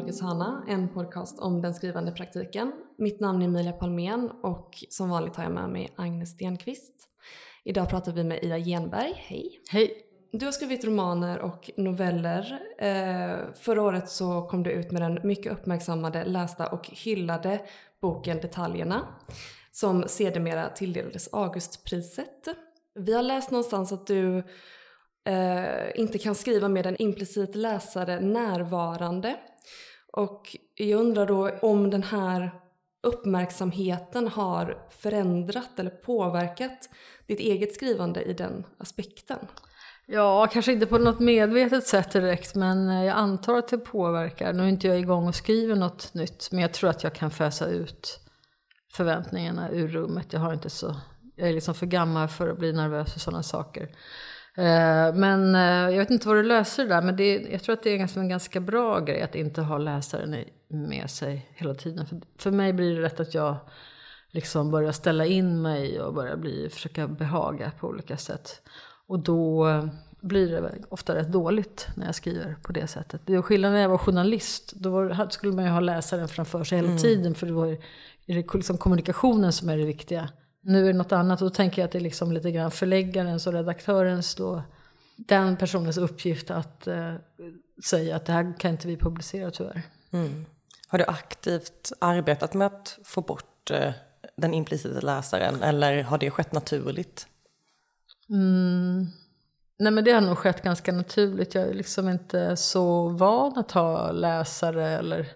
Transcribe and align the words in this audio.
Folkets 0.00 0.20
hörna, 0.20 0.64
en 0.68 0.88
podcast 0.88 1.38
om 1.38 1.62
den 1.62 1.74
skrivande 1.74 2.12
praktiken. 2.12 2.72
Mitt 2.98 3.20
namn 3.20 3.42
är 3.42 3.46
Emilia 3.46 3.72
Palmén 3.72 4.30
och 4.42 4.84
som 4.88 5.10
vanligt 5.10 5.36
har 5.36 5.44
jag 5.44 5.52
med 5.52 5.70
mig 5.70 5.94
Agnes 5.96 6.30
Stenqvist. 6.30 6.94
Idag 7.64 7.88
pratar 7.88 8.12
vi 8.12 8.24
med 8.24 8.44
Ida 8.44 8.58
Genberg. 8.58 9.12
Hej! 9.16 9.60
Hej! 9.70 9.92
Du 10.32 10.44
har 10.44 10.52
skrivit 10.52 10.84
romaner 10.84 11.38
och 11.38 11.70
noveller. 11.76 12.60
Eh, 12.78 13.52
förra 13.54 13.82
året 13.82 14.08
så 14.08 14.42
kom 14.42 14.62
du 14.62 14.70
ut 14.70 14.90
med 14.90 15.02
den 15.02 15.20
mycket 15.22 15.52
uppmärksammade, 15.52 16.24
lästa 16.24 16.66
och 16.66 16.86
hyllade 16.88 17.60
boken 18.02 18.40
Detaljerna 18.40 19.00
som 19.72 20.04
sedermera 20.06 20.68
tilldelades 20.68 21.28
Augustpriset. 21.32 22.48
Vi 22.94 23.12
har 23.12 23.22
läst 23.22 23.50
någonstans 23.50 23.92
att 23.92 24.06
du 24.06 24.38
eh, 25.24 26.00
inte 26.00 26.18
kan 26.18 26.34
skriva 26.34 26.68
med 26.68 26.86
en 26.86 27.02
implicit 27.02 27.54
läsare 27.54 28.20
närvarande. 28.20 29.36
Och 30.12 30.56
jag 30.74 31.00
undrar 31.00 31.26
då 31.26 31.50
om 31.62 31.90
den 31.90 32.02
här 32.02 32.50
uppmärksamheten 33.02 34.28
har 34.28 34.78
förändrat 34.90 35.78
eller 35.78 35.90
påverkat 35.90 36.88
ditt 37.26 37.40
eget 37.40 37.74
skrivande 37.74 38.22
i 38.22 38.32
den 38.32 38.66
aspekten? 38.78 39.38
Ja, 40.06 40.46
kanske 40.52 40.72
inte 40.72 40.86
på 40.86 40.98
något 40.98 41.20
medvetet 41.20 41.86
sätt 41.86 42.12
direkt, 42.12 42.54
men 42.54 42.88
jag 42.88 43.16
antar 43.16 43.58
att 43.58 43.68
det 43.68 43.78
påverkar. 43.78 44.52
Nu 44.52 44.62
är 44.62 44.68
inte 44.68 44.86
jag 44.86 44.98
igång 44.98 45.28
och 45.28 45.34
skriver 45.34 45.76
något 45.76 46.14
nytt, 46.14 46.48
men 46.52 46.60
jag 46.60 46.72
tror 46.72 46.90
att 46.90 47.02
jag 47.02 47.14
kan 47.14 47.30
fösa 47.30 47.66
ut 47.66 48.20
förväntningarna 48.92 49.70
ur 49.70 49.88
rummet. 49.88 50.32
Jag, 50.32 50.40
har 50.40 50.52
inte 50.52 50.70
så, 50.70 50.96
jag 51.36 51.48
är 51.48 51.52
liksom 51.52 51.74
för 51.74 51.86
gammal 51.86 52.28
för 52.28 52.48
att 52.48 52.58
bli 52.58 52.72
nervös 52.72 53.12
för 53.12 53.20
sådana 53.20 53.42
saker. 53.42 53.88
Eh, 54.56 55.14
men 55.14 55.54
eh, 55.54 55.94
jag 55.94 55.98
vet 55.98 56.10
inte 56.10 56.28
vad 56.28 56.36
du 56.36 56.42
löser 56.42 56.82
det 56.82 56.88
där, 56.88 57.02
men 57.02 57.16
det, 57.16 57.48
jag 57.52 57.62
tror 57.62 57.72
att 57.72 57.82
det 57.82 57.90
är 57.90 58.16
en 58.16 58.28
ganska 58.28 58.60
bra 58.60 59.00
grej 59.00 59.22
att 59.22 59.34
inte 59.34 59.62
ha 59.62 59.78
läsaren 59.78 60.44
med 60.68 61.10
sig 61.10 61.50
hela 61.54 61.74
tiden. 61.74 62.06
För, 62.06 62.20
för 62.38 62.50
mig 62.50 62.72
blir 62.72 62.96
det 62.96 63.02
rätt 63.02 63.20
att 63.20 63.34
jag 63.34 63.56
liksom 64.30 64.70
börjar 64.70 64.92
ställa 64.92 65.26
in 65.26 65.62
mig 65.62 66.00
och 66.00 66.14
börjar 66.14 66.36
bli, 66.36 66.68
försöka 66.68 67.08
behaga 67.08 67.72
på 67.80 67.88
olika 67.88 68.16
sätt. 68.16 68.62
Och 69.06 69.18
då 69.18 69.68
eh, 69.68 69.86
blir 70.20 70.50
det 70.50 70.72
ofta 70.88 71.14
rätt 71.14 71.32
dåligt 71.32 71.88
när 71.96 72.06
jag 72.06 72.14
skriver 72.14 72.56
på 72.62 72.72
det 72.72 72.86
sättet. 72.86 73.20
Det 73.24 73.34
är 73.34 73.42
skillnad 73.42 73.72
när 73.72 73.80
jag 73.80 73.88
var 73.88 73.98
journalist. 73.98 74.72
Då 74.76 74.90
var, 74.90 75.30
skulle 75.30 75.52
man 75.52 75.64
ju 75.64 75.70
ha 75.70 75.80
läsaren 75.80 76.28
framför 76.28 76.64
sig 76.64 76.78
hela 76.78 76.88
mm. 76.88 76.98
tiden. 76.98 77.34
För 77.34 77.46
det 77.46 77.52
var 77.52 77.76
det 78.26 78.54
liksom 78.54 78.78
kommunikationen 78.78 79.52
som 79.52 79.68
är 79.68 79.76
det 79.76 79.84
viktiga. 79.84 80.28
Nu 80.60 80.82
är 80.82 80.92
det 80.92 80.98
något 80.98 81.12
annat. 81.12 81.42
Och 81.42 81.50
då 81.50 81.54
tänker 81.54 81.82
jag 81.82 81.86
att 81.86 81.92
det 81.92 81.98
är 81.98 82.02
liksom 82.02 82.32
lite 82.32 82.50
grann 82.50 82.70
förläggarens 82.70 83.46
och 83.46 83.52
redaktörens 83.52 84.34
då, 84.34 84.62
den 85.16 85.56
personens 85.56 85.96
uppgift 85.96 86.50
att 86.50 86.86
eh, 86.86 87.14
säga 87.84 88.16
att 88.16 88.26
det 88.26 88.32
här 88.32 88.54
kan 88.58 88.70
inte 88.70 88.88
vi 88.88 88.96
publicera 88.96 89.50
tyvärr. 89.50 89.82
Mm. 90.12 90.46
Har 90.88 90.98
du 90.98 91.04
aktivt 91.04 91.92
arbetat 91.98 92.54
med 92.54 92.66
att 92.66 92.98
få 93.04 93.22
bort 93.22 93.70
eh, 93.70 93.92
den 94.36 94.54
implicita 94.54 95.00
läsaren 95.00 95.62
eller 95.62 96.02
har 96.02 96.18
det 96.18 96.30
skett 96.30 96.52
naturligt? 96.52 97.26
Mm. 98.28 99.06
Nej 99.78 99.92
men 99.92 100.04
det 100.04 100.12
har 100.12 100.20
nog 100.20 100.38
skett 100.38 100.62
ganska 100.62 100.92
naturligt. 100.92 101.54
Jag 101.54 101.68
är 101.68 101.74
liksom 101.74 102.08
inte 102.08 102.56
så 102.56 103.08
van 103.08 103.58
att 103.58 103.70
ha 103.70 104.12
läsare 104.12 104.88
eller 104.88 105.28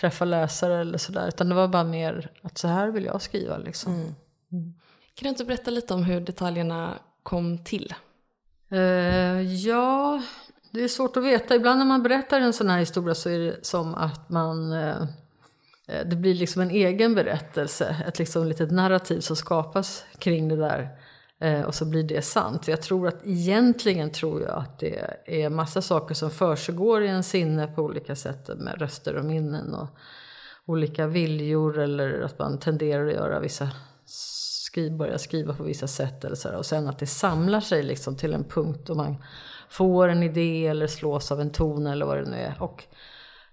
träffa 0.00 0.24
läsare 0.24 0.80
eller 0.80 0.98
sådär. 0.98 1.28
Utan 1.28 1.48
det 1.48 1.54
var 1.54 1.68
bara 1.68 1.84
mer 1.84 2.30
att 2.42 2.58
så 2.58 2.68
här 2.68 2.88
vill 2.88 3.04
jag 3.04 3.22
skriva 3.22 3.58
liksom. 3.58 3.94
Mm. 3.94 4.14
Mm. 4.52 4.74
Kan 5.14 5.24
du 5.24 5.28
inte 5.28 5.44
berätta 5.44 5.70
lite 5.70 5.94
om 5.94 6.04
hur 6.04 6.20
detaljerna 6.20 6.98
kom 7.22 7.64
till? 7.64 7.94
Uh, 8.72 9.42
ja, 9.42 10.22
det 10.70 10.84
är 10.84 10.88
svårt 10.88 11.16
att 11.16 11.24
veta. 11.24 11.54
Ibland 11.54 11.78
när 11.78 11.86
man 11.86 12.02
berättar 12.02 12.40
en 12.40 12.52
sån 12.52 12.70
här 12.70 12.78
historia 12.78 13.14
så 13.14 13.28
är 13.28 13.38
det 13.38 13.66
som 13.66 13.94
att 13.94 14.28
man 14.28 14.72
uh, 14.72 15.06
det 16.04 16.16
blir 16.16 16.34
liksom 16.34 16.62
en 16.62 16.70
egen 16.70 17.14
berättelse, 17.14 17.96
ett 18.08 18.18
liksom 18.18 18.46
litet 18.46 18.70
narrativ 18.70 19.20
som 19.20 19.36
skapas 19.36 20.04
kring 20.18 20.48
det 20.48 20.56
där. 20.56 20.88
Eh, 21.38 21.62
och 21.62 21.74
så 21.74 21.84
blir 21.84 22.02
det 22.02 22.22
sant. 22.22 22.68
Jag 22.68 22.82
tror 22.82 23.08
att 23.08 23.26
egentligen 23.26 24.10
tror 24.10 24.42
jag 24.42 24.58
att 24.58 24.78
det 24.78 25.16
är 25.26 25.48
massa 25.48 25.82
saker 25.82 26.14
som 26.14 26.30
försiggår 26.30 27.02
i 27.02 27.08
en 27.08 27.22
sinne 27.22 27.66
på 27.66 27.82
olika 27.82 28.16
sätt 28.16 28.50
med 28.56 28.80
röster 28.80 29.16
och 29.16 29.24
minnen 29.24 29.74
och 29.74 29.88
olika 30.66 31.06
viljor 31.06 31.78
eller 31.78 32.20
att 32.20 32.38
man 32.38 32.58
tenderar 32.58 33.06
att 33.06 33.14
göra 33.14 33.40
vissa 33.40 33.70
skriv, 34.70 34.92
börja 34.92 35.18
skriva 35.18 35.54
på 35.54 35.62
vissa 35.62 35.86
sätt 35.86 36.24
eller 36.24 36.36
så 36.36 36.48
här. 36.48 36.56
och 36.56 36.66
sen 36.66 36.88
att 36.88 36.98
det 36.98 37.06
samlar 37.06 37.60
sig 37.60 37.82
liksom 37.82 38.16
till 38.16 38.34
en 38.34 38.44
punkt 38.44 38.80
då 38.86 38.94
man 38.94 39.22
får 39.68 40.08
en 40.08 40.22
idé 40.22 40.66
eller 40.66 40.86
slås 40.86 41.32
av 41.32 41.40
en 41.40 41.50
ton 41.50 41.86
eller 41.86 42.06
vad 42.06 42.16
det 42.16 42.30
nu 42.30 42.36
är. 42.36 42.62
Och 42.62 42.84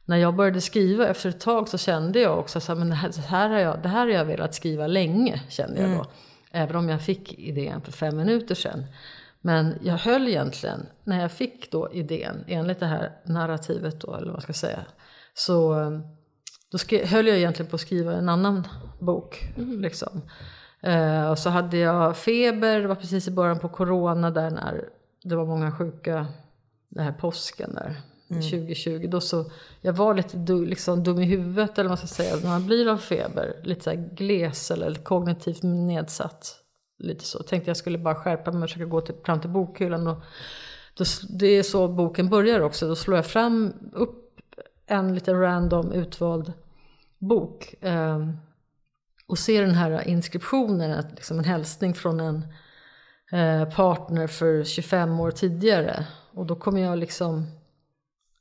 när 0.06 0.18
jag 0.18 0.36
började 0.36 0.62
skriva 0.62 1.08
efter 1.08 1.30
ett 1.30 1.40
tag 1.40 1.70
så 1.70 1.78
kände 1.78 2.20
jag 2.20 2.40
också 2.40 2.58
att 2.58 2.68
det 2.68 2.94
här, 2.96 3.10
det 3.16 3.22
här 3.22 3.50
har 3.50 3.60
jag, 3.60 3.82
det 3.84 3.90
här 3.90 4.00
har 4.00 4.14
jag 4.14 4.26
velat 4.26 4.56
skriva 4.56 4.88
länge 4.88 5.42
kände 5.50 5.82
jag 5.82 5.90
då. 5.90 5.96
Mm. 5.96 6.08
Även 6.52 6.76
om 6.76 6.90
jag 6.90 7.02
fick 7.02 7.40
idén 7.40 7.82
för 7.82 7.92
fem 7.92 8.18
minuter 8.18 8.56
sedan. 8.56 8.86
Men 9.42 9.76
jag 9.84 9.98
höll 9.98 10.28
egentligen, 10.28 10.86
när 11.04 11.22
jag 11.22 11.32
fick 11.32 11.72
då 11.72 11.90
idén 11.94 12.44
enligt 12.48 12.80
det 12.80 12.86
här 12.86 13.12
narrativet 13.26 14.02
då, 14.02 14.16
eller 14.16 14.26
vad 14.26 14.34
man 14.34 14.42
ska 14.42 14.54
säga. 14.54 14.86
Så 15.34 15.76
då 16.72 16.78
skrev, 16.78 17.06
höll 17.06 17.28
jag 17.28 17.38
egentligen 17.38 17.70
på 17.70 17.76
att 17.76 17.82
skriva 17.82 18.14
en 18.14 18.30
annan 18.30 18.68
bok. 19.00 19.54
Mm. 19.58 19.82
Liksom. 19.82 20.22
Eh, 20.82 21.30
och 21.30 21.40
så 21.40 21.50
hade 21.50 21.78
jag 21.78 22.18
feber, 22.18 22.80
det 22.80 22.88
var 22.88 22.96
precis 22.96 23.28
i 23.28 23.32
början 23.32 23.60
på 23.60 23.70
corona 23.70 24.32
där 24.32 24.50
när 24.50 24.90
det 25.24 25.36
var 25.36 25.46
många 25.46 25.72
sjuka, 25.72 26.28
den 26.90 27.04
här 27.04 27.12
påsken 27.12 27.74
där. 27.74 28.02
Mm. 28.30 28.42
2020. 28.42 29.08
Då 29.08 29.22
så, 29.22 29.52
jag 29.82 29.94
var 29.94 30.14
lite 30.14 30.38
du, 30.38 30.66
liksom, 30.66 31.04
dum 31.04 31.20
i 31.20 31.26
huvudet 31.26 31.78
eller 31.78 31.90
vad 31.90 32.00
man 32.00 32.08
ska 32.08 32.08
säga. 32.08 32.36
När 32.36 32.50
man 32.50 32.66
blir 32.66 32.88
av 32.88 32.98
feber, 32.98 33.62
lite 33.64 33.84
så 33.84 34.08
gles 34.12 34.72
eller 34.72 34.94
kognitivt 34.94 35.64
nedsatt. 35.64 36.56
Lite 37.00 37.26
så. 37.26 37.44
Tänkte 37.44 37.70
jag 37.70 37.78
skulle 37.78 37.98
bara 37.98 38.16
skärpa 38.16 38.52
mig 38.52 38.64
och 38.64 38.70
försöka 38.70 38.86
gå 38.86 39.02
till, 39.02 39.16
fram 39.26 39.42
till 39.42 39.50
bokhyllan. 39.50 40.08
Och 40.08 40.24
då, 40.94 41.06
det 41.30 41.48
är 41.48 41.64
så 41.64 41.88
boken 41.88 42.30
börjar 42.30 42.60
också. 42.60 42.88
Då 42.88 42.96
slår 42.96 43.18
jag 43.18 43.26
fram 43.26 43.74
upp 43.94 44.40
en 44.86 45.16
lite 45.16 45.34
random 45.34 45.92
utvald 45.92 46.54
bok. 47.18 47.76
Eh, 47.82 48.30
och 49.28 49.40
se 49.40 49.62
den 49.62 49.76
här 49.76 50.08
inskriptionen, 50.08 51.06
liksom 51.16 51.40
en 51.40 51.46
hälsning 51.46 51.94
från 51.94 52.20
en 52.20 52.48
eh, 53.32 53.70
partner 53.70 54.28
för 54.28 54.64
25 54.64 55.20
år 55.20 55.32
tidigare. 55.32 56.06
Och 56.32 56.46
då 56.46 56.56
kommer 56.56 56.82
jag 56.82 56.98
liksom 56.98 57.46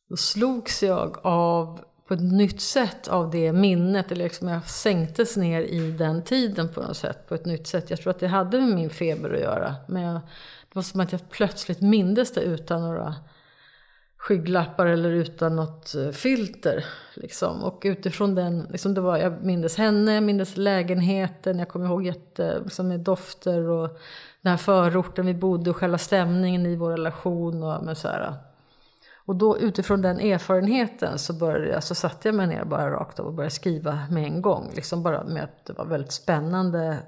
då 0.08 0.16
slogs 0.16 0.82
jag 0.82 1.18
av 1.22 1.80
på 2.08 2.14
ett 2.14 2.22
nytt 2.22 2.60
sätt 2.60 3.08
av 3.08 3.30
det 3.30 3.52
minnet. 3.52 4.12
Eller 4.12 4.24
liksom 4.24 4.48
jag 4.48 4.68
sänktes 4.68 5.36
ner 5.36 5.60
i 5.60 5.90
den 5.90 6.22
tiden 6.22 6.68
på 6.68 6.82
något 6.82 6.96
sätt. 6.96 7.28
På 7.28 7.34
ett 7.34 7.46
nytt 7.46 7.66
sätt. 7.66 7.90
Jag 7.90 8.00
tror 8.00 8.10
att 8.10 8.18
det 8.18 8.28
hade 8.28 8.60
med 8.60 8.74
min 8.74 8.90
feber 8.90 9.34
att 9.34 9.40
göra. 9.40 9.74
Men 9.88 10.02
jag, 10.02 10.14
det 10.14 10.72
var 10.72 10.82
som 10.82 11.00
att 11.00 11.12
jag 11.12 11.30
plötsligt 11.30 11.80
mindes 11.80 12.32
det 12.32 12.40
utan 12.40 12.82
några 12.82 13.14
skygglappar 14.26 14.86
eller 14.86 15.10
utan 15.10 15.56
något 15.56 15.94
eh, 15.94 16.10
filter. 16.10 16.84
Liksom. 17.14 17.64
Och 17.64 17.82
utifrån 17.84 18.34
den, 18.34 18.66
liksom 18.70 18.94
det 18.94 19.00
var, 19.00 19.16
jag 19.16 19.44
mindes 19.44 19.76
henne, 19.76 20.14
jag 20.14 20.22
mindes 20.22 20.56
lägenheten, 20.56 21.58
jag 21.58 21.68
kommer 21.68 21.86
ihåg 21.86 22.06
jätte, 22.06 22.60
liksom 22.64 22.88
med 22.88 23.00
dofter 23.00 23.68
och 23.68 23.88
den 24.40 24.50
här 24.50 24.56
förorten 24.56 25.26
vi 25.26 25.34
bodde 25.34 25.70
och 25.70 25.76
själva 25.76 25.98
stämningen 25.98 26.66
i 26.66 26.76
vår 26.76 26.90
relation. 26.90 27.62
Och, 27.62 27.84
men 27.84 27.96
så 27.96 28.08
här, 28.08 28.34
och 29.26 29.36
då 29.36 29.58
utifrån 29.58 30.02
den 30.02 30.20
erfarenheten 30.20 31.18
så, 31.18 31.32
började, 31.32 31.80
så 31.80 31.94
satte 31.94 32.28
jag 32.28 32.34
mig 32.34 32.46
ner 32.46 32.64
bara 32.64 32.90
rakt 32.90 33.20
av 33.20 33.26
och 33.26 33.34
började 33.34 33.54
skriva 33.54 33.98
med 34.10 34.24
en 34.24 34.42
gång. 34.42 34.70
Liksom 34.74 35.02
bara 35.02 35.24
med 35.24 35.44
att 35.44 35.66
det 35.66 35.72
var 35.72 35.84
väldigt 35.84 36.12
spännande 36.12 36.98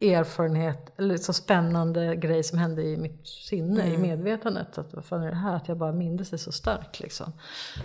erfarenhet, 0.00 0.92
eller 0.98 1.16
så 1.16 1.32
spännande 1.32 2.16
grej 2.16 2.42
som 2.42 2.58
hände 2.58 2.82
i 2.82 2.96
mitt 2.96 3.26
sinne, 3.26 3.82
mm. 3.82 3.94
i 3.94 4.08
medvetandet. 4.08 4.78
Att 4.78 4.94
vad 4.94 5.04
fan 5.04 5.22
är 5.22 5.30
det 5.30 5.36
här? 5.36 5.56
Att 5.56 5.68
jag 5.68 5.76
bara 5.76 5.92
mindes 5.92 6.30
det 6.30 6.38
så 6.38 6.52
starkt 6.52 7.00
liksom. 7.00 7.32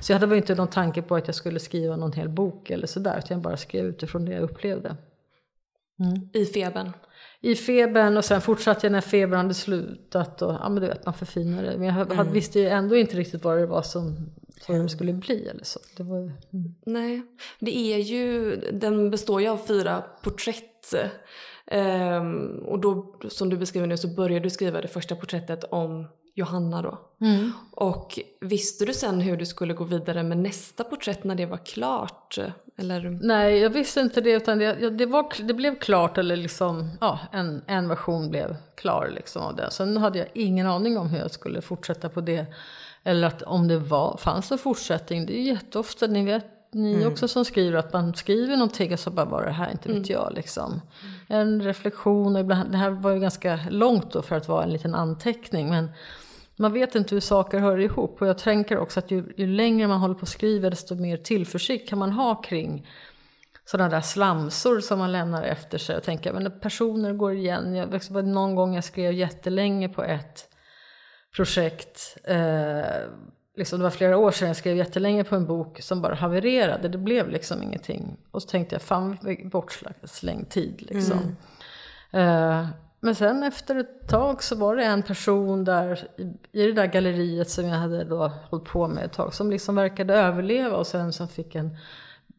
Så 0.01 0.11
jag 0.11 0.19
hade 0.19 0.37
inte 0.37 0.55
någon 0.55 0.67
tanke 0.67 1.01
på 1.01 1.15
att 1.15 1.27
jag 1.27 1.35
skulle 1.35 1.59
skriva 1.59 1.95
någon 1.95 2.13
hel 2.13 2.29
bok 2.29 2.69
eller 2.69 2.87
sådär. 2.87 3.17
Utan 3.17 3.35
jag 3.35 3.41
bara 3.41 3.57
skrev 3.57 3.85
utifrån 3.85 4.25
det 4.25 4.31
jag 4.31 4.41
upplevde. 4.41 4.95
Mm. 5.99 6.29
I 6.33 6.45
febern? 6.45 6.91
i 7.45 7.55
febern 7.55 8.17
och 8.17 8.25
sen 8.25 8.41
fortsatte 8.41 8.85
jag 8.85 8.91
när 8.91 9.01
febern 9.01 9.37
hade 9.37 9.53
slutat. 9.53 10.41
Och, 10.41 10.53
ja 10.53 10.69
men 10.69 10.81
du 10.81 10.87
vet, 10.87 11.05
man 11.05 11.13
förfinade 11.13 11.77
Men 11.77 11.87
jag 11.87 12.11
mm. 12.11 12.33
visste 12.33 12.59
ju 12.59 12.67
ändå 12.67 12.95
inte 12.95 13.17
riktigt 13.17 13.43
vad 13.43 13.57
det 13.57 13.65
var 13.65 13.81
som 13.81 14.29
vad 14.67 14.81
det 14.81 14.89
skulle 14.89 15.13
bli 15.13 15.47
eller 15.47 15.63
så. 15.63 15.79
Det 15.97 16.03
var, 16.03 16.17
mm. 16.17 16.75
Nej, 16.85 17.21
det 17.59 17.77
är 17.77 17.97
ju, 17.97 18.55
den 18.55 19.11
består 19.11 19.41
ju 19.41 19.47
av 19.47 19.57
fyra 19.57 20.03
porträtt 20.21 20.93
Ehm, 21.71 22.63
och 22.65 22.79
då, 22.79 23.15
som 23.29 23.49
du 23.49 23.57
beskriver 23.57 23.87
nu, 23.87 23.97
så 23.97 24.07
började 24.07 24.45
du 24.45 24.49
skriva 24.49 24.81
det 24.81 24.87
första 24.87 25.15
porträttet 25.15 25.63
om 25.63 26.07
Johanna 26.35 26.81
då. 26.81 26.99
Mm. 27.21 27.51
Och 27.71 28.19
visste 28.41 28.85
du 28.85 28.93
sen 28.93 29.21
hur 29.21 29.37
du 29.37 29.45
skulle 29.45 29.73
gå 29.73 29.83
vidare 29.83 30.23
med 30.23 30.37
nästa 30.37 30.83
porträtt 30.83 31.23
när 31.23 31.35
det 31.35 31.45
var 31.45 31.65
klart? 31.65 32.37
Eller? 32.77 33.19
Nej, 33.21 33.57
jag 33.57 33.69
visste 33.69 33.99
inte 33.99 34.21
det. 34.21 34.31
Utan 34.31 34.57
det, 34.57 34.89
det, 34.89 35.05
var, 35.05 35.43
det 35.43 35.53
blev 35.53 35.79
klart, 35.79 36.17
eller 36.17 36.35
liksom, 36.35 36.89
ja, 37.01 37.19
en, 37.31 37.61
en 37.67 37.87
version 37.87 38.29
blev 38.29 38.55
klar 38.75 39.11
liksom 39.15 39.41
av 39.41 39.55
det. 39.55 39.71
Sen 39.71 39.97
hade 39.97 40.19
jag 40.19 40.27
ingen 40.33 40.67
aning 40.67 40.97
om 40.97 41.09
hur 41.09 41.19
jag 41.19 41.31
skulle 41.31 41.61
fortsätta 41.61 42.09
på 42.09 42.21
det. 42.21 42.45
Eller 43.03 43.27
att 43.27 43.41
om 43.41 43.67
det 43.67 43.77
var, 43.77 44.17
fanns 44.17 44.51
en 44.51 44.57
fortsättning. 44.57 45.25
Det 45.25 45.37
är 45.37 45.41
jätteofta, 45.41 46.07
ni 46.07 46.25
vet 46.25 46.54
ni 46.75 47.05
också 47.05 47.27
som 47.27 47.45
skriver, 47.45 47.77
att 47.77 47.93
man 47.93 48.13
skriver 48.13 48.57
någonting 48.57 48.93
och 48.93 48.99
så 48.99 49.11
bara 49.11 49.25
var 49.25 49.45
det 49.45 49.51
här, 49.51 49.71
inte 49.71 49.93
vet 49.93 50.09
jag 50.09 50.33
liksom. 50.35 50.81
En 51.27 51.61
reflektion, 51.61 52.35
och 52.35 52.41
ibland, 52.41 52.71
det 52.71 52.77
här 52.77 52.89
var 52.89 53.11
ju 53.11 53.19
ganska 53.19 53.59
långt 53.69 54.11
då 54.11 54.21
för 54.21 54.35
att 54.35 54.47
vara 54.47 54.63
en 54.63 54.69
liten 54.69 54.95
anteckning. 54.95 55.69
Men 55.69 55.91
man 56.55 56.73
vet 56.73 56.95
inte 56.95 57.15
hur 57.15 57.21
saker 57.21 57.59
hör 57.59 57.77
ihop. 57.77 58.21
Och 58.21 58.27
jag 58.27 58.37
tänker 58.37 58.77
också 58.77 58.99
att 58.99 59.11
ju, 59.11 59.33
ju 59.37 59.47
längre 59.47 59.87
man 59.87 59.99
håller 59.99 60.15
på 60.15 60.21
och 60.21 60.27
skriver 60.27 60.69
desto 60.69 60.95
mer 60.95 61.17
tillförsikt 61.17 61.89
kan 61.89 61.99
man 61.99 62.11
ha 62.11 62.35
kring 62.35 62.87
sådana 63.65 63.89
där 63.89 64.01
slamsor 64.01 64.79
som 64.79 64.99
man 64.99 65.11
lämnar 65.11 65.43
efter 65.43 65.77
sig. 65.77 65.97
Och 65.97 66.03
tänka, 66.03 66.33
men 66.33 66.59
personer 66.59 67.13
går 67.13 67.33
igen. 67.33 67.75
Jag, 67.75 67.87
var 68.09 68.21
någon 68.21 68.55
gång 68.55 68.75
jag 68.75 68.83
skrev 68.83 69.13
jättelänge 69.13 69.89
på 69.89 70.03
ett 70.03 70.49
projekt. 71.35 72.17
Eh, 72.23 73.09
liksom, 73.55 73.79
det 73.79 73.83
var 73.83 73.91
flera 73.91 74.17
år 74.17 74.31
sedan 74.31 74.47
jag 74.47 74.57
skrev 74.57 74.77
jättelänge 74.77 75.23
på 75.23 75.35
en 75.35 75.45
bok 75.45 75.81
som 75.81 76.01
bara 76.01 76.15
havererade. 76.15 76.87
Det 76.87 76.97
blev 76.97 77.29
liksom 77.29 77.63
ingenting. 77.63 78.17
Och 78.31 78.41
så 78.41 78.47
tänkte 78.47 78.75
jag, 78.75 78.81
fan 78.81 79.17
bortslängd 79.43 80.49
tid 80.49 80.81
liksom. 80.91 81.35
Eh, 82.11 82.67
men 82.99 83.15
sen 83.15 83.43
efter 83.43 83.75
ett 83.75 84.07
tag 84.07 84.43
så 84.43 84.55
var 84.55 84.75
det 84.75 84.83
en 84.83 85.03
person 85.03 85.63
där 85.63 86.07
i, 86.17 86.23
i 86.61 86.65
det 86.65 86.73
där 86.73 86.85
galleriet 86.85 87.49
som 87.49 87.65
jag 87.65 87.77
hade 87.77 88.03
då 88.03 88.31
hållit 88.49 88.65
på 88.65 88.87
med 88.87 89.05
ett 89.05 89.13
tag 89.13 89.33
som 89.33 89.51
liksom 89.51 89.75
verkade 89.75 90.13
överleva 90.13 90.77
och 90.77 90.87
sen 90.87 91.13
som 91.13 91.27
fick 91.27 91.55
en 91.55 91.77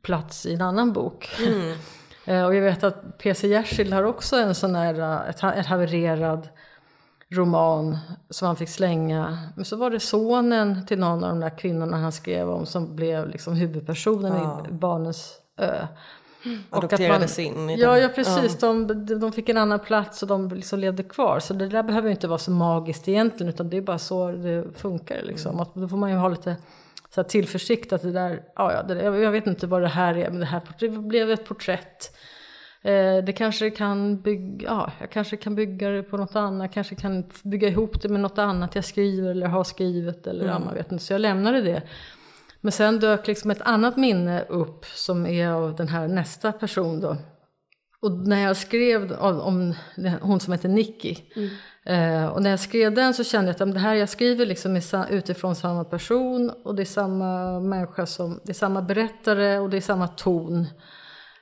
plats 0.03 0.47
i 0.47 0.55
en 0.55 0.63
annan 0.63 0.93
bok. 0.93 1.29
Eh, 2.29 2.45
och 2.45 2.55
jag 2.55 2.63
vet 2.63 2.85
att 2.85 3.19
P.C. 3.19 3.49
Jersild 3.49 3.93
har 3.93 4.03
också 4.03 4.37
en 4.37 4.55
sån 4.55 4.75
här, 4.75 5.01
eh, 5.01 5.31
ett, 5.31 5.45
ett 5.45 5.67
havererad 5.67 6.49
roman 7.33 7.99
som 8.31 8.47
han 8.47 8.57
fick 8.57 8.69
slänga. 8.69 9.39
Men 9.57 9.65
så 9.65 9.77
var 9.77 9.91
det 9.91 10.01
sonen 10.01 10.87
till 10.87 10.99
någon 10.99 11.25
av 11.25 11.31
de 11.31 11.41
där 11.41 11.59
kvinnorna 11.59 11.97
han 11.97 12.13
skrev 12.13 12.51
om 12.51 12.67
som 12.67 12.97
blev 12.97 13.29
liksom 13.29 13.55
huvudpersonen 13.55 14.33
Ja. 14.37 14.67
i 14.71 14.73
Barnens 14.73 15.35
ö. 15.59 15.87
Och 16.71 16.79
att 16.79 16.85
Adopterades 16.85 17.39
man- 17.39 17.47
in 17.47 17.71
i 17.71 17.81
Ja, 17.81 17.91
den. 17.93 18.03
ja 18.03 18.09
precis. 18.09 18.59
De, 18.59 18.87
de 19.21 19.33
fick 19.33 19.49
en 19.49 19.57
annan 19.57 19.79
plats 19.79 20.23
och 20.23 20.29
de 20.29 20.49
liksom 20.49 20.79
levde 20.79 21.03
kvar. 21.03 21.41
Så 21.41 21.55
det 21.55 21.69
där 21.69 21.83
behöver 21.83 22.11
inte 22.11 22.29
vara 22.29 22.39
så 22.39 22.51
magiskt 22.51 23.09
egentligen 23.09 23.53
utan 23.53 23.71
det 23.71 23.77
är 23.77 23.81
bara 23.83 23.99
så 23.99 24.33
det 24.33 24.65
funkar. 24.77 25.23
Liksom. 25.23 25.61
Att 25.61 25.75
då 25.75 25.89
får 25.89 25.97
man 25.97 26.11
ju 26.11 26.17
ha 26.17 26.29
lite 26.29 26.57
så 27.15 27.21
här 27.21 27.29
tillförsikt 27.29 27.93
att 27.93 28.03
det 28.03 28.13
där, 28.13 28.43
ja, 28.57 28.73
ja, 28.73 28.83
det, 28.83 29.03
jag 29.05 29.31
vet 29.31 29.47
inte 29.47 29.67
vad 29.67 29.83
det 29.83 29.89
här 29.89 30.17
är 30.17 30.31
men 30.31 30.41
det 30.41 30.47
här 30.47 30.61
det 30.79 30.89
blev 30.89 31.31
ett 31.31 31.47
porträtt. 31.49 32.17
Eh, 32.87 33.25
det 33.25 33.33
kanske 33.33 33.71
kan 33.71 34.21
bygga, 34.21 34.69
ja, 34.69 34.93
jag 35.01 35.11
kanske 35.11 35.37
kan 35.37 35.55
bygga 35.55 35.89
det 35.89 36.03
på 36.03 36.17
något 36.17 36.37
annat, 36.37 36.73
kanske 36.73 36.95
kan 36.95 37.25
bygga 37.43 37.69
ihop 37.69 38.03
det 38.03 38.09
med 38.09 38.21
något 38.21 38.39
annat 38.39 38.75
jag 38.75 38.85
skriver 38.85 39.31
eller 39.31 39.47
har 39.47 39.65
skrivit 39.65 40.27
eller 40.27 40.47
ja, 40.47 40.59
man 40.59 40.75
vet 40.75 40.93
inte. 40.93 41.05
Så 41.05 41.13
jag 41.13 41.21
lämnade 41.21 41.61
det. 41.61 41.83
Men 42.61 42.73
sen 42.73 43.01
dök 43.01 43.27
liksom 43.27 43.51
ett 43.51 43.63
annat 43.63 43.97
minne 43.97 44.43
upp 44.49 44.85
som 44.85 45.27
är 45.27 45.49
av 45.49 45.77
den 45.77 45.89
här 45.89 46.09
nästa 46.09 46.53
person 46.53 47.01
då. 47.01 47.17
Och 48.03 48.13
när 48.13 48.43
jag 48.43 48.57
skrev 48.57 49.13
om, 49.13 49.75
hon 50.21 50.41
som 50.41 50.53
heter 50.53 50.69
Nicky. 50.69 51.17
Eh, 51.85 52.27
och 52.27 52.43
när 52.43 52.51
jag 52.51 52.61
skrev 52.61 52.95
den 52.95 53.15
så 53.15 53.25
kände 53.25 53.55
jag 53.59 53.69
att 53.69 53.75
det 53.75 53.81
här 53.81 53.95
jag 53.95 54.09
skriver 54.09 54.47
liksom 54.47 54.77
är 54.77 55.11
utifrån 55.11 55.55
samma 55.55 55.85
person. 55.85 56.51
Och 56.65 56.75
det 56.75 56.83
är 56.83 56.85
samma 56.85 57.61
människa 57.61 58.07
som, 58.07 58.41
det 58.45 58.53
är 58.53 58.55
samma 58.55 58.83
berättare 58.83 59.59
och 59.59 59.71
det 59.71 59.77
är 59.77 59.81
samma 59.81 60.09
ton. 60.09 60.67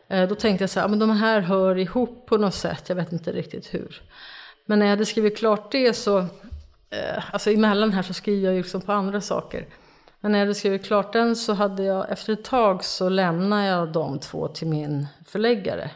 Eh, 0.08 0.28
då 0.28 0.34
tänkte 0.34 0.62
jag 0.62 0.70
så 0.70 0.80
här, 0.80 0.88
men 0.88 0.98
de 0.98 1.10
här 1.10 1.40
hör 1.40 1.78
ihop 1.78 2.26
på 2.26 2.36
något 2.36 2.54
sätt, 2.54 2.88
jag 2.88 2.96
vet 2.96 3.12
inte 3.12 3.32
riktigt 3.32 3.74
hur. 3.74 4.02
Men 4.66 4.78
när 4.78 4.86
jag 4.86 4.90
hade 4.90 5.06
skrivit 5.06 5.38
klart 5.38 5.72
det 5.72 5.94
så, 5.94 6.18
eh, 6.18 7.24
alltså 7.32 7.50
emellan 7.50 7.92
här 7.92 8.02
så 8.02 8.14
skriver 8.14 8.44
jag 8.44 8.54
ju 8.54 8.62
liksom 8.62 8.80
på 8.80 8.92
andra 8.92 9.20
saker. 9.20 9.66
Men 10.20 10.32
när 10.32 10.38
jag 10.38 10.46
hade 10.46 10.54
skrivit 10.54 10.84
klart 10.84 11.12
den 11.12 11.36
så 11.36 11.52
hade 11.52 11.82
jag, 11.82 12.12
efter 12.12 12.32
ett 12.32 12.44
tag 12.44 12.84
så 12.84 13.08
lämnade 13.08 13.66
jag 13.66 13.92
de 13.92 14.18
två 14.18 14.48
till 14.48 14.66
min 14.66 15.06
förläggare. 15.26 15.90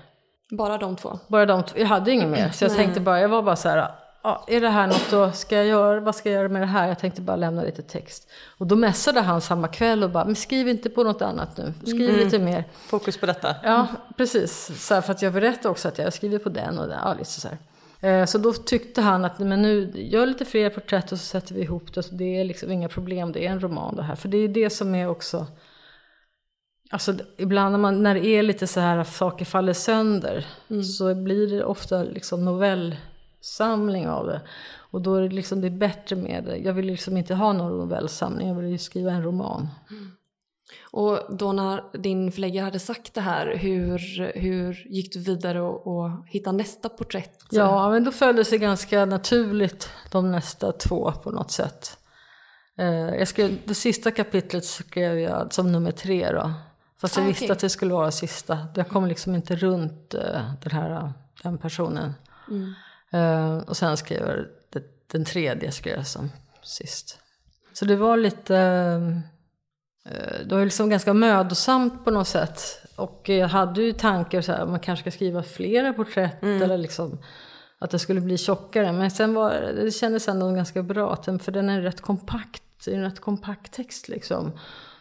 Bara 0.50 0.78
de 0.78 0.96
två? 0.96 1.18
Bara 1.26 1.46
de 1.46 1.64
två, 1.64 1.78
jag 1.78 1.86
hade 1.86 2.10
inget 2.12 2.28
mer. 2.28 2.50
Så 2.50 2.64
jag 2.64 2.76
tänkte 2.76 3.00
bara, 3.00 3.20
jag 3.20 3.28
var 3.28 3.42
bara 3.42 3.56
så 3.56 3.68
här, 3.68 3.90
ja, 4.22 4.44
är 4.48 4.60
det 4.60 4.68
här 4.68 4.86
något 4.86 5.10
då, 5.10 5.32
ska 5.32 5.56
jag 5.56 5.66
göra, 5.66 6.00
vad 6.00 6.14
ska 6.14 6.30
jag 6.30 6.36
göra 6.36 6.48
med 6.48 6.62
det 6.62 6.66
här? 6.66 6.88
Jag 6.88 6.98
tänkte 6.98 7.20
bara 7.20 7.36
lämna 7.36 7.62
lite 7.62 7.82
text. 7.82 8.28
Och 8.58 8.66
då 8.66 8.76
messade 8.76 9.20
han 9.20 9.40
samma 9.40 9.68
kväll 9.68 10.04
och 10.04 10.10
bara, 10.10 10.24
men 10.24 10.36
skriv 10.36 10.68
inte 10.68 10.90
på 10.90 11.04
något 11.04 11.22
annat 11.22 11.56
nu, 11.56 11.74
skriv 11.86 12.16
lite 12.16 12.38
mer. 12.38 12.64
Fokus 12.86 13.16
på 13.16 13.26
detta. 13.26 13.56
Ja, 13.62 13.86
precis. 14.16 14.84
Så 14.86 14.94
här, 14.94 15.00
för 15.00 15.12
att 15.12 15.22
jag 15.22 15.32
berättade 15.32 15.68
också 15.68 15.88
att 15.88 15.98
jag 15.98 16.12
skriver 16.12 16.38
på 16.38 16.48
den 16.48 16.78
och 16.78 16.88
den. 16.88 16.98
Ja, 17.04 17.14
lite 17.14 17.30
så 17.30 17.48
här. 17.48 17.58
Eh, 18.00 18.26
Så 18.26 18.38
då 18.38 18.52
tyckte 18.52 19.00
han 19.00 19.24
att 19.24 19.38
men 19.38 19.62
nu 19.62 19.92
gör 19.94 20.26
lite 20.26 20.44
fler 20.44 20.70
porträtt 20.70 21.12
och 21.12 21.18
så 21.18 21.24
sätter 21.24 21.54
vi 21.54 21.60
ihop 21.60 21.94
det. 21.94 22.02
Så 22.02 22.14
det 22.14 22.40
är 22.40 22.44
liksom 22.44 22.70
inga 22.72 22.88
problem, 22.88 23.32
det 23.32 23.46
är 23.46 23.50
en 23.50 23.60
roman 23.60 23.96
det 23.96 24.02
här. 24.02 24.14
För 24.14 24.28
det 24.28 24.38
är 24.38 24.48
det 24.48 24.70
som 24.70 24.94
är 24.94 25.08
också... 25.08 25.46
Alltså 26.90 27.14
ibland 27.36 27.72
när, 27.72 27.78
man, 27.78 28.02
när 28.02 28.14
det 28.14 28.26
är 28.26 28.42
lite 28.42 28.66
så 28.66 28.80
här 28.80 28.98
att 28.98 29.08
saker 29.12 29.44
faller 29.44 29.72
sönder 29.72 30.46
så 30.98 31.14
blir 31.14 31.46
det 31.46 31.64
ofta 31.64 32.02
liksom 32.02 32.44
novellsamling 33.58 34.08
av 34.08 34.26
det. 34.26 34.40
Och 34.90 35.02
då 35.02 35.14
är 35.14 35.22
det 35.22 35.28
liksom 35.34 35.60
det 35.60 35.66
är 35.68 35.78
bättre 35.78 36.16
med 36.16 36.44
det. 36.44 36.56
Jag 36.56 36.72
vill 36.72 36.86
liksom 36.86 37.16
inte 37.16 37.34
ha 37.34 37.52
någon 37.52 37.78
novellsamling, 37.78 38.48
jag 38.48 38.54
vill 38.54 38.78
skriva 38.78 39.10
en 39.12 39.22
roman. 39.22 39.68
Och 40.92 41.18
då 41.30 41.52
när 41.52 41.98
din 41.98 42.32
förläggare 42.32 42.64
hade 42.64 42.78
sagt 42.78 43.14
det 43.14 43.20
här, 43.20 43.56
hur, 43.56 43.98
hur 44.38 44.86
gick 44.90 45.12
du 45.12 45.18
vidare 45.18 45.60
och, 45.60 45.86
och 45.86 46.10
hittade 46.26 46.56
nästa 46.56 46.88
porträtt? 46.88 47.44
Ja, 47.50 47.90
men 47.90 48.04
då 48.04 48.10
föll 48.12 48.36
det 48.36 48.44
sig 48.44 48.58
ganska 48.58 49.04
naturligt 49.04 49.90
de 50.10 50.30
nästa 50.32 50.72
två 50.72 51.12
på 51.12 51.30
något 51.30 51.50
sätt. 51.50 51.98
Eh, 52.78 52.86
Jag 53.18 53.28
skrev, 53.28 53.58
det 53.64 53.74
sista 53.74 54.10
kapitlet 54.10 54.64
skrev 54.64 55.18
jag 55.18 55.52
som 55.54 55.72
nummer 55.72 55.90
tre 55.92 56.32
då. 56.32 56.52
Fast 57.00 57.16
jag 57.16 57.24
Ah, 57.24 57.28
visste 57.28 57.44
okej. 57.44 57.52
att 57.52 57.58
det 57.58 57.68
skulle 57.68 57.94
vara 57.94 58.10
sista. 58.10 58.58
Jag 58.74 58.88
kom 58.88 59.06
liksom 59.06 59.34
inte 59.34 59.56
runt 59.56 60.14
eh, 60.14 60.52
den 60.62 60.72
här 60.72 61.12
den 61.42 61.58
personen. 61.58 62.14
Eh, 63.12 63.56
och 63.58 63.76
sen 63.76 63.96
skrev 63.96 64.28
jag 64.28 64.46
det, 64.70 64.82
den 65.12 65.24
tredje 65.24 65.72
skrev 65.72 65.96
jag 65.96 66.06
som 66.06 66.30
sist. 66.62 67.18
Så 67.72 67.84
det 67.84 67.96
var 67.96 68.16
lite... 68.16 68.56
eh, 70.04 70.46
det 70.46 70.54
var 70.54 70.64
liksom 70.64 70.90
ganska 70.90 71.14
mödosamt 71.14 72.04
på 72.04 72.10
något 72.10 72.28
sätt. 72.28 72.60
Och 72.96 73.28
jag 73.28 73.48
hade 73.48 73.82
ju 73.82 73.92
tankar 73.92 74.40
så 74.40 74.52
här, 74.52 74.66
man 74.66 74.80
kanske 74.80 75.02
ska 75.02 75.16
skriva 75.16 75.42
flera 75.42 75.92
porträtt 75.92 76.42
eller 76.42 76.78
liksom 76.78 77.18
att 77.78 77.90
det 77.90 77.98
skulle 77.98 78.20
bli 78.20 78.38
tjockare. 78.38 78.92
Men 78.92 79.10
sen 79.10 79.34
var 79.34 79.50
det 79.50 79.90
kändes 79.90 80.28
ändå 80.28 80.52
ganska 80.52 80.82
bra, 80.82 81.16
för 81.16 81.50
den 81.50 81.68
är 81.68 81.80
rätt 81.80 82.00
kompakt, 82.00 82.62
det 82.84 82.90
är 82.90 82.96
en 82.96 83.02
rätt 83.02 83.20
kompakt 83.20 83.72
text 83.72 84.08
liksom. 84.08 84.52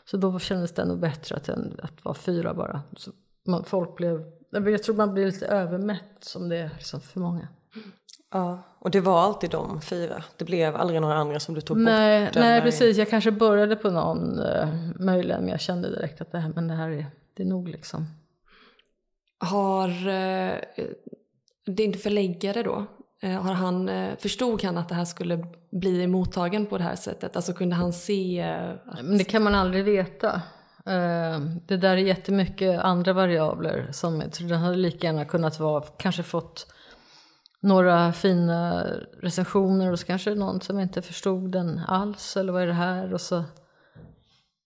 Så 0.05 0.17
då 0.17 0.39
kändes 0.39 0.73
det 0.73 0.81
ändå 0.81 0.95
bättre 0.95 1.35
att, 1.35 1.45
den, 1.45 1.79
att 1.83 2.05
vara 2.05 2.15
fyra 2.15 2.53
bara. 2.53 2.81
Så 2.97 3.11
man, 3.47 3.63
folk 3.63 3.95
blev, 3.95 4.25
jag 4.51 4.83
tror 4.83 4.95
man 4.95 5.13
blir 5.13 5.25
lite 5.25 5.47
övermätt 5.47 6.17
som 6.21 6.49
det 6.49 6.57
är 6.57 6.69
liksom 6.77 7.01
för 7.01 7.19
många. 7.19 7.47
Ja, 8.31 8.63
och 8.79 8.91
det 8.91 8.99
var 8.99 9.19
alltid 9.19 9.49
de 9.49 9.81
fyra. 9.81 10.23
Det 10.37 10.45
blev 10.45 10.75
aldrig 10.75 11.01
några 11.01 11.15
andra 11.15 11.39
som 11.39 11.55
du 11.55 11.61
tog 11.61 11.77
Nej, 11.77 12.25
bort? 12.25 12.35
nej 12.35 12.61
precis. 12.61 12.97
Jag 12.97 13.09
kanske 13.09 13.31
började 13.31 13.75
på 13.75 13.89
någon 13.89 14.39
eh, 14.39 14.67
möjligen, 14.99 15.41
men 15.41 15.49
jag 15.49 15.59
kände 15.59 15.89
direkt 15.89 16.21
att 16.21 16.31
det 16.31 16.39
här, 16.39 16.51
men 16.55 16.67
det 16.67 16.73
här 16.73 16.89
är, 16.89 17.05
det 17.33 17.43
är 17.43 17.47
nog 17.47 17.69
liksom. 17.69 18.07
Har 19.39 20.07
eh, 20.07 20.53
din 21.65 21.93
förläggare 21.93 22.63
då, 22.63 22.85
eh, 23.21 23.41
har 23.41 23.53
han, 23.53 23.89
förstod 24.19 24.63
han 24.63 24.77
att 24.77 24.89
det 24.89 24.95
här 24.95 25.05
skulle 25.05 25.45
bli 25.71 26.07
mottagen 26.07 26.65
på 26.65 26.77
det 26.77 26.83
här 26.83 26.95
sättet? 26.95 27.35
Alltså 27.35 27.53
kunde 27.53 27.75
han 27.75 27.93
se 27.93 28.41
att, 28.85 29.03
Men 29.03 29.17
det 29.17 29.23
kan 29.23 29.43
man 29.43 29.55
aldrig 29.55 29.85
veta. 29.85 30.41
Det 31.67 31.77
där 31.77 31.91
är 31.91 31.97
jättemycket 31.97 32.79
andra 32.79 33.13
variabler. 33.13 33.87
Som 33.91 34.21
jag 34.21 34.31
tror 34.31 34.49
den 34.49 34.59
hade 34.59 34.75
lika 34.75 35.07
gärna 35.07 35.25
kunnat 35.25 35.59
vara, 35.59 35.83
kanske 35.97 36.23
fått 36.23 36.73
några 37.61 38.13
fina 38.13 38.83
recensioner 39.21 39.91
och 39.91 39.99
så 39.99 40.05
kanske 40.05 40.35
någon 40.35 40.61
som 40.61 40.79
inte 40.79 41.01
förstod 41.01 41.51
den 41.51 41.81
alls. 41.87 42.37
Eller 42.37 42.53
vad 42.53 42.61
är 42.61 42.67
det 42.67 42.73
här? 42.73 43.13
Och 43.13 43.21
så, 43.21 43.43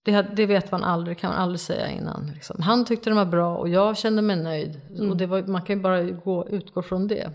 det, 0.05 0.21
det 0.21 0.45
vet 0.45 0.71
man 0.71 0.83
aldrig, 0.83 1.19
kan 1.19 1.29
man 1.29 1.39
aldrig 1.39 1.59
säga 1.59 1.89
innan. 1.89 2.31
Liksom. 2.33 2.61
Han 2.61 2.85
tyckte 2.85 3.09
den 3.09 3.17
var 3.17 3.25
bra 3.25 3.57
och 3.57 3.69
jag 3.69 3.97
kände 3.97 4.21
mig 4.21 4.35
nöjd. 4.35 4.81
Och 5.09 5.17
det 5.17 5.25
var, 5.25 5.43
man 5.43 5.61
kan 5.61 5.75
ju 5.75 5.81
bara 5.81 6.03
gå, 6.03 6.49
utgå 6.49 6.81
från 6.81 7.07
det. 7.07 7.29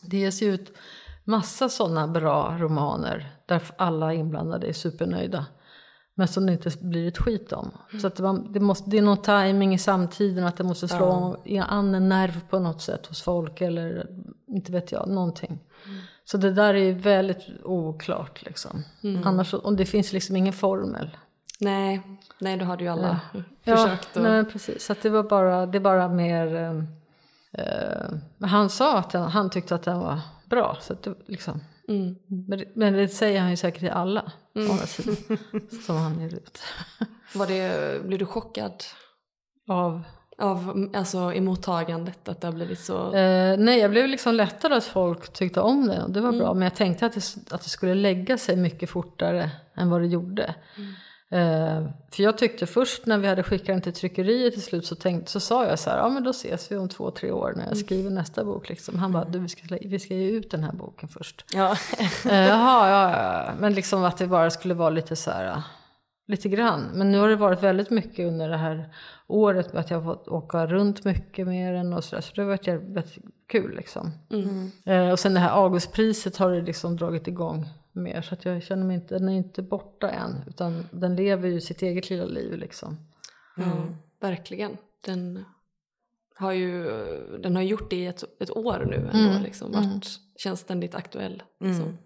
Det 0.00 0.16
ges 0.16 0.42
ju 0.42 0.54
ut 0.54 0.72
massa 1.24 1.68
sådana 1.68 2.08
bra 2.08 2.56
romaner 2.58 3.32
där 3.46 3.62
alla 3.78 4.12
inblandade 4.12 4.66
är 4.66 4.72
supernöjda. 4.72 5.46
Men 6.14 6.28
som 6.28 6.46
det 6.46 6.52
inte 6.52 6.70
blir 6.80 7.08
ett 7.08 7.18
skit 7.18 7.52
om. 7.52 7.70
Så 8.00 8.06
att 8.06 8.16
det, 8.16 8.22
var, 8.22 8.52
det, 8.52 8.60
måste, 8.60 8.90
det 8.90 8.98
är 8.98 9.02
någon 9.02 9.22
timing 9.22 9.74
i 9.74 9.78
samtiden, 9.78 10.44
att 10.44 10.56
det 10.56 10.64
måste 10.64 10.88
slå 10.88 11.36
ja. 11.44 11.64
an 11.64 11.94
en 11.94 12.08
nerv 12.08 12.40
på 12.50 12.58
något 12.58 12.82
sätt 12.82 13.06
hos 13.06 13.22
folk 13.22 13.60
eller 13.60 14.06
inte 14.46 14.72
vet 14.72 14.92
jag, 14.92 15.08
någonting. 15.08 15.60
Så 16.24 16.36
det 16.36 16.52
där 16.52 16.74
är 16.74 16.92
väldigt 16.92 17.46
oklart 17.64 18.42
liksom. 18.42 18.84
Mm. 19.02 19.22
Annars, 19.24 19.54
och 19.54 19.76
det 19.76 19.86
finns 19.86 20.12
liksom 20.12 20.36
ingen 20.36 20.52
formel. 20.52 21.10
Nej, 21.60 22.02
nej 22.38 22.56
då 22.56 22.64
har 22.64 22.76
du 22.76 22.84
ju 22.84 22.90
alla 22.90 23.20
ja. 23.32 23.76
försökt. 23.76 24.08
Ja, 24.12 24.22
nej, 24.22 24.44
precis. 24.44 24.84
Så 24.84 24.94
det 25.02 25.10
var 25.10 25.22
bara, 25.22 25.66
det 25.66 25.78
är 25.78 25.80
bara 25.80 26.08
mer... 26.08 26.56
Eh, 26.56 26.82
eh, 27.64 28.48
han 28.48 28.70
sa 28.70 28.98
att 28.98 29.12
han, 29.12 29.30
han, 29.30 29.50
tyckte 29.50 29.74
att 29.74 29.82
den 29.82 29.98
var 29.98 30.20
bra. 30.44 30.76
Så 30.80 30.94
det, 31.02 31.14
liksom. 31.26 31.60
Mm. 31.88 32.16
Men, 32.26 32.64
men, 32.74 32.92
det 32.92 33.08
säger 33.08 33.40
han 33.40 33.50
ju 33.50 33.56
säkert 33.56 33.80
till 33.80 33.90
alla. 33.90 34.32
Mm. 34.54 34.78
som 35.86 35.96
han 35.96 36.20
ger 36.20 36.34
ut. 36.34 36.62
Var 37.34 37.46
det, 37.46 38.02
blev 38.04 38.18
du 38.18 38.26
chockad? 38.26 38.84
Av? 39.68 40.02
Av 40.38 40.90
alltså, 40.94 41.32
i 41.32 41.40
mottagandet, 41.40 42.28
att 42.28 42.40
det 42.40 42.46
har 42.46 42.52
blivit 42.52 42.80
så? 42.80 43.14
Eh, 43.14 43.58
nej, 43.58 43.78
jag 43.78 43.90
blev 43.90 44.08
liksom 44.08 44.34
lättad 44.34 44.72
att 44.72 44.84
folk 44.84 45.32
tyckte 45.32 45.60
om 45.60 45.86
det 45.86 46.02
och 46.02 46.10
det 46.10 46.20
var 46.20 46.28
mm. 46.28 46.40
bra. 46.40 46.54
Men 46.54 46.62
jag 46.62 46.74
tänkte 46.74 47.06
att 47.06 47.12
det, 47.12 47.54
att 47.54 47.62
det 47.62 47.68
skulle 47.68 47.94
lägga 47.94 48.38
sig 48.38 48.56
mycket 48.56 48.90
fortare 48.90 49.50
än 49.74 49.90
vad 49.90 50.00
det 50.00 50.06
gjorde. 50.06 50.54
Mm. 50.76 50.94
Eh, 51.34 51.86
för 52.10 52.22
jag 52.22 52.38
tyckte 52.38 52.66
först 52.66 53.06
när 53.06 53.18
vi 53.18 53.28
hade 53.28 53.42
skickat 53.42 53.66
den 53.66 53.80
till 53.80 53.92
tryckeriet 53.92 54.52
till 54.52 54.62
slut 54.62 54.86
så, 54.86 54.94
tänkte, 54.94 55.30
så 55.30 55.40
sa 55.40 55.66
jag 55.66 55.78
så 55.78 55.90
här, 55.90 55.98
ja 55.98 56.08
men 56.08 56.24
då 56.24 56.30
ses 56.30 56.72
vi 56.72 56.76
om 56.76 56.88
två, 56.88 57.10
tre 57.10 57.30
år 57.30 57.52
när 57.56 57.66
jag 57.66 57.76
skriver 57.76 58.10
nästa 58.10 58.44
bok. 58.44 58.68
Liksom. 58.68 58.98
Han 58.98 59.12
bara, 59.12 59.24
du 59.24 59.38
vi 59.38 59.48
ska, 59.48 59.78
vi 59.80 59.98
ska 59.98 60.14
ge 60.14 60.30
ut 60.30 60.50
den 60.50 60.64
här 60.64 60.72
boken 60.72 61.08
först. 61.08 61.44
Ja. 61.54 61.76
eh, 62.24 62.46
jaha, 62.46 62.88
ja, 62.88 63.10
ja, 63.10 63.52
men 63.58 63.74
liksom 63.74 64.04
att 64.04 64.18
det 64.18 64.26
bara 64.26 64.50
skulle 64.50 64.74
vara 64.74 64.90
lite 64.90 65.16
så 65.16 65.30
här, 65.30 65.62
lite 66.26 66.48
grann. 66.48 66.90
Men 66.94 67.12
nu 67.12 67.18
har 67.18 67.28
det 67.28 67.36
varit 67.36 67.62
väldigt 67.62 67.90
mycket 67.90 68.26
under 68.26 68.48
det 68.48 68.56
här 68.56 68.94
året 69.26 69.72
med 69.72 69.80
att 69.80 69.90
jag 69.90 70.00
har 70.00 70.14
fått 70.14 70.28
åka 70.28 70.66
runt 70.66 71.04
mycket 71.04 71.46
med 71.46 71.74
den 71.74 71.92
och 71.92 72.04
sådär. 72.04 72.22
Så 72.22 72.32
det 72.34 72.42
har 72.42 72.48
varit 72.48 72.66
jävligt 72.66 73.18
kul 73.48 73.76
liksom. 73.76 74.10
Mm. 74.30 74.70
Eh, 74.84 75.12
och 75.12 75.18
sen 75.18 75.34
det 75.34 75.40
här 75.40 75.50
Augustpriset 75.50 76.36
har 76.36 76.50
det 76.50 76.62
liksom 76.62 76.96
dragit 76.96 77.28
igång 77.28 77.68
mer. 77.94 78.22
Så 78.22 78.34
att 78.34 78.44
jag 78.44 78.62
känner 78.62 78.84
mig 78.84 78.94
inte, 78.94 79.18
den 79.18 79.28
är 79.28 79.36
inte 79.36 79.62
borta 79.62 80.10
än. 80.10 80.44
Utan 80.46 80.88
den 80.90 81.16
lever 81.16 81.48
ju 81.48 81.60
sitt 81.60 81.82
eget 81.82 82.10
lilla 82.10 82.24
liv 82.24 82.58
liksom. 82.58 82.96
Mm. 83.56 83.68
Ja, 83.68 83.74
verkligen. 84.20 84.76
Den 85.04 85.44
har 86.36 86.52
ju 86.52 86.84
den 87.38 87.56
har 87.56 87.62
gjort 87.62 87.90
det 87.90 87.96
i 87.96 88.06
ett, 88.06 88.24
ett 88.42 88.50
år 88.50 88.86
nu 88.90 88.96
ändå. 88.96 89.30
Mm. 89.30 89.42
Liksom, 89.42 89.72
varit, 89.72 89.84
mm. 89.84 90.00
Känns 90.36 90.60
ständigt 90.60 90.94
aktuell. 90.94 91.42
Liksom. 91.60 91.84
Mm. 91.84 91.98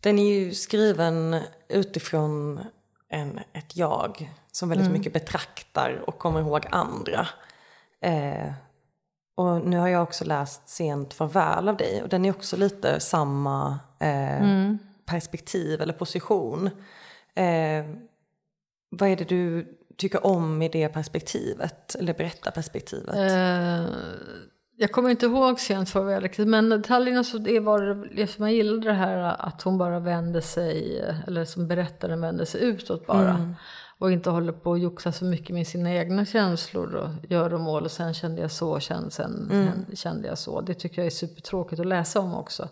Den 0.00 0.18
är 0.18 0.34
ju 0.34 0.54
skriven 0.54 1.36
utifrån 1.68 2.60
en, 3.08 3.40
ett 3.52 3.76
jag 3.76 4.32
som 4.52 4.68
väldigt 4.68 4.86
mm. 4.86 4.98
mycket 4.98 5.12
betraktar 5.12 6.04
och 6.06 6.18
kommer 6.18 6.40
ihåg 6.40 6.66
andra. 6.70 7.28
Eh, 8.00 8.52
och 9.34 9.66
nu 9.66 9.78
har 9.78 9.88
jag 9.88 10.02
också 10.02 10.24
läst 10.24 10.68
Sent 10.68 11.14
farväl 11.14 11.68
av 11.68 11.76
dig 11.76 12.02
och 12.02 12.08
den 12.08 12.24
är 12.24 12.30
också 12.30 12.56
lite 12.56 13.00
samma 13.00 13.78
eh, 13.98 14.42
mm. 14.42 14.78
perspektiv 15.06 15.82
eller 15.82 15.92
position. 15.92 16.70
Eh, 17.34 17.84
vad 18.90 19.08
är 19.08 19.16
det 19.16 19.28
du 19.28 19.68
tycker 19.96 20.26
om 20.26 20.62
i 20.62 20.68
det 20.68 20.88
perspektivet, 20.88 21.94
eller 21.94 22.14
berättarperspektivet? 22.14 23.14
Eh, 23.16 23.94
jag 24.76 24.92
kommer 24.92 25.10
inte 25.10 25.26
ihåg 25.26 25.60
Sent 25.60 25.90
farväl 25.90 26.46
men 26.46 26.68
detaljerna 26.68 27.24
så 27.24 27.38
det 27.38 27.60
var 27.60 28.08
det, 28.16 28.38
man 28.38 28.52
gillade 28.52 28.88
det 28.88 28.92
här 28.92 29.18
att 29.38 29.62
hon 29.62 29.78
bara 29.78 30.00
vände 30.00 30.42
sig, 30.42 31.04
eller 31.26 31.44
som 31.44 31.68
berättaren 31.68 32.20
vände 32.20 32.46
sig 32.46 32.62
utåt 32.62 33.06
bara. 33.06 33.30
Mm 33.30 33.54
och 33.98 34.12
inte 34.12 34.30
håller 34.30 34.52
på 34.52 34.70
och 34.70 34.78
joxa 34.78 35.12
så 35.12 35.24
mycket 35.24 35.54
med 35.54 35.66
sina 35.66 35.94
egna 35.94 36.24
känslor 36.24 36.94
och 36.94 37.08
gör 37.30 37.54
och 37.54 37.60
mål 37.60 37.84
och 37.84 37.90
sen 37.90 38.14
kände 38.14 38.42
jag 38.42 38.50
så, 38.50 38.80
sen, 38.80 39.10
sen 39.10 39.50
mm. 39.52 39.96
kände 39.96 40.28
jag 40.28 40.38
så. 40.38 40.60
Det 40.60 40.74
tycker 40.74 40.98
jag 40.98 41.06
är 41.06 41.10
supertråkigt 41.10 41.80
att 41.80 41.86
läsa 41.86 42.20
om 42.20 42.34
också. 42.34 42.68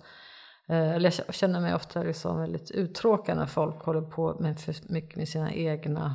Eh, 0.68 0.90
eller 0.90 1.14
jag 1.26 1.34
känner 1.34 1.60
mig 1.60 1.74
ofta 1.74 2.02
liksom 2.02 2.40
väldigt 2.40 2.70
uttråkad 2.70 3.36
när 3.36 3.46
folk 3.46 3.82
håller 3.82 4.00
på 4.02 4.36
med 4.40 4.60
för 4.60 4.74
mycket 4.92 5.16
med 5.16 5.28
sina 5.28 5.52
egna 5.52 6.14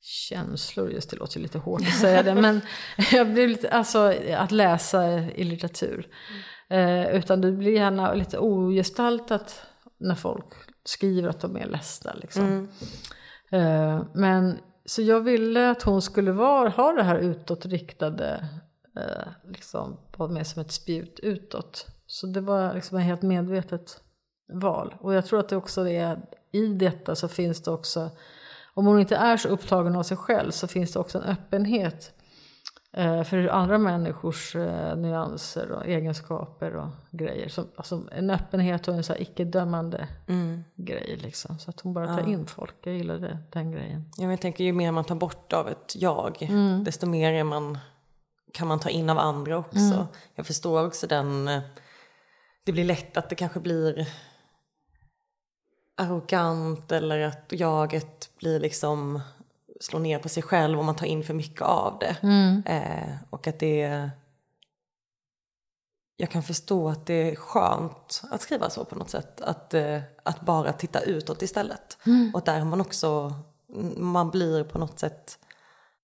känslor. 0.00 0.90
Just 0.90 1.10
det 1.10 1.16
låter 1.16 1.40
lite 1.40 1.58
hårt 1.58 1.80
att 1.80 2.00
säga 2.00 2.22
det 2.22 2.34
men 2.42 2.60
jag 3.12 3.32
blir 3.32 3.48
lite, 3.48 3.70
alltså 3.70 4.14
att 4.36 4.52
läsa 4.52 5.20
i 5.20 5.44
litteratur. 5.44 6.08
Mm. 6.70 6.98
Eh, 7.04 7.16
utan 7.16 7.40
det 7.40 7.52
blir 7.52 7.72
gärna 7.72 8.14
lite 8.14 8.38
ogestaltat 8.38 9.66
när 9.98 10.14
folk 10.14 10.46
skriver 10.84 11.28
att 11.28 11.40
de 11.40 11.56
är 11.56 11.66
ledsna. 11.66 12.14
Liksom. 12.14 12.42
Mm. 12.42 12.68
Eh, 13.54 14.02
men 14.12 14.58
så 14.84 15.02
jag 15.02 15.20
ville 15.20 15.70
att 15.70 15.82
hon 15.82 16.02
skulle 16.02 16.32
vara, 16.32 16.68
ha 16.68 16.92
det 16.92 17.02
här 17.02 17.18
utåtriktade, 17.18 18.48
eh, 18.96 19.48
liksom 19.48 19.96
vara 20.16 20.30
med 20.30 20.46
som 20.46 20.62
ett 20.62 20.72
spjut 20.72 21.20
utåt. 21.22 21.86
Så 22.06 22.26
det 22.26 22.40
var 22.40 22.74
liksom 22.74 22.98
ett 22.98 23.04
helt 23.04 23.22
medvetet 23.22 24.00
val. 24.52 24.94
Och 25.00 25.14
jag 25.14 25.26
tror 25.26 25.40
att 25.40 25.48
det 25.48 25.56
också 25.56 25.88
är, 25.88 26.20
i 26.52 26.66
detta 26.66 27.14
så 27.14 27.28
finns 27.28 27.62
det 27.62 27.70
också, 27.70 28.10
om 28.74 28.86
hon 28.86 29.00
inte 29.00 29.16
är 29.16 29.36
så 29.36 29.48
upptagen 29.48 29.96
av 29.96 30.02
sig 30.02 30.16
själv 30.16 30.50
så 30.50 30.66
finns 30.66 30.92
det 30.92 30.98
också 30.98 31.18
en 31.18 31.24
öppenhet 31.24 32.12
för 33.24 33.48
andra 33.48 33.78
människors 33.78 34.56
eh, 34.56 34.96
nyanser 34.96 35.70
och 35.70 35.86
egenskaper 35.86 36.76
och 36.76 36.88
grejer. 37.10 37.48
Som, 37.48 37.68
alltså 37.76 38.02
en 38.12 38.30
öppenhet 38.30 38.88
och 38.88 38.94
en 38.94 39.04
så 39.04 39.14
icke-dömande 39.14 40.08
mm. 40.28 40.64
grej. 40.74 41.18
Liksom. 41.22 41.58
Så 41.58 41.70
att 41.70 41.80
hon 41.80 41.94
bara 41.94 42.06
tar 42.06 42.20
ja. 42.20 42.28
in 42.28 42.46
folk. 42.46 42.74
Jag 42.82 42.94
gillade 42.94 43.38
den 43.52 43.72
grejen. 43.72 44.10
Ja, 44.16 44.30
jag 44.30 44.40
tänker 44.40 44.64
ju 44.64 44.72
mer 44.72 44.92
man 44.92 45.04
tar 45.04 45.14
bort 45.14 45.52
av 45.52 45.68
ett 45.68 45.94
jag, 45.96 46.42
mm. 46.42 46.84
desto 46.84 47.06
mer 47.06 47.44
man, 47.44 47.78
kan 48.52 48.68
man 48.68 48.80
ta 48.80 48.88
in 48.88 49.10
av 49.10 49.18
andra 49.18 49.58
också. 49.58 49.78
Mm. 49.78 50.06
Jag 50.34 50.46
förstår 50.46 50.86
också 50.86 51.06
den... 51.06 51.48
Eh, 51.48 51.62
det 52.64 52.72
blir 52.72 52.84
lätt 52.84 53.16
att 53.16 53.28
det 53.28 53.34
kanske 53.34 53.60
blir 53.60 54.08
arrogant 55.96 56.92
eller 56.92 57.20
att 57.20 57.52
jaget 57.52 58.30
blir 58.38 58.60
liksom 58.60 59.20
slå 59.84 59.98
ner 59.98 60.18
på 60.18 60.28
sig 60.28 60.42
själv 60.42 60.78
om 60.78 60.86
man 60.86 60.96
tar 60.96 61.06
in 61.06 61.24
för 61.24 61.34
mycket 61.34 61.62
av 61.62 61.98
det. 61.98 62.16
Mm. 62.22 62.62
Eh, 62.66 63.16
och 63.30 63.46
att 63.46 63.58
det 63.58 64.10
jag 66.16 66.30
kan 66.30 66.42
förstå 66.42 66.88
att 66.88 67.06
det 67.06 67.30
är 67.30 67.36
skönt 67.36 68.22
att 68.30 68.42
skriva 68.42 68.70
så 68.70 68.84
på 68.84 68.94
något 68.94 69.10
sätt. 69.10 69.40
Att, 69.40 69.74
eh, 69.74 70.00
att 70.22 70.40
bara 70.40 70.72
titta 70.72 71.00
utåt 71.00 71.42
istället. 71.42 71.98
Mm. 72.06 72.30
Och 72.34 72.42
där 72.44 72.64
man 72.64 72.80
också, 72.80 73.34
man 73.96 74.30
blir 74.30 74.64
på 74.64 74.78
något 74.78 74.98
sätt 74.98 75.38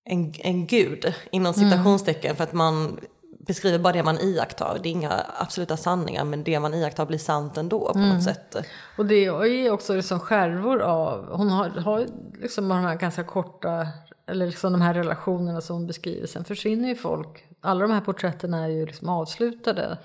en, 0.03 0.33
en 0.37 0.67
gud 0.67 1.13
inom 1.31 1.53
mm. 1.53 1.69
citationstecken. 1.69 2.29
Mm. 2.29 2.35
För 2.35 2.43
att 2.43 2.53
man 2.53 2.99
beskriver 3.47 3.79
bara 3.79 3.93
det 3.93 4.03
man 4.03 4.19
iakttar. 4.19 4.79
Det 4.83 4.89
är 4.89 4.91
inga 4.91 5.25
absoluta 5.37 5.77
sanningar 5.77 6.25
men 6.25 6.43
det 6.43 6.59
man 6.59 6.73
iakttar 6.73 7.05
blir 7.05 7.17
sant 7.17 7.57
ändå 7.57 7.93
på 7.93 7.99
mm. 7.99 8.09
något 8.09 8.23
sätt. 8.23 8.55
Och 8.97 9.05
det 9.05 9.25
är 9.25 9.71
också 9.71 9.95
liksom 9.95 10.19
skärvor 10.19 10.81
av, 10.81 11.37
hon 11.37 11.49
har, 11.49 11.69
har 11.69 12.05
liksom 12.41 12.67
de 12.69 12.77
här 12.77 12.95
ganska 12.95 13.23
korta, 13.23 13.87
eller 14.27 14.45
liksom 14.45 14.71
de 14.71 14.81
här 14.81 14.93
relationerna 14.93 15.61
som 15.61 15.75
hon 15.75 15.87
beskriver. 15.87 16.27
Sen 16.27 16.43
försvinner 16.43 16.89
ju 16.89 16.95
folk, 16.95 17.45
alla 17.61 17.81
de 17.81 17.91
här 17.91 18.01
porträtten 18.01 18.53
är 18.53 18.67
ju 18.67 18.85
liksom 18.85 19.09
avslutade. 19.09 19.97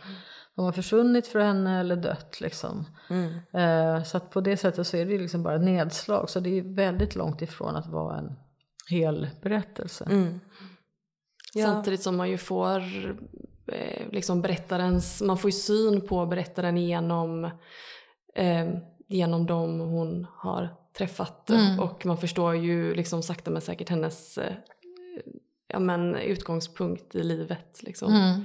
De 0.55 0.65
har 0.65 0.73
försvunnit 0.73 1.27
för 1.27 1.41
henne 1.41 1.81
eller 1.81 1.97
dött 1.97 2.41
liksom. 2.41 2.85
Mm. 3.11 3.35
Eh, 3.53 4.03
så 4.05 4.17
att 4.17 4.31
på 4.31 4.41
det 4.41 4.57
sättet 4.57 4.87
så 4.87 4.97
är 4.97 5.07
det 5.07 5.13
ju 5.13 5.19
liksom 5.19 5.43
bara 5.43 5.59
nedslag. 5.59 6.31
Så 6.31 6.41
det 6.41 6.59
är 6.59 6.75
väldigt 6.75 7.15
långt 7.15 7.43
ifrån 7.43 7.77
att 7.77 7.87
vara 7.87 8.19
en 8.19 8.37
hel 8.89 9.29
berättelse. 9.43 10.05
Mm. 10.11 10.41
Ja. 11.57 11.67
Samtidigt 11.67 12.03
som 12.03 12.17
man 12.17 12.31
ju 12.31 12.39
får 12.39 12.81
eh, 13.67 14.11
liksom 14.11 14.43
berättarens, 14.43 15.23
man 15.23 15.39
får 15.39 15.49
ju 15.49 15.57
syn 15.57 16.01
på 16.01 16.27
berättaren 16.27 16.77
genom, 16.77 17.45
eh, 18.35 18.67
genom 19.09 19.47
dem 19.47 19.81
hon 19.81 20.27
har 20.37 20.75
träffat. 20.99 21.51
Mm. 21.51 21.81
Och 21.81 22.07
man 22.07 22.19
förstår 22.19 22.57
ju 22.57 22.95
liksom 22.95 23.23
sakta 23.23 23.51
men 23.51 23.63
säkert 23.63 23.89
hennes 23.89 24.39
eh, 24.39 24.53
ja, 25.69 25.79
men, 25.79 26.15
utgångspunkt 26.15 27.15
i 27.15 27.23
livet. 27.23 27.83
Liksom. 27.83 28.13
Mm. 28.13 28.45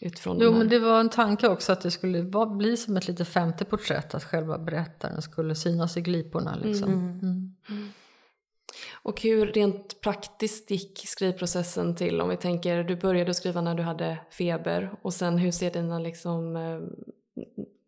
Utifrån 0.00 0.38
jo, 0.40 0.52
men 0.52 0.68
det 0.68 0.78
var 0.78 1.00
en 1.00 1.10
tanke 1.10 1.48
också 1.48 1.72
att 1.72 1.80
det 1.80 1.90
skulle 1.90 2.22
bli 2.46 2.76
som 2.76 2.96
ett 2.96 3.08
lite 3.08 3.24
femte 3.24 3.64
porträtt, 3.64 4.14
att 4.14 4.24
själva 4.24 4.58
berättaren 4.58 5.22
skulle 5.22 5.54
synas 5.54 5.96
i 5.96 6.00
gliporna. 6.00 6.56
Liksom. 6.56 6.92
Mm. 6.92 7.54
Och 9.04 9.20
hur 9.20 9.46
rent 9.46 10.00
praktiskt 10.00 10.70
gick 10.70 11.02
skrivprocessen 11.06 11.96
till? 11.96 12.20
Om 12.20 12.28
vi 12.28 12.36
tänker, 12.36 12.84
du 12.84 12.96
började 12.96 13.34
skriva 13.34 13.60
när 13.60 13.74
du 13.74 13.82
hade 13.82 14.18
feber 14.30 14.92
och 15.02 15.14
sen 15.14 15.38
hur 15.38 15.50
ser 15.50 15.70
dina, 15.70 15.98
liksom, 15.98 16.56
eh, 16.56 16.78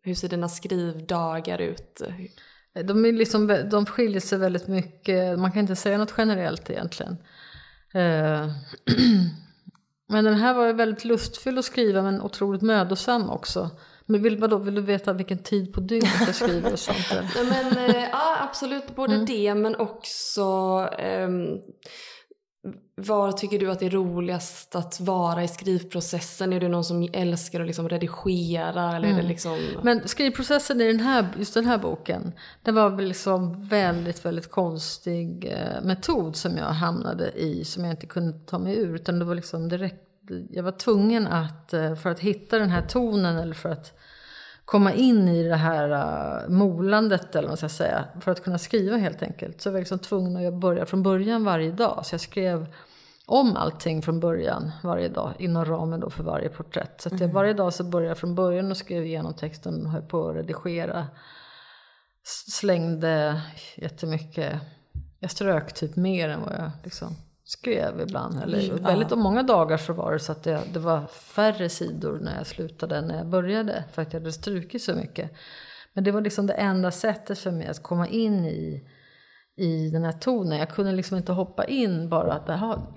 hur 0.01 0.15
ser 0.15 0.29
dina 0.29 0.49
skrivdagar 0.49 1.61
ut? 1.61 2.01
De, 2.83 3.05
är 3.05 3.11
liksom, 3.11 3.47
de 3.71 3.85
skiljer 3.85 4.21
sig 4.21 4.37
väldigt 4.39 4.67
mycket, 4.67 5.39
man 5.39 5.51
kan 5.51 5.59
inte 5.59 5.75
säga 5.75 5.97
något 5.97 6.13
generellt 6.17 6.69
egentligen. 6.69 7.17
Eh, 7.93 8.47
men 10.09 10.25
den 10.25 10.35
här 10.35 10.53
var 10.53 10.73
väldigt 10.73 11.05
lustfylld 11.05 11.59
att 11.59 11.65
skriva 11.65 12.01
men 12.01 12.21
otroligt 12.21 12.61
mödosam 12.61 13.29
också 13.29 13.71
men 14.05 14.21
vill, 14.21 14.37
vadå, 14.37 14.57
vill 14.57 14.75
du 14.75 14.81
veta 14.81 15.13
vilken 15.13 15.37
tid 15.37 15.73
på 15.73 15.81
dygnet 15.81 16.13
jag 16.25 16.35
skriver 16.35 16.73
och 16.73 16.79
sånt? 16.79 16.97
Nej, 17.35 17.45
men, 17.45 17.77
eh, 17.77 18.03
ja, 18.11 18.37
absolut 18.39 18.95
både 18.95 19.25
det 19.25 19.55
men 19.55 19.75
också 19.75 20.43
ehm, 20.99 21.57
var 22.95 23.31
tycker 23.31 23.59
du 23.59 23.71
att 23.71 23.79
det 23.79 23.85
är 23.85 23.89
roligast 23.89 24.75
att 24.75 24.99
vara 24.99 25.43
i 25.43 25.47
skrivprocessen? 25.47 26.53
Är 26.53 26.59
du 26.59 26.67
någon 26.67 26.83
som 26.83 27.09
älskar 27.13 27.61
att 27.61 27.67
liksom 27.67 27.89
redigera? 27.89 28.95
Eller 28.95 29.07
är 29.07 29.15
det 29.15 29.27
liksom... 29.27 29.59
Men 29.83 30.07
skrivprocessen 30.07 30.81
i 30.81 30.87
den 30.87 30.99
här, 30.99 31.27
just 31.37 31.53
den 31.53 31.65
här 31.65 31.77
boken, 31.77 32.31
det 32.63 32.71
var 32.71 32.89
väl 32.89 33.05
liksom 33.05 33.67
väldigt, 33.67 34.25
väldigt 34.25 34.51
konstig 34.51 35.45
eh, 35.45 35.83
metod 35.83 36.35
som 36.35 36.57
jag 36.57 36.65
hamnade 36.65 37.31
i, 37.31 37.65
som 37.65 37.83
jag 37.83 37.93
inte 37.93 38.07
kunde 38.07 38.39
ta 38.39 38.59
mig 38.59 38.77
ur. 38.77 38.95
Utan 38.95 39.19
det 39.19 39.25
var 39.25 39.35
liksom 39.35 39.69
direkt, 39.69 40.01
jag 40.49 40.63
var 40.63 40.71
tvungen 40.71 41.27
att, 41.27 41.73
eh, 41.73 41.95
för 41.95 42.09
att 42.09 42.19
hitta 42.19 42.59
den 42.59 42.69
här 42.69 42.81
tonen 42.81 43.37
eller 43.37 43.53
för 43.53 43.69
att 43.69 43.97
komma 44.65 44.93
in 44.93 45.27
i 45.27 45.43
det 45.43 45.55
här 45.55 45.89
uh, 45.91 46.49
molandet 46.49 47.35
eller 47.35 47.41
vad 47.41 47.49
man 47.49 47.57
ska 47.57 47.69
säga, 47.69 48.05
för 48.21 48.31
att 48.31 48.43
kunna 48.43 48.57
skriva 48.57 48.97
helt 48.97 49.23
enkelt. 49.23 49.61
Så 49.61 49.67
jag 49.67 49.73
var 49.73 49.79
liksom 49.79 49.99
tvungen 49.99 50.47
att 50.47 50.53
börja 50.53 50.85
från 50.85 51.03
början 51.03 51.43
varje 51.43 51.71
dag. 51.71 52.05
Så 52.05 52.13
jag 52.13 52.21
skrev 52.21 52.67
om 53.25 53.57
allting 53.57 54.01
från 54.01 54.19
början 54.19 54.71
varje 54.83 55.09
dag 55.09 55.33
inom 55.39 55.65
ramen 55.65 55.99
då 55.99 56.09
för 56.09 56.23
varje 56.23 56.49
porträtt. 56.49 57.01
Så 57.01 57.09
jag, 57.19 57.27
varje 57.27 57.53
dag 57.53 57.73
så 57.73 57.83
började 57.83 58.09
jag 58.09 58.17
från 58.17 58.35
början 58.35 58.71
och 58.71 58.77
skrev 58.77 59.05
igenom 59.05 59.33
texten 59.33 59.85
och 59.85 59.91
höll 59.91 60.01
på 60.01 60.29
att 60.29 60.35
redigera. 60.35 61.07
Slängde 62.47 63.41
jättemycket, 63.75 64.53
jag 65.19 65.31
strök 65.31 65.73
typ 65.73 65.95
mer 65.95 66.29
än 66.29 66.41
vad 66.41 66.53
jag 66.53 66.71
liksom 66.83 67.15
skrev 67.45 68.01
ibland. 68.01 68.43
Eller 68.43 68.73
väldigt 68.73 69.17
många 69.17 69.43
dagar 69.43 69.77
så 69.77 69.93
var 69.93 70.13
det 70.13 70.19
så 70.19 70.31
att 70.31 70.43
det, 70.43 70.61
det 70.73 70.79
var 70.79 71.07
färre 71.07 71.69
sidor 71.69 72.19
när 72.21 72.37
jag 72.37 72.47
slutade 72.47 72.97
än 72.97 73.07
när 73.07 73.17
jag 73.17 73.27
började. 73.27 73.83
För 73.93 74.01
att 74.01 74.13
jag 74.13 74.19
hade 74.19 74.31
strukit 74.31 74.81
så 74.81 74.93
mycket. 74.93 75.31
Men 75.93 76.03
det 76.03 76.11
var 76.11 76.21
liksom 76.21 76.47
det 76.47 76.53
enda 76.53 76.91
sättet 76.91 77.39
för 77.39 77.51
mig 77.51 77.67
att 77.67 77.83
komma 77.83 78.07
in 78.07 78.45
i 78.45 78.87
i 79.57 79.89
den 79.89 80.03
här 80.03 80.11
tonen. 80.11 80.59
Jag 80.59 80.69
kunde 80.69 80.91
liksom 80.91 81.17
inte 81.17 81.31
hoppa 81.31 81.65
in 81.65 82.09
bara 82.09 82.33
att, 82.33 82.47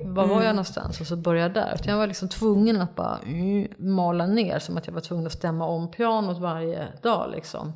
var 0.05 0.27
var 0.27 0.43
jag 0.43 0.55
någonstans? 0.55 1.01
Och 1.01 1.07
så 1.07 1.17
börja 1.17 1.49
där. 1.49 1.73
Utan 1.75 1.91
jag 1.91 1.99
var 1.99 2.07
liksom 2.07 2.29
tvungen 2.29 2.81
att 2.81 2.95
bara 2.95 3.19
mm, 3.27 3.69
mala 3.79 4.27
ner. 4.27 4.59
Som 4.59 4.77
att 4.77 4.87
jag 4.87 4.95
var 4.95 5.01
tvungen 5.01 5.27
att 5.27 5.33
stämma 5.33 5.67
om 5.67 5.91
pianot 5.91 6.39
varje 6.39 6.89
dag 7.03 7.31
liksom. 7.31 7.73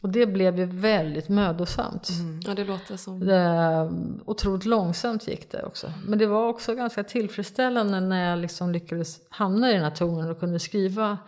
Och 0.00 0.08
det 0.08 0.26
blev 0.26 0.58
ju 0.58 0.64
väldigt 0.64 1.28
mödosamt. 1.28 2.08
Ja, 2.46 2.54
det 2.54 2.64
låter 2.64 2.96
som... 2.96 3.20
Det, 3.20 3.90
otroligt 4.24 4.64
långsamt 4.64 5.28
gick 5.28 5.52
det 5.52 5.62
också. 5.62 5.92
Men 6.06 6.18
det 6.18 6.26
var 6.26 6.48
också 6.48 6.74
ganska 6.74 7.04
tillfredsställande 7.04 8.00
när 8.00 8.30
jag 8.30 8.38
liksom 8.38 8.72
lyckades 8.72 9.20
hamna 9.30 9.70
i 9.70 9.74
den 9.74 9.82
här 9.82 9.90
tonen 9.90 10.30
och 10.30 10.40
kunde 10.40 10.58
skriva 10.58 11.18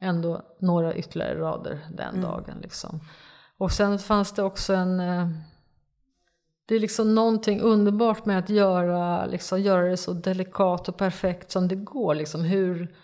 ändå 0.00 0.42
några 0.60 0.94
ytterligare 0.94 1.40
rader 1.40 1.78
den 1.94 2.20
dagen. 2.20 2.54
Liksom. 2.62 3.00
Och 3.58 3.72
sen 3.72 3.98
fanns 3.98 4.32
det 4.32 4.42
också 4.42 4.74
en... 4.74 5.00
eh, 5.00 5.28
Det 6.68 6.74
är 6.74 6.80
liksom 6.80 7.14
någonting 7.14 7.60
underbart 7.60 8.26
med 8.26 8.38
att 8.38 8.50
göra, 8.50 9.26
liksom, 9.26 9.60
göra 9.60 9.82
det 9.82 9.96
så 9.96 10.12
delikat 10.12 10.88
och 10.88 10.96
perfekt 10.96 11.50
som 11.50 11.68
det 11.68 11.76
går. 11.76 12.14
Liksom 12.14 12.40
hur, 12.40 12.94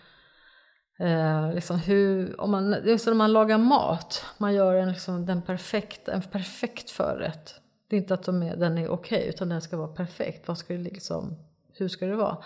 eh, 0.99 1.53
liksom 1.53 1.79
hur, 1.79 2.41
om 2.41 2.51
man, 2.51 2.75
just 2.85 3.07
när 3.07 3.13
man 3.13 3.33
lagar 3.33 3.57
mat, 3.57 4.25
man 4.37 4.53
gör 4.53 4.75
en, 4.75 4.89
liksom, 4.89 5.25
den 5.25 5.41
perfekt, 5.41 6.07
en 6.07 6.21
perfekt 6.21 6.89
förrätt. 6.89 7.55
Det 7.87 7.95
är 7.95 7.97
inte 7.97 8.13
att 8.13 8.23
de 8.23 8.43
är, 8.43 8.55
den 8.55 8.77
är 8.77 8.89
okej, 8.89 9.27
utan 9.29 9.49
den 9.49 9.61
ska 9.61 9.77
vara 9.77 9.87
perfekt. 9.87 10.47
Vad 10.47 10.57
ska 10.57 10.73
det 10.73 10.79
liksom, 10.79 11.35
hur 11.73 11.87
ska 11.87 12.05
det 12.05 12.15
vara? 12.15 12.37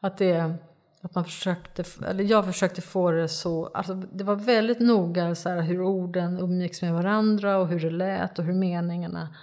Att 0.00 0.18
det 0.18 0.54
att 1.04 1.14
man 1.14 1.24
försökte, 1.24 1.84
eller 2.06 2.24
jag 2.24 2.44
försökte 2.44 2.80
få 2.80 3.10
det 3.10 3.28
så, 3.28 3.66
alltså 3.66 3.94
det 3.94 4.24
var 4.24 4.34
väldigt 4.34 4.80
noga 4.80 5.34
så 5.34 5.48
här, 5.48 5.60
hur 5.60 5.82
orden 5.82 6.38
umgicks 6.38 6.82
med 6.82 6.92
varandra 6.92 7.56
och 7.56 7.68
hur 7.68 7.80
det 7.80 7.90
lät 7.90 8.38
och 8.38 8.44
hur 8.44 8.54
meningarna 8.54 9.34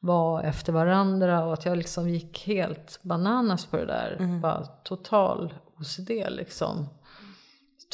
var 0.00 0.42
efter 0.42 0.72
varandra 0.72 1.44
och 1.44 1.52
att 1.52 1.64
jag 1.64 1.78
liksom 1.78 2.08
gick 2.08 2.46
helt 2.46 2.98
bananas 3.02 3.66
på 3.66 3.76
det 3.76 3.86
där. 3.86 4.16
Bara 4.40 4.66
total 4.66 5.54
OCD 5.78 6.10
liksom. 6.28 6.88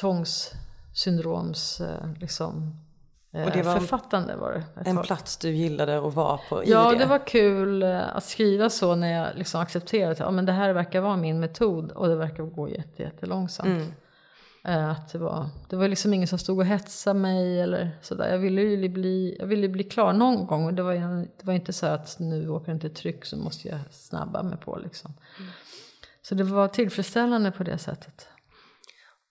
Tvångssyndroms 0.01 1.81
eh, 1.81 2.13
liksom, 2.21 2.75
eh, 3.33 3.45
Och 3.45 3.51
det 3.51 3.63
var 3.63 3.79
författande 3.79 4.37
var 4.37 4.53
det. 4.53 4.65
En 4.91 4.97
tag. 4.97 5.05
plats 5.05 5.37
du 5.37 5.51
gillade 5.51 6.07
att 6.07 6.15
vara 6.15 6.39
på 6.49 6.65
i 6.65 6.71
Ja, 6.71 6.91
det. 6.91 6.99
det 6.99 7.07
var 7.07 7.27
kul 7.27 7.83
eh, 7.83 8.17
att 8.17 8.25
skriva 8.25 8.71
så 8.71 8.95
när 8.95 9.13
jag 9.13 9.29
liksom 9.37 9.61
accepterade 9.61 10.13
att 10.13 10.19
ja, 10.19 10.31
men 10.31 10.47
det 10.47 10.53
här 10.53 10.73
verkar 10.73 11.01
vara 11.01 11.17
min 11.17 11.41
metod 11.41 11.91
och 11.93 12.09
det 12.09 12.17
verkar 12.17 12.43
gå 12.43 12.69
jätte, 12.69 13.03
jättelångsamt. 13.03 13.69
Mm. 13.69 13.93
Eh, 14.65 14.91
Att 14.91 15.13
det, 15.13 15.19
var, 15.19 15.49
det 15.69 15.77
var 15.77 15.89
liksom 15.89 16.15
ingen 16.15 16.29
som 16.29 16.39
stod 16.39 16.59
och 16.59 16.65
hetsade 16.67 17.19
mig 17.19 17.61
eller 17.61 17.99
sådär. 18.03 18.31
Jag 18.31 18.39
ville 18.39 18.63
ju 18.63 18.89
bli, 18.89 19.37
jag 19.41 19.47
ville 19.47 19.69
bli 19.69 19.85
klar 19.85 20.13
någon 20.13 20.47
gång 20.47 20.65
och 20.67 20.75
det 20.75 20.83
var, 20.83 20.95
det 20.95 21.45
var 21.45 21.53
inte 21.55 21.73
så 21.73 21.87
att 21.87 22.17
nu 22.19 22.49
åker 22.49 22.73
inte 22.73 22.89
tryck 22.91 23.25
så 23.25 23.37
måste 23.37 23.69
jag 23.69 23.79
snabba 23.91 24.43
mig 24.43 24.59
på 24.59 24.79
liksom. 24.79 25.15
Så 26.23 26.35
det 26.35 26.45
var 26.45 26.69
tillfredsställande 26.69 27.51
på 27.51 27.63
det 27.65 27.79
sättet. 27.79 28.29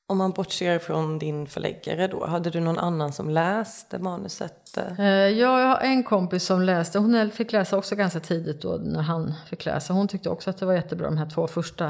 Om 0.09 0.17
man 0.17 0.31
bortser 0.31 0.79
från 0.79 1.19
din 1.19 1.47
förläggare 1.47 2.07
då, 2.07 2.25
hade 2.25 2.49
du 2.49 2.59
någon 2.59 2.77
annan 2.79 3.13
som 3.13 3.29
läste 3.29 3.99
manuset? 3.99 4.77
Eh, 4.77 5.05
Ja, 5.07 5.59
jag 5.61 5.67
har 5.67 5.79
en 5.79 6.03
kompis 6.03 6.43
som 6.43 6.61
läste, 6.61 6.99
hon 6.99 7.31
fick 7.31 7.51
läsa 7.51 7.77
också 7.77 7.95
ganska 7.95 8.19
tidigt 8.19 8.61
då 8.61 8.77
när 8.83 9.01
han 9.01 9.33
fick 9.45 9.65
läsa. 9.65 9.93
Hon 9.93 10.07
tyckte 10.07 10.29
också 10.29 10.49
att 10.49 10.57
det 10.57 10.65
var 10.65 10.73
jättebra 10.73 11.05
de 11.07 11.17
här 11.17 11.29
två 11.29 11.47
första 11.47 11.85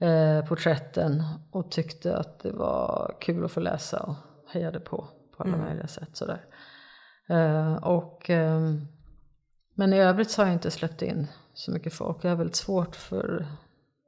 eh, 0.00 0.46
porträtten 0.48 1.22
och 1.50 1.70
tyckte 1.70 2.16
att 2.16 2.40
det 2.40 2.52
var 2.52 3.16
kul 3.20 3.44
att 3.44 3.52
få 3.52 3.60
läsa 3.60 4.00
och 4.00 4.14
hejade 4.52 4.80
på 4.80 5.08
på 5.36 5.42
alla 5.44 5.56
möjliga 5.56 5.86
sätt 5.86 6.16
sådär. 6.16 6.44
Eh, 7.28 7.74
och, 7.74 8.30
ehm, 8.30 8.86
men 9.74 9.92
i 9.92 9.98
övrigt 9.98 10.30
så 10.30 10.42
har 10.42 10.46
jag 10.46 10.54
inte 10.54 10.70
släppt 10.70 11.02
in 11.02 11.26
så 11.54 11.70
mycket 11.70 11.92
folk. 11.94 12.16
Jag 12.24 12.30
har 12.30 12.36
väldigt 12.36 12.56
svårt 12.56 12.96
för 12.96 13.46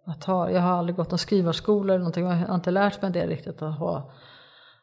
att 0.05 0.25
ha, 0.25 0.51
jag 0.51 0.61
har 0.61 0.73
aldrig 0.73 0.97
gått 0.97 1.11
någon 1.11 1.19
skrivarskola 1.19 1.93
eller 1.93 1.99
någonting, 1.99 2.27
jag 2.27 2.37
har 2.37 2.55
inte 2.55 2.71
lärt 2.71 3.03
mig 3.03 3.11
det 3.11 3.27
riktigt 3.27 3.63
att 3.63 3.79
ha 3.79 4.11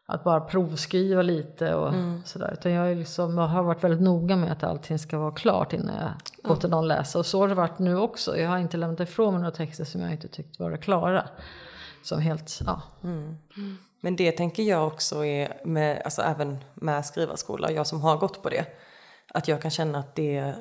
att 0.10 0.23
bara 0.23 0.41
provskriva 0.41 1.21
lite 1.21 1.75
och 1.75 1.93
sådär. 2.25 2.53
Utan 2.53 2.71
jag, 2.71 2.91
är 2.91 2.95
liksom, 2.95 3.38
jag 3.38 3.47
har 3.47 3.63
varit 3.63 3.84
väldigt 3.84 4.01
noga 4.01 4.36
med 4.36 4.51
att 4.51 4.63
allting 4.63 4.99
ska 4.99 5.17
vara 5.17 5.32
klart 5.32 5.73
innan 5.73 5.95
jag 5.95 6.12
låter 6.49 6.69
någon 6.69 6.88
läsa. 6.88 7.19
Och 7.19 7.25
så 7.25 7.39
har 7.39 7.47
det 7.47 7.56
varit 7.56 7.80
nu 7.80 7.97
också. 7.97 8.38
Jag 8.38 8.49
har 8.49 8.58
inte 8.58 8.77
lämnat 8.77 8.99
ifrån 8.99 9.34
mig 9.34 9.41
några 9.41 9.56
texter 9.56 9.86
som 9.86 10.01
jag 10.01 10.12
inte 10.12 10.27
tyckt 10.27 10.60
vara 10.60 10.77
klara. 10.77 11.30
Som 12.03 12.21
helt, 12.21 12.60
ja. 12.65 12.82
Men 14.01 14.15
det 14.15 14.32
tänker 14.32 14.63
jag 14.63 14.88
också 14.88 15.25
är 15.25 15.62
med, 15.65 16.01
alltså 16.06 16.21
även 16.21 16.58
med 16.73 17.06
skrivarskola, 17.06 17.71
jag 17.71 17.88
som 17.88 18.01
har 18.01 18.17
gått 18.17 18.43
på 18.43 18.49
det. 18.49 18.65
Att 19.34 19.47
jag 19.47 19.62
kan 19.62 19.71
känna 19.71 19.99
att 19.99 20.15
det, 20.15 20.56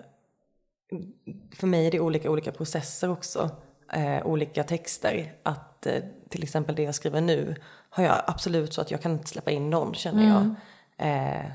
för 1.56 1.66
mig 1.66 1.86
är 1.86 1.90
det 1.90 2.00
olika, 2.00 2.30
olika 2.30 2.52
processer 2.52 3.10
också. 3.10 3.50
Eh, 3.96 4.26
olika 4.26 4.64
texter. 4.64 5.32
Att 5.42 5.86
eh, 5.86 6.02
till 6.28 6.42
exempel 6.42 6.74
det 6.74 6.82
jag 6.82 6.94
skriver 6.94 7.20
nu 7.20 7.56
har 7.90 8.04
jag 8.04 8.22
absolut 8.26 8.74
så 8.74 8.80
att 8.80 8.90
jag 8.90 9.02
kan 9.02 9.12
inte 9.12 9.28
släppa 9.28 9.50
in 9.50 9.70
någon 9.70 9.94
känner 9.94 10.28
jag. 10.28 10.54
Eh, 11.08 11.46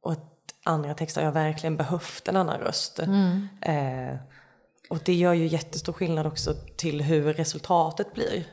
och 0.00 0.12
att 0.12 0.54
andra 0.64 0.94
texter 0.94 1.20
har 1.20 1.26
jag 1.26 1.32
verkligen 1.32 1.76
behövt 1.76 2.28
en 2.28 2.36
annan 2.36 2.60
röst. 2.60 2.98
Eh, 3.60 4.16
och 4.90 4.98
det 5.04 5.14
gör 5.14 5.32
ju 5.32 5.46
jättestor 5.46 5.92
skillnad 5.92 6.26
också 6.26 6.54
till 6.76 7.00
hur 7.02 7.32
resultatet 7.32 8.14
blir. 8.14 8.44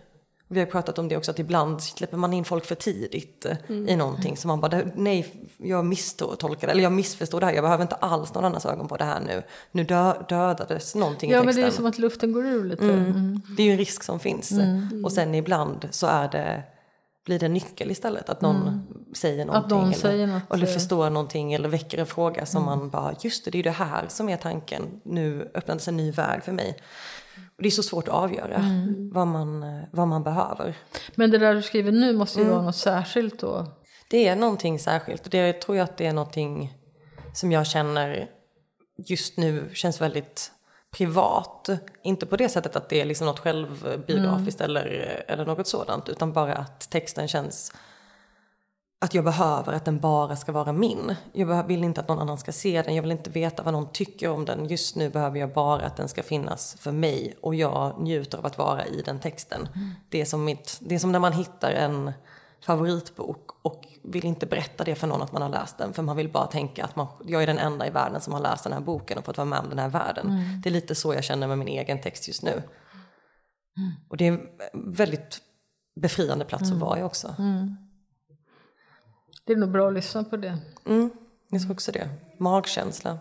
Vi 0.52 0.60
har 0.60 0.68
pratat 0.68 1.00
om 1.00 1.08
det 1.08 1.18
också 1.18 1.32
att 1.32 1.40
ibland 1.40 1.84
släpper 1.84 2.18
man 2.18 2.34
in 2.34 2.46
folk 2.46 2.66
för 2.66 2.76
tidigt 2.76 3.46
eh, 3.46 3.58
i 3.70 3.96
någonting. 3.96 4.38
Så 4.38 4.48
man 4.48 4.62
bara, 4.62 4.82
nej 4.96 5.28
jag 5.58 5.86
misstolkar 5.86 6.68
eller 6.68 6.84
jag 6.84 6.92
missförstår 6.92 7.40
det 7.40 7.46
här. 7.46 7.54
Jag 7.54 7.64
behöver 7.64 7.82
inte 7.82 7.96
alls 7.96 8.34
någon 8.34 8.46
annans 8.46 8.66
ögon 8.66 8.88
på 8.88 8.98
det 8.98 9.04
här 9.04 9.20
nu. 9.20 9.44
Nu 9.72 9.84
dö, 9.84 10.14
dödades 10.30 10.96
någonting 10.96 11.32
ja, 11.32 11.38
i 11.38 11.40
men 11.40 11.48
texten. 11.48 11.64
det 11.64 11.68
är 11.68 11.72
som 11.72 11.86
att 11.86 11.98
luften 11.98 12.32
går 12.32 12.46
ur 12.46 12.64
lite. 12.64 12.84
Mm. 12.84 13.42
Det 13.58 13.64
är 13.64 13.66
ju 13.66 13.72
en 13.72 13.78
risk 13.78 14.04
som 14.04 14.20
finns. 14.20 14.54
Och 15.04 15.12
sen 15.12 15.36
ibland 15.36 15.88
så 15.92 16.08
är 16.08 16.30
det, 16.30 16.64
blir 17.26 17.40
det 17.40 17.46
en 17.46 17.54
nyckel 17.54 17.92
istället. 17.92 18.30
Att 18.30 18.42
någon 18.42 18.88
säger 19.16 19.46
någonting. 19.46 19.78
någon 19.78 19.86
eller, 19.86 19.98
säger 19.98 20.28
något, 20.28 20.54
eller 20.54 20.68
eh. 20.68 20.74
förstår 20.74 21.10
någonting 21.10 21.54
eller 21.54 21.70
väcker 21.70 21.98
en 21.98 22.06
fråga 22.06 22.46
som 22.46 22.66
man 22.66 22.90
bara, 22.90 23.16
just 23.22 23.46
det, 23.46 23.52
det 23.52 23.60
är 23.60 23.64
det 23.64 23.72
här 23.72 24.06
som 24.08 24.30
är 24.30 24.38
tanken. 24.38 25.02
Nu 25.04 25.52
öppnades 25.54 25.88
en 25.88 25.98
ny 25.98 26.12
väg 26.12 26.44
för 26.44 26.52
mig. 26.52 26.78
Det 27.62 27.68
är 27.68 27.72
så 27.72 27.84
svårt 27.84 28.08
att 28.08 28.14
avgöra 28.14 28.64
vad, 29.12 29.28
man, 29.28 29.64
eh, 29.64 29.84
vad 29.92 30.08
man 30.08 30.24
behöver. 30.24 30.78
Men 31.16 31.32
det 31.32 31.38
där 31.38 31.56
du 31.56 31.62
skriver 31.62 31.92
nu 31.92 32.14
måste 32.14 32.40
ju 32.40 32.46
vara 32.46 32.62
något 32.62 32.76
särskilt 32.76 33.40
då. 33.40 33.66
Det 34.10 34.28
är 34.28 34.36
någonting 34.36 34.80
särskilt 34.80 35.24
och 35.24 35.30
det 35.30 35.54
tror 35.54 35.78
jag 35.78 35.84
att 35.84 35.98
det 35.98 36.06
är 36.06 36.14
någonting 36.14 36.74
som 37.34 37.52
jag 37.52 37.68
känner 37.68 38.30
just 38.98 39.38
nu 39.38 39.70
känns 39.74 40.02
väldigt 40.02 40.52
privat. 40.92 41.70
Inte 42.04 42.26
på 42.26 42.36
det 42.36 42.50
sättet 42.50 42.76
att 42.76 42.90
det 42.90 43.02
är 43.02 43.06
liksom 43.06 43.28
något 43.28 43.40
självbiografiskt 43.40 44.62
eller, 44.62 44.86
eller 45.28 45.46
något 45.46 45.68
sådant 45.68 46.10
utan 46.10 46.34
bara 46.34 46.54
att 46.54 46.90
texten 46.90 47.28
känns 47.28 47.74
att 49.04 49.14
jag 49.14 49.24
behöver 49.24 49.74
att 49.74 49.86
den 49.86 50.00
bara 50.00 50.36
ska 50.36 50.52
vara 50.52 50.72
min. 50.74 51.16
Jag 51.34 51.68
vill 51.68 51.84
inte 51.84 52.02
att 52.02 52.08
någon 52.08 52.20
annan 52.20 52.38
ska 52.38 52.52
se 52.52 52.82
den, 52.82 52.96
jag 52.96 53.02
vill 53.02 53.12
inte 53.12 53.30
veta 53.30 53.64
vad 53.64 53.74
någon 53.74 53.92
tycker 53.92 54.30
om 54.30 54.46
den. 54.46 54.68
Just 54.68 54.96
nu 54.96 55.10
behöver 55.10 55.40
jag 55.40 55.54
bara 55.54 55.86
att 55.86 55.98
den 55.98 56.08
ska 56.08 56.24
finnas 56.24 56.76
för 56.80 56.92
mig 56.92 57.38
och 57.42 57.56
jag 57.56 58.02
njuter 58.02 58.38
av 58.38 58.46
att 58.46 58.58
vara 58.58 58.86
i 58.86 59.02
den 59.02 59.20
texten. 59.20 59.68
Det, 60.10 60.22
är 60.22 60.26
som 60.26 60.46
mitt, 60.46 60.78
det 60.82 60.96
är 60.96 61.00
som 61.00 61.12
när 61.12 61.20
man 61.20 61.34
hittar 61.34 61.72
en 61.72 62.12
favoritbok 62.66 63.50
och 63.62 63.88
vill 64.04 64.26
inte 64.26 64.46
berätta 64.46 64.84
det 64.84 64.96
för 64.96 65.08
någon 65.08 65.22
att 65.22 65.32
man 65.32 65.42
har 65.42 65.50
läst 65.50 65.78
den 65.78 65.94
för 65.94 66.04
man 66.04 66.18
vill 66.18 66.30
bara 66.32 66.48
tänka 66.48 66.84
att 66.84 66.96
man, 66.96 67.08
jag 67.26 67.44
är 67.44 67.48
den 67.48 67.58
enda 67.58 67.88
i 67.88 67.90
världen 67.90 68.22
som 68.22 68.34
har 68.34 68.40
läst 68.40 68.64
den 68.64 68.74
här 68.74 68.80
boken 68.80 69.18
och 69.18 69.26
fått 69.26 69.38
vara 69.38 69.46
med 69.46 69.60
om 69.60 69.70
den 69.70 69.80
här 69.80 69.90
världen. 69.90 70.30
Mm. 70.30 70.62
Det 70.62 70.70
är 70.70 70.72
lite 70.72 70.96
så 70.96 71.14
jag 71.14 71.24
känner 71.24 71.48
med 71.48 71.58
min 71.58 71.68
egen 71.68 72.02
text 72.02 72.28
just 72.28 72.44
nu. 72.44 72.64
Och 74.10 74.18
det 74.18 74.28
är 74.28 74.32
en 74.32 74.42
väldigt 74.94 75.40
befriande 76.02 76.46
plats 76.46 76.64
Mm. 76.64 76.74
att 76.76 76.82
vara 76.82 77.00
i 77.00 77.04
också. 77.04 77.36
Det 79.46 79.54
är 79.54 79.58
nog 79.58 79.72
bra 79.72 79.88
att 79.88 79.94
lyssna 79.94 80.24
på 80.24 80.38
det. 80.38 80.58
Mm, 80.86 81.10
jag 81.50 81.62
tror 81.62 81.72
också 81.72 81.92
det. 81.92 82.10
Magkänsla. 82.38 83.20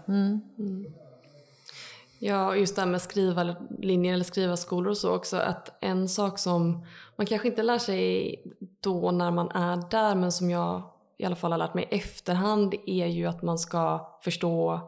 Ja, 2.18 2.56
just 2.56 2.76
det 2.76 2.82
här 2.82 2.88
med 2.88 3.02
skrivarlinjer 3.02 4.14
eller 4.14 4.24
skrivarskolor 4.24 4.90
och 4.90 4.96
så 4.96 5.14
också. 5.14 5.36
Att 5.36 5.78
en 5.80 6.08
sak 6.08 6.38
som 6.38 6.86
man 7.16 7.26
kanske 7.26 7.48
inte 7.48 7.62
lär 7.62 7.78
sig 7.78 8.36
då 8.80 9.10
när 9.10 9.30
man 9.30 9.50
är 9.50 9.90
där 9.90 10.14
men 10.14 10.32
som 10.32 10.50
jag 10.50 10.82
i 11.18 11.24
alla 11.24 11.36
fall 11.36 11.50
har 11.52 11.58
lärt 11.58 11.74
mig 11.74 11.88
i 11.90 11.94
efterhand 11.96 12.74
är 12.86 13.06
ju 13.06 13.26
att 13.26 13.42
man 13.42 13.58
ska 13.58 14.10
förstå 14.24 14.80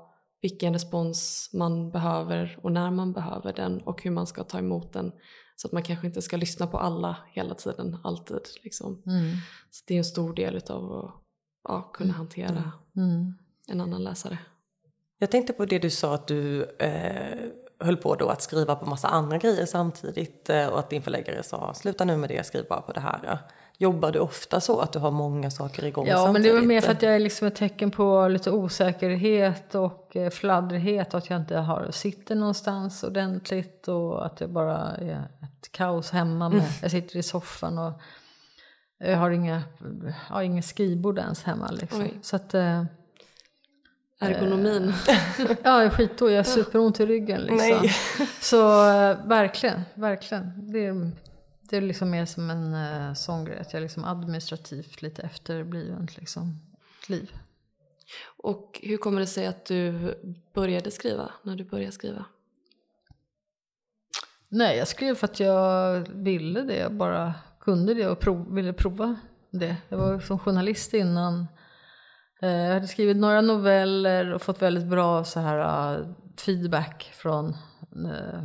vilken 0.43 0.73
respons 0.73 1.51
man 1.53 1.91
behöver 1.91 2.59
och 2.63 2.73
när 2.73 2.91
man 2.91 3.13
behöver 3.13 3.53
den 3.53 3.81
och 3.81 4.03
hur 4.03 4.11
man 4.11 4.27
ska 4.27 4.45
ta 4.45 4.59
emot 4.59 4.93
den. 4.93 5.13
Så 5.57 5.69
att 5.69 5.73
man 5.73 5.83
kanske 5.83 6.07
inte 6.07 6.23
ska 6.23 6.37
lyssna 6.37 6.67
på 6.67 6.79
alla 6.79 7.17
hela 7.33 7.55
tiden, 7.55 7.97
alltid. 8.05 8.41
Liksom. 8.63 9.03
Mm. 9.07 9.37
Så 9.71 9.85
det 9.87 9.95
är 9.95 9.99
en 9.99 10.05
stor 10.05 10.35
del 10.35 10.63
av 10.69 10.93
att 10.93 11.22
ja, 11.69 11.83
kunna 11.93 12.13
hantera 12.13 12.73
Mm. 12.97 13.35
en 13.69 13.81
annan 13.81 14.05
läsare. 14.05 14.39
Jag 15.19 15.31
tänkte 15.31 15.53
på 15.53 15.65
det 15.65 15.79
du 15.79 15.91
sa 15.91 16.15
att 16.15 16.27
du 16.27 16.63
eh, 16.79 17.39
höll 17.81 17.97
på 17.97 18.15
då 18.15 18.29
att 18.29 18.43
skriva 18.43 18.77
på 18.77 18.87
massa 18.87 19.09
andra 19.09 19.39
grejer 19.39 19.67
samtidigt 19.67 20.51
eh, 20.51 20.67
och 20.67 20.79
att 20.79 20.91
din 20.91 21.03
förläggare 21.03 21.43
sa 21.43 21.75
sluta 21.75 22.05
nu 22.05 22.17
med 22.17 22.29
det, 22.31 22.47
skriv 22.47 22.65
bara 22.69 22.81
på 22.81 22.93
det 22.93 23.01
här. 23.01 23.39
Jobbar 23.79 24.13
du 24.13 24.19
ofta 24.19 24.61
så 24.61 24.81
att 24.81 24.93
du 24.93 24.99
har 24.99 25.11
många 25.11 25.51
saker 25.51 25.85
igång 25.85 26.07
Ja, 26.07 26.17
samtidigt? 26.17 26.33
men 26.33 26.43
det 26.43 26.49
är 26.49 26.55
väl 26.55 26.67
mer 26.67 26.81
för 26.81 26.93
att 26.93 27.03
jag 27.03 27.15
är 27.15 27.19
liksom 27.19 27.47
ett 27.49 27.55
tecken 27.57 27.91
på 27.91 28.29
lite 28.29 28.51
osäkerhet 28.51 29.75
och 29.75 30.17
eh, 30.17 30.31
fladdrighet 30.31 31.15
och 31.15 31.19
att 31.19 31.31
jag 31.31 31.41
inte 31.41 31.57
har, 31.57 31.91
sitter 31.91 32.35
någonstans 32.35 33.05
ordentligt 33.05 33.89
och 33.89 34.27
att 34.27 34.37
det 34.37 34.49
bara 34.49 34.79
är 34.79 35.29
ett 35.43 35.73
kaos 35.73 36.11
hemma. 36.11 36.49
Med, 36.49 36.65
Jag 36.83 36.91
sitter 36.91 37.17
i 37.17 37.23
soffan 37.23 37.79
och 37.79 37.93
jag 39.05 39.19
har 39.19 39.31
inga, 39.31 39.63
har 40.29 40.43
ingen 40.43 40.63
skrivbord 40.63 41.19
ens 41.19 41.43
hemma. 41.43 41.71
Liksom. 41.71 42.09
Så 42.23 42.37
att, 42.37 42.55
eh, 42.55 42.85
Ergonomin. 44.23 44.93
ja, 45.39 45.57
jag 45.63 45.85
är 45.85 45.91
skitdålig, 45.91 46.35
jag 46.35 46.39
har 46.39 46.45
superont 46.45 47.01
i 47.01 47.07
ryggen. 47.07 47.41
Liksom. 47.41 47.89
Så 48.41 48.89
eh, 48.89 49.27
verkligen, 49.27 49.83
verkligen. 49.95 50.73
Det 50.73 50.87
är, 50.87 51.11
det 51.63 51.77
är 51.77 51.81
liksom 51.81 52.11
mer 52.11 52.27
som 52.27 52.51
en 52.51 52.75
uh, 52.75 53.15
sån 53.15 53.45
grej, 53.45 53.59
att 53.59 53.73
jag 53.73 53.79
är 53.79 53.83
liksom 53.83 54.05
administrativt 54.05 55.03
lite 55.03 55.23
efterblivet 55.23 56.17
liksom, 56.17 56.61
liv. 57.09 57.33
Och 58.37 58.81
hur 58.83 58.97
kommer 58.97 59.21
det 59.21 59.27
sig 59.27 59.47
att 59.47 59.67
du 59.67 60.15
började 60.55 60.91
skriva, 60.91 61.31
när 61.43 61.57
du 61.57 61.65
började 61.65 61.93
skriva? 61.93 62.25
Nej, 64.49 64.77
jag 64.77 64.89
skrev 64.89 65.15
för 65.15 65.27
att 65.27 65.41
jag 65.41 66.01
ville 66.09 66.61
det, 66.61 66.77
jag 66.77 66.93
bara 66.93 67.35
kunde 67.65 67.95
det 67.95 68.09
och 68.09 68.19
prov, 68.21 68.55
ville 68.55 68.73
prova 68.73 69.17
det. 69.51 69.77
Jag 69.89 69.99
var 69.99 70.21
som 70.21 70.39
journalist 70.39 70.95
innan. 70.95 71.47
Eh, 72.43 72.51
Jag 72.51 72.75
hade 72.75 72.87
skrivit 72.89 73.17
några 73.17 73.41
noveller 73.41 74.33
och 74.35 74.43
fått 74.43 74.63
väldigt 74.63 74.87
bra 74.87 75.25
så 75.25 75.41
här, 75.41 75.59
eh, 75.99 76.07
feedback 76.47 77.11
från 77.15 77.57
eh, 78.07 78.43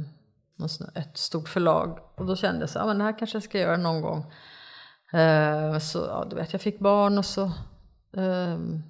ett 0.96 1.18
stort 1.18 1.50
förlag. 1.50 2.00
Och 2.16 2.26
då 2.26 2.36
kände 2.36 2.60
jag 2.60 2.70
så 2.70 2.80
här, 2.80 2.86
"Ja, 2.86 2.88
men 2.88 2.98
det 2.98 3.04
här 3.04 3.20
kanske 3.20 3.36
jag 3.36 3.44
ska 3.44 3.60
göra 3.60 3.78
någon 3.78 4.02
gång. 4.02 4.34
Så 5.82 6.00
ja, 6.08 6.28
du 6.30 6.36
vet, 6.36 6.54
jag 6.54 6.62
fick 6.62 6.80
barn 6.80 7.18
och 7.18 7.26
så 7.26 7.52
ehm, 8.18 8.84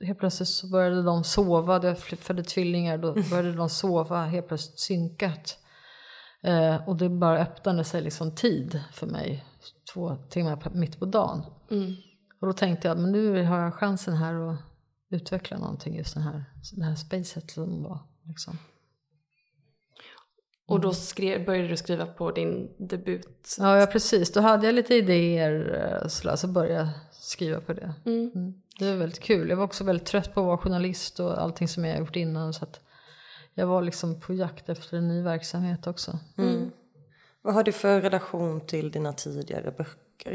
helt 0.00 0.18
plötsligt 0.18 0.48
så 0.48 0.66
började 0.66 1.02
de 1.02 1.24
sova, 1.24 1.80
jag 1.82 1.98
födde 1.98 2.42
tvillingar, 2.42 2.98
då 2.98 3.12
började 3.30 3.52
de 3.52 3.68
sova 3.68 4.24
helt 4.24 4.48
plötsligt 4.48 4.78
synkat. 4.78 5.58
Eh, 6.42 6.88
och 6.88 6.96
det 6.96 7.08
bara 7.08 7.38
öppnade 7.38 7.84
sig 7.84 8.02
liksom 8.02 8.34
tid 8.34 8.80
för 8.92 9.06
mig, 9.06 9.44
två 9.94 10.16
timmar 10.16 10.56
på- 10.56 10.70
mitt 10.70 10.98
på 10.98 11.06
dagen. 11.06 11.42
Mm. 11.70 11.94
Och 12.40 12.46
då 12.46 12.52
tänkte 12.52 12.88
jag, 12.88 12.98
men 12.98 13.12
nu 13.12 13.44
har 13.44 13.60
jag 13.60 13.74
chansen 13.74 14.14
här 14.14 14.50
att 14.50 14.58
utveckla 15.10 15.58
någonting, 15.58 15.96
just 15.96 16.14
den 16.14 16.22
här, 16.22 16.44
det 16.76 16.84
här 16.84 16.94
spacet 16.94 17.50
som 17.50 17.82
var. 17.82 17.98
Liksom. 18.24 18.58
Och 20.68 20.80
då 20.80 20.92
skrev, 20.94 21.46
började 21.46 21.68
du 21.68 21.76
skriva 21.76 22.06
på 22.06 22.30
din 22.30 22.70
debut. 22.78 23.56
Ja, 23.58 23.78
ja, 23.78 23.86
precis. 23.86 24.32
Då 24.32 24.40
hade 24.40 24.66
jag 24.66 24.74
lite 24.74 24.94
idéer, 24.94 25.84
eh, 26.02 26.08
så 26.08 26.36
så 26.36 26.48
började 26.48 26.74
jag 26.74 26.88
skriva 27.12 27.60
på 27.60 27.72
det. 27.72 27.94
Mm. 28.04 28.30
Mm. 28.34 28.62
Det 28.78 28.90
var 28.90 28.96
väldigt 28.96 29.20
kul. 29.20 29.48
Jag 29.48 29.56
var 29.56 29.64
också 29.64 29.84
väldigt 29.84 30.06
trött 30.06 30.34
på 30.34 30.40
att 30.40 30.46
vara 30.46 30.58
journalist 30.58 31.20
och 31.20 31.42
allting 31.42 31.68
som 31.68 31.84
jag 31.84 31.98
gjort 31.98 32.16
innan. 32.16 32.52
Så 32.52 32.64
att 32.64 32.80
jag 33.54 33.66
var 33.66 33.82
liksom 33.82 34.20
på 34.20 34.34
jakt 34.34 34.68
efter 34.68 34.96
en 34.96 35.08
ny 35.08 35.22
verksamhet 35.22 35.86
också. 35.86 36.18
Mm. 36.38 36.70
Vad 37.48 37.54
har 37.54 37.64
du 37.64 37.72
för 37.72 38.00
relation 38.00 38.60
till 38.60 38.90
dina 38.90 39.12
tidigare 39.12 39.70
böcker? 39.70 40.30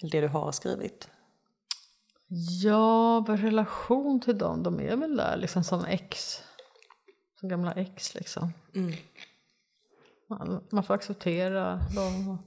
Eller 0.00 0.10
det 0.10 0.20
du 0.20 0.28
har 0.28 0.52
skrivit? 0.52 1.08
Ja, 2.62 3.20
vad 3.28 3.40
relation 3.40 4.20
till 4.20 4.38
dem? 4.38 4.62
De 4.62 4.80
är 4.80 4.96
väl 4.96 5.16
där 5.16 5.36
liksom 5.36 5.64
som 5.64 5.84
ex. 5.84 6.42
Som 7.40 7.48
gamla 7.48 7.72
ex 7.72 8.14
liksom. 8.14 8.52
Man, 10.28 10.64
man 10.70 10.84
får 10.84 10.94
acceptera 10.94 11.80
dem. 11.94 12.38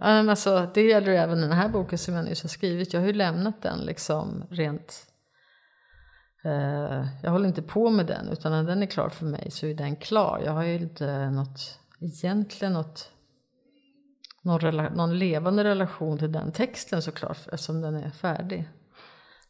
Alltså, 0.00 0.70
det 0.74 0.82
gäller 0.82 1.12
även 1.12 1.40
den 1.40 1.52
här 1.52 1.68
boken 1.68 1.98
som 1.98 2.14
jag 2.14 2.24
nyss 2.24 2.42
har 2.42 2.48
skrivit. 2.48 2.92
Jag 2.92 3.00
har 3.00 3.06
ju 3.06 3.12
lämnat 3.12 3.62
den 3.62 3.78
liksom 3.78 4.44
rent... 4.50 5.06
Eh, 6.44 7.06
jag 7.22 7.30
håller 7.30 7.48
inte 7.48 7.62
på 7.62 7.90
med 7.90 8.06
den 8.06 8.28
utan 8.28 8.52
när 8.52 8.62
den 8.64 8.82
är 8.82 8.86
klar 8.86 9.08
för 9.08 9.26
mig 9.26 9.50
så 9.50 9.66
är 9.66 9.74
den 9.74 9.96
klar. 9.96 10.42
Jag 10.44 10.52
har 10.52 10.62
ju 10.62 10.74
inte 10.74 11.30
något, 11.30 11.78
egentligen 12.00 12.72
något, 12.72 13.12
någon, 14.48 14.60
rela, 14.60 14.88
någon 14.88 15.18
levande 15.18 15.64
relation 15.64 16.18
till 16.18 16.32
den 16.32 16.52
texten 16.52 17.02
såklart 17.02 17.38
eftersom 17.52 17.80
den 17.80 17.94
är 17.94 18.10
färdig. 18.10 18.68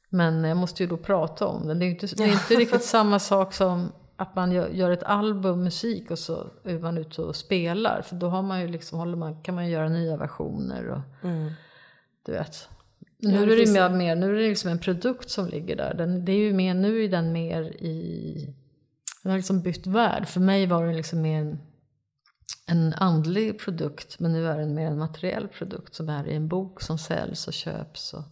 Men 0.08 0.44
jag 0.44 0.56
måste 0.56 0.82
ju 0.82 0.88
då 0.88 0.96
prata 0.96 1.46
om 1.46 1.66
den. 1.66 1.78
Det 1.78 1.84
är 1.84 1.86
ju 1.86 1.92
inte, 1.92 2.06
det 2.06 2.24
är 2.24 2.32
inte 2.32 2.54
riktigt 2.62 2.84
samma 2.84 3.18
sak 3.18 3.52
som 3.52 3.92
att 4.16 4.36
man 4.36 4.52
gör, 4.52 4.90
ett 4.90 5.02
album 5.02 5.64
musik 5.64 6.10
och 6.10 6.18
så 6.18 6.46
är 6.64 6.78
man 6.78 6.98
ute 6.98 7.22
och 7.22 7.36
spelar. 7.36 8.02
För 8.02 8.16
då 8.16 8.28
har 8.28 8.42
man 8.42 8.60
ju 8.60 8.68
liksom, 8.68 9.18
man, 9.18 9.42
kan 9.42 9.54
man 9.54 9.68
göra 9.68 9.88
nya 9.88 10.16
versioner 10.16 10.88
och 10.88 11.00
du 12.26 12.32
vet. 12.32 12.68
Nu 13.18 13.34
Ja, 13.34 13.42
är 13.42 13.46
det 13.46 13.72
mer, 13.72 13.88
mer, 13.88 14.16
nu 14.16 14.28
är 14.30 14.42
det 14.42 14.48
liksom 14.48 14.70
en 14.70 14.78
produkt 14.78 15.30
som 15.30 15.48
ligger 15.48 15.76
där. 15.76 15.94
Den, 15.94 16.24
det 16.24 16.32
är 16.32 16.36
ju 16.36 16.52
mer, 16.52 16.74
nu 16.74 17.04
är 17.04 17.08
den 17.08 17.32
mer 17.32 17.62
i, 17.62 18.54
den 19.22 19.30
har 19.30 19.36
liksom 19.38 19.62
bytt 19.62 19.86
värld. 19.86 20.28
För 20.28 20.40
mig 20.40 20.66
var 20.66 20.86
den 20.86 20.96
liksom 20.96 21.22
mer 21.22 21.40
en, 21.40 21.58
en 22.66 22.94
andlig 22.94 23.60
produkt. 23.60 24.20
Men 24.20 24.32
nu 24.32 24.46
är 24.46 24.58
den 24.58 24.74
mer 24.74 24.86
en 24.86 24.98
materiell 24.98 25.48
produkt 25.48 25.94
som 25.94 26.08
är 26.08 26.26
i 26.26 26.34
en 26.34 26.48
bok 26.48 26.80
som 26.80 26.98
säljs 26.98 27.46
och 27.46 27.52
köps. 27.52 28.14
Och, 28.14 28.24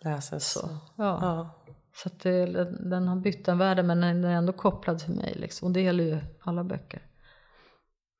Läses? 0.00 0.52
så. 0.52 0.68
Ja. 0.96 1.18
Ja. 1.22 1.50
Så 1.94 2.08
att 2.08 2.20
det, 2.20 2.46
den 2.90 3.08
har 3.08 3.16
bytt 3.16 3.48
en 3.48 3.58
värld 3.58 3.84
men 3.84 4.00
den 4.00 4.24
är 4.24 4.34
ändå 4.34 4.52
kopplad 4.52 4.98
till 4.98 5.14
mig. 5.14 5.34
Liksom. 5.36 5.66
Och 5.68 5.72
det 5.72 5.80
gäller 5.80 6.04
ju 6.04 6.18
alla 6.40 6.64
böcker. 6.64 7.02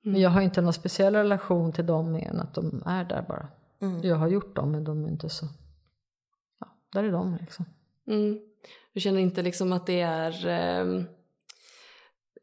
Men 0.03 0.20
jag 0.20 0.31
har 0.31 0.40
inte 0.40 0.61
någon 0.61 0.72
speciell 0.72 1.14
relation 1.14 1.72
till 1.72 1.87
dem 1.87 2.12
mer 2.12 2.29
än 2.29 2.40
att 2.40 2.55
de 2.55 2.83
är 2.87 3.05
där 3.05 3.24
bara. 3.29 3.48
Jag 4.03 4.16
har 4.16 4.29
gjort 4.29 4.57
dem 4.57 4.72
men 4.72 4.85
de 4.85 5.05
är 5.05 5.09
inte 5.09 5.29
så... 5.29 5.46
Ja, 6.61 6.66
där 6.92 7.05
är 7.05 7.12
de 7.12 7.37
liksom. 7.40 7.64
Mm. 8.07 8.40
Du 8.94 9.00
känner 9.00 9.20
inte 9.20 9.42
liksom 9.42 9.72
att 9.72 9.87
det 9.87 10.00
är... 10.00 10.46
ehm, 10.46 11.07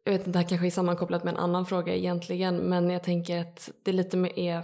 jag 0.03 0.11
vet 0.11 0.21
inte, 0.21 0.31
det 0.31 0.39
här 0.39 0.49
kanske 0.49 0.67
är 0.67 0.71
sammankopplat 0.71 1.23
med 1.23 1.33
en 1.33 1.39
annan 1.39 1.65
fråga 1.65 1.95
egentligen 1.95 2.55
men 2.57 2.89
jag 2.89 3.03
tänker 3.03 3.41
att 3.41 3.69
det 3.83 3.91
lite 3.91 4.17
mer 4.17 4.39
är 4.39 4.63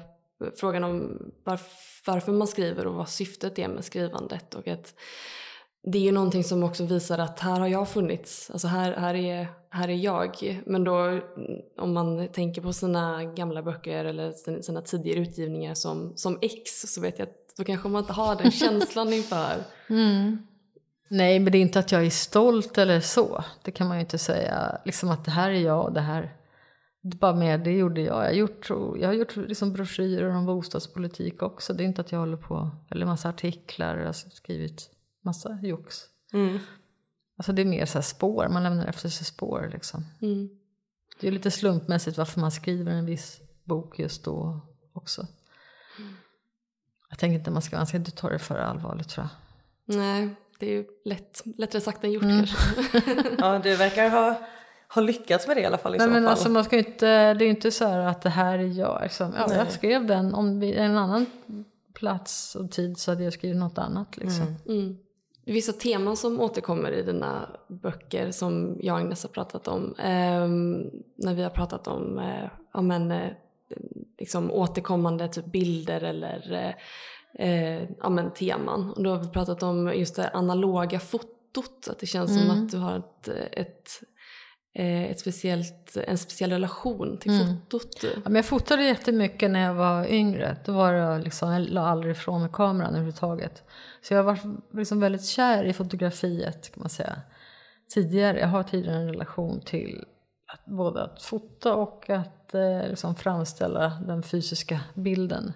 frågan 0.55 0.83
om 0.83 1.19
varf- 1.45 2.01
varför 2.05 2.31
man 2.31 2.47
skriver 2.47 2.87
och 2.87 2.93
vad 2.93 3.09
syftet 3.09 3.59
är 3.59 3.67
med 3.67 3.85
skrivandet 3.85 4.55
och 4.55 4.67
att 4.67 4.93
det 5.83 5.97
är 5.97 6.01
ju 6.01 6.11
någonting 6.11 6.43
som 6.43 6.63
också 6.63 6.85
visar 6.85 7.19
att 7.19 7.39
här 7.39 7.59
har 7.59 7.67
jag 7.67 7.89
funnits, 7.89 8.49
alltså 8.51 8.67
här, 8.67 8.93
här, 8.93 9.13
är, 9.13 9.47
här 9.69 9.87
är 9.87 9.95
jag. 9.95 10.61
Men 10.65 10.83
då 10.83 10.95
mm, 10.95 11.21
om 11.77 11.93
man 11.93 12.27
tänker 12.27 12.61
på 12.61 12.73
sina 12.73 13.23
gamla 13.23 13.63
böcker 13.63 14.05
eller 14.05 14.61
sina, 14.61 14.81
tidigare 14.81 15.19
utgivningar 15.19 15.73
som, 15.73 16.13
som 16.15 16.39
ex 16.41 16.81
så 16.81 17.01
vet 17.01 17.19
jag 17.19 17.27
att 17.27 17.55
då 17.57 17.63
kanske 17.63 17.87
man 17.87 18.01
inte 18.01 18.13
har 18.13 18.35
den 18.35 18.51
känslan 18.61 19.13
inför. 19.13 19.63
Nej, 21.07 21.39
men 21.39 21.51
det 21.51 21.57
är 21.57 21.61
inte 21.61 21.79
att 21.79 21.91
jag 21.91 22.05
är 22.05 22.09
stolt 22.09 22.77
eller 22.77 22.99
så. 22.99 23.43
Det 23.61 23.71
kan 23.71 23.87
man 23.87 23.97
ju 23.97 24.01
inte 24.01 24.17
säga. 24.17 24.77
Liksom 24.85 25.09
att 25.09 25.25
det 25.25 25.31
här 25.31 25.51
är 25.51 25.59
jag 25.59 25.85
och 25.85 25.93
det 25.93 26.01
här... 26.01 26.33
Det 27.01 27.17
bara 27.17 27.35
mer, 27.35 27.57
det 27.57 27.71
gjorde 27.71 28.01
jag. 28.01 28.17
Jag 28.17 28.25
har 28.25 28.31
gjort, 28.31 28.69
jag 28.69 29.07
har 29.07 29.13
gjort 29.13 29.35
liksom 29.35 29.73
broschyrer 29.73 30.29
om 30.29 30.45
bostadspolitik 30.45 31.41
också. 31.41 31.73
Det 31.73 31.83
är 31.83 31.85
inte 31.85 32.01
att 32.01 32.11
jag 32.11 32.19
håller 32.19 32.37
på... 32.37 32.71
Eller 32.89 33.05
massa 33.05 33.29
artiklar. 33.29 33.97
Jag 33.97 34.05
har 34.05 34.13
skrivit 34.13 34.89
massa 35.21 35.59
jox. 35.63 36.03
Mm. 36.33 36.59
Alltså 37.37 37.51
det 37.51 37.61
är 37.61 37.65
mer 37.65 37.85
så 37.85 38.01
spår. 38.01 38.47
Man 38.49 38.63
lämnar 38.63 38.85
efter 38.85 39.09
sig 39.09 39.25
spår 39.25 39.69
liksom. 39.73 40.05
Mm. 40.21 40.49
Det 41.19 41.27
är 41.27 41.31
lite 41.31 41.51
slumpmässigt 41.51 42.17
varför 42.17 42.39
man 42.39 42.51
skriver 42.51 42.91
en 42.91 43.05
viss 43.05 43.41
bok 43.63 43.99
just 43.99 44.23
då 44.23 44.61
också. 44.93 45.27
jag 47.09 47.19
tänker 47.19 47.39
inte 47.39 47.51
man 47.51 47.61
ska, 47.61 47.77
man 47.77 47.87
ska 47.87 47.97
inte 47.97 48.11
ta 48.11 48.29
det 48.29 48.39
för 48.39 48.55
allvarligt 48.55 49.09
tror 49.09 49.25
jag. 49.25 49.97
Nej, 49.97 50.35
det 50.59 50.65
är 50.65 50.71
ju 50.71 50.85
lätt, 51.05 51.41
lättare 51.57 51.81
sagt 51.81 52.03
än 52.03 52.11
gjort 52.11 52.23
Mm. 52.23 52.37
kanske. 52.37 53.01
Ja, 53.39 53.59
du 53.63 53.75
verkar 53.75 54.09
ha, 54.09 54.35
ha 54.95 55.01
lyckats 55.01 55.47
med 55.47 55.57
det 55.57 55.61
i 55.61 55.65
alla 55.65 55.77
fall 55.77 55.95
i 55.95 55.97
Nej, 55.97 56.07
så 56.07 56.11
men 56.13 56.23
fall. 56.23 56.31
alltså, 56.31 56.49
man 56.49 56.63
ska 56.63 56.77
inte, 56.77 57.33
det 57.33 57.43
är 57.43 57.45
ju 57.45 57.49
inte 57.49 57.71
så 57.71 57.85
här 57.85 57.99
att 57.99 58.21
det 58.21 58.29
här 58.29 58.59
är 58.59 58.79
jag. 58.79 58.99
Liksom. 59.03 59.33
Ja, 59.37 59.53
jag 59.55 59.71
skrev 59.71 60.05
den, 60.05 60.33
om 60.33 60.59
vi, 60.59 60.73
en 60.75 60.97
annan 60.97 61.25
plats 61.93 62.55
och 62.55 62.71
tid 62.71 62.97
så 62.97 63.11
hade 63.11 63.23
jag 63.23 63.33
skrivit 63.33 63.57
något 63.57 63.77
annat. 63.77 64.17
Liksom. 64.17 64.55
Mm. 64.67 64.97
Vissa 65.45 65.73
teman 65.73 66.17
som 66.17 66.39
återkommer 66.41 66.91
i 66.91 67.01
dina 67.03 67.49
böcker 67.67 68.31
som 68.31 68.77
jag 68.81 68.93
och 68.93 68.99
Agnes 68.99 69.23
har 69.23 69.29
pratat 69.29 69.67
om. 69.67 69.95
ehm, 69.99 70.89
när 71.15 71.33
vi 71.33 71.43
har 71.43 71.49
pratat 71.49 71.87
om 71.87 72.19
eh, 72.19 72.49
ja, 72.73 72.81
men, 72.81 73.11
eh, 73.11 73.29
liksom 74.19 74.51
återkommande 74.51 75.27
typ 75.27 75.45
bilder 75.45 76.01
eller 76.03 76.75
eh, 77.39 77.83
ja, 77.83 78.09
men, 78.09 78.31
teman. 78.31 78.91
Och 78.91 79.03
då 79.03 79.09
har 79.09 79.19
vi 79.19 79.27
pratat 79.27 79.63
om 79.63 79.93
just 79.95 80.15
det 80.15 80.29
analoga 80.29 80.99
fotot. 80.99 81.87
Att 81.89 81.99
det 81.99 82.05
känns 82.05 82.33
som 82.33 82.49
att 82.49 82.71
du 82.71 82.77
har 82.77 82.97
ett, 82.97 83.27
ett, 83.51 83.89
eh, 84.75 85.03
ett 85.03 85.19
speciellt, 85.19 85.97
en 86.07 86.17
speciell 86.17 86.51
relation 86.51 87.17
till 87.17 87.31
fotot. 87.31 88.03
Ja, 88.03 88.21
men 88.23 88.35
jag 88.35 88.45
fotade 88.45 88.83
jättemycket 88.83 89.51
när 89.51 89.59
jag 89.59 89.73
var 89.73 90.05
yngre. 90.05 90.57
Då 90.65 90.71
var 90.71 90.93
det 90.93 91.19
liksom, 91.19 91.51
jag 91.51 91.69
la 91.69 91.87
aldrig 91.87 92.11
ifrån 92.11 92.41
mig 92.41 92.49
kameran 92.53 92.89
överhuvudtaget. 92.89 93.63
Så 94.01 94.13
jag 94.13 94.23
varit 94.23 94.43
liksom 94.73 94.99
väldigt 94.99 95.25
kär 95.25 95.63
i 95.63 95.73
fotografiet 95.73 96.71
kan 96.73 96.81
man 96.81 96.89
säga. 96.89 97.21
Tidigare, 97.93 98.39
jag 98.39 98.47
har 98.47 98.63
tidigare 98.63 98.97
en 98.97 99.07
relation 99.07 99.61
till 99.61 100.05
att, 100.53 100.65
både 100.65 101.03
att 101.03 101.21
fota 101.21 101.75
och 101.75 102.09
att 102.09 102.53
eh, 102.53 102.89
liksom 102.89 103.15
framställa 103.15 103.89
den 104.07 104.23
fysiska 104.23 104.79
bilden. 104.93 105.53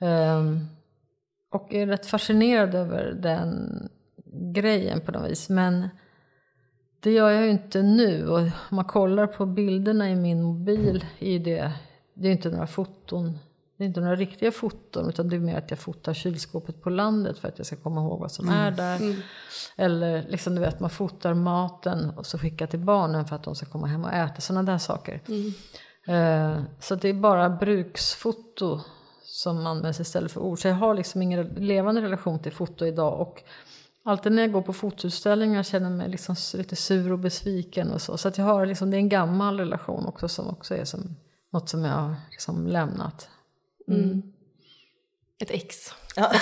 Ehm, 0.00 0.68
och 1.54 1.74
är 1.74 1.86
rätt 1.86 2.06
fascinerad 2.06 2.74
över 2.74 3.12
den 3.12 3.88
grejen 4.54 5.00
på 5.00 5.12
något 5.12 5.30
vis. 5.30 5.48
Men 5.48 5.88
det 7.00 7.10
gör 7.10 7.30
jag 7.30 7.44
ju 7.44 7.50
inte 7.50 7.82
nu. 7.82 8.28
Och 8.28 8.38
om 8.38 8.50
man 8.70 8.84
kollar 8.84 9.26
på 9.26 9.46
bilderna 9.46 10.10
i 10.10 10.14
min 10.14 10.42
mobil 10.42 11.04
är 11.18 11.38
det, 11.38 11.72
det 12.14 12.28
är 12.28 12.32
inte 12.32 12.50
några 12.50 12.66
foton. 12.66 13.38
Det 13.76 13.84
är 13.84 13.88
inte 13.88 14.00
några 14.00 14.16
riktiga 14.16 14.52
foton 14.52 15.08
utan 15.08 15.28
det 15.28 15.36
är 15.36 15.40
mer 15.40 15.58
att 15.58 15.70
jag 15.70 15.78
fotar 15.78 16.14
kylskåpet 16.14 16.82
på 16.82 16.90
landet 16.90 17.38
för 17.38 17.48
att 17.48 17.58
jag 17.58 17.66
ska 17.66 17.76
komma 17.76 18.00
ihåg 18.00 18.20
vad 18.20 18.32
som 18.32 18.48
är 18.48 18.70
där. 18.70 19.00
Eller 19.76 20.22
liksom 20.28 20.54
du 20.54 20.60
vet 20.60 20.80
man 20.80 20.90
fotar 20.90 21.34
maten 21.34 22.10
och 22.10 22.26
så 22.26 22.38
skickar 22.38 22.66
till 22.66 22.78
barnen 22.78 23.24
för 23.24 23.36
att 23.36 23.42
de 23.42 23.54
ska 23.54 23.66
komma 23.66 23.86
hem 23.86 24.04
och 24.04 24.12
äta. 24.12 24.40
Sådana 24.40 24.72
där 24.72 24.78
saker. 24.78 25.20
Eh, 26.06 26.62
så 26.80 26.94
det 26.94 27.08
är 27.08 27.14
bara 27.14 27.50
bruksfoto 27.50 28.80
som 29.34 29.66
används 29.66 30.00
istället 30.00 30.32
för 30.32 30.40
ord. 30.40 30.58
Så 30.58 30.68
jag 30.68 30.74
har 30.74 30.94
liksom 30.94 31.22
ingen 31.22 31.46
levande 31.46 32.02
relation 32.02 32.42
till 32.42 32.52
foto 32.52 32.86
idag. 32.86 33.20
Och 33.20 33.42
alltid 34.04 34.32
när 34.32 34.42
jag 34.42 34.52
går 34.52 34.62
på 34.62 34.72
fotoutställningar 34.72 35.62
känner 35.62 35.90
jag 35.90 35.96
mig 35.96 36.08
liksom 36.08 36.36
lite 36.54 36.76
sur 36.76 37.12
och 37.12 37.18
besviken 37.18 37.90
och 37.90 38.02
så. 38.02 38.16
Så 38.16 38.28
att 38.28 38.38
jag 38.38 38.44
har 38.44 38.66
liksom, 38.66 38.90
det 38.90 38.96
är 38.96 38.98
en 38.98 39.08
gammal 39.08 39.58
relation 39.58 40.06
också 40.06 40.28
som 40.28 40.48
också 40.48 40.76
är 40.76 40.84
som 40.84 41.16
något 41.52 41.68
som 41.68 41.84
jag 41.84 41.92
har 41.92 42.16
liksom 42.30 42.66
lämnat. 42.66 43.28
Ett 45.38 45.50
ex. 45.50 45.76
Ja, 46.16 46.32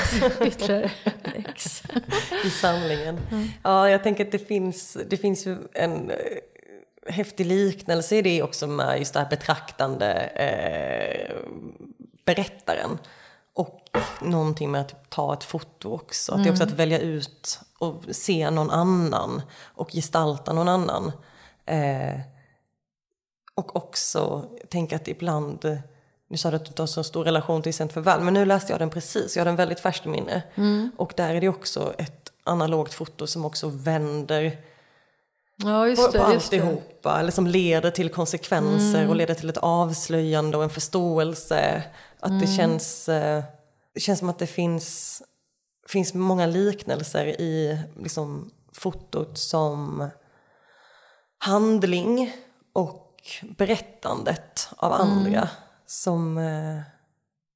Ytterligare 0.47 0.91
ett 1.05 1.49
ex. 1.49 1.83
I 2.45 2.51
samlingen. 2.51 3.21
Ja, 3.63 3.91
jag 3.91 4.03
tänker 4.03 4.25
att 4.25 4.33
det 4.33 4.39
finns, 4.39 4.99
det 5.11 5.17
finns 5.17 5.47
ju 5.47 5.57
en 5.73 6.11
eh, 6.11 6.17
häftig 7.07 7.47
liknelse 7.47 8.17
i 8.17 8.23
det 8.23 8.43
också 8.43 8.67
med 8.67 8.99
just 8.99 9.15
det 9.15 9.21
här 9.21 9.31
betraktande 9.31 10.13
eh, 10.15 11.37
berättaren. 12.25 12.99
Och 13.55 13.81
någonting 14.21 14.71
med 14.71 14.81
att 14.81 14.89
typ 14.89 15.11
ta 15.11 15.35
ett 15.35 15.45
foto 15.45 15.95
också. 15.95 16.33
Att 16.33 16.43
det 16.43 16.49
är 16.49 16.53
också 16.53 16.65
att 16.65 16.71
välja 16.71 16.99
ut 16.99 17.61
och 17.79 18.05
se 18.11 18.51
någon 18.51 18.71
annan 18.71 19.43
och 19.63 19.91
gestalta 19.93 20.53
någon 20.53 20.69
annan. 20.69 21.13
Eh, 21.67 22.21
och 23.55 23.77
också 23.77 24.45
tänka 24.69 24.97
att 24.97 25.09
ibland, 25.09 25.79
nu 26.29 26.37
sa 26.37 26.51
du 26.51 26.57
att 26.57 26.65
du 26.65 26.69
inte 26.69 26.83
har 26.83 26.87
så 26.87 27.05
stor 27.05 27.25
relation 27.25 27.63
till 27.63 27.75
Cent 27.75 27.93
för 27.93 28.01
världen, 28.01 28.25
men 28.25 28.35
nu 28.35 28.45
läste 28.45 28.73
jag 28.73 28.81
den 28.81 28.91
precis, 28.91 29.37
jag 29.37 29.41
har 29.41 29.47
den 29.47 29.57
väldigt 29.57 29.81
färskt 29.81 30.05
minne. 30.05 30.43
Och 30.97 31.13
där 31.17 31.35
är 31.35 31.41
det 31.41 31.49
också 31.49 31.95
ett 31.99 32.33
analogt 32.45 32.95
foto 32.95 33.27
som 33.27 33.45
också 33.45 33.69
vänder 33.69 34.59
Ja, 35.65 35.83
på, 35.83 35.89
just 35.89 36.07
på 36.07 36.13
det. 36.13 36.19
Det. 36.19 36.25
alltihopa, 36.25 37.21
eller 37.21 37.31
som 37.31 37.47
leder 37.47 37.91
till 37.91 38.09
konsekvenser 38.09 39.09
och 39.09 39.17
leder 39.17 39.35
till 39.35 39.49
ett 39.49 39.57
avslöjande 39.57 40.57
och 40.57 40.63
en 40.63 40.71
förståelse. 40.71 41.83
Att 42.21 42.41
det 42.41 42.47
känns, 42.47 43.09
eh, 43.09 43.43
det 43.95 44.01
känns 44.01 44.19
som 44.19 44.29
att 44.29 44.39
det 44.39 44.47
finns, 44.47 45.23
finns 45.89 46.15
många 46.15 46.47
liknelser 46.47 47.27
i 47.27 47.79
liksom, 47.99 48.51
fotot 48.73 49.39
som 49.39 50.09
handling 51.39 52.33
och 52.73 53.23
berättandet 53.59 54.69
av 54.77 54.93
andra 54.93 55.49
som, 55.87 56.39
eh, 56.39 56.81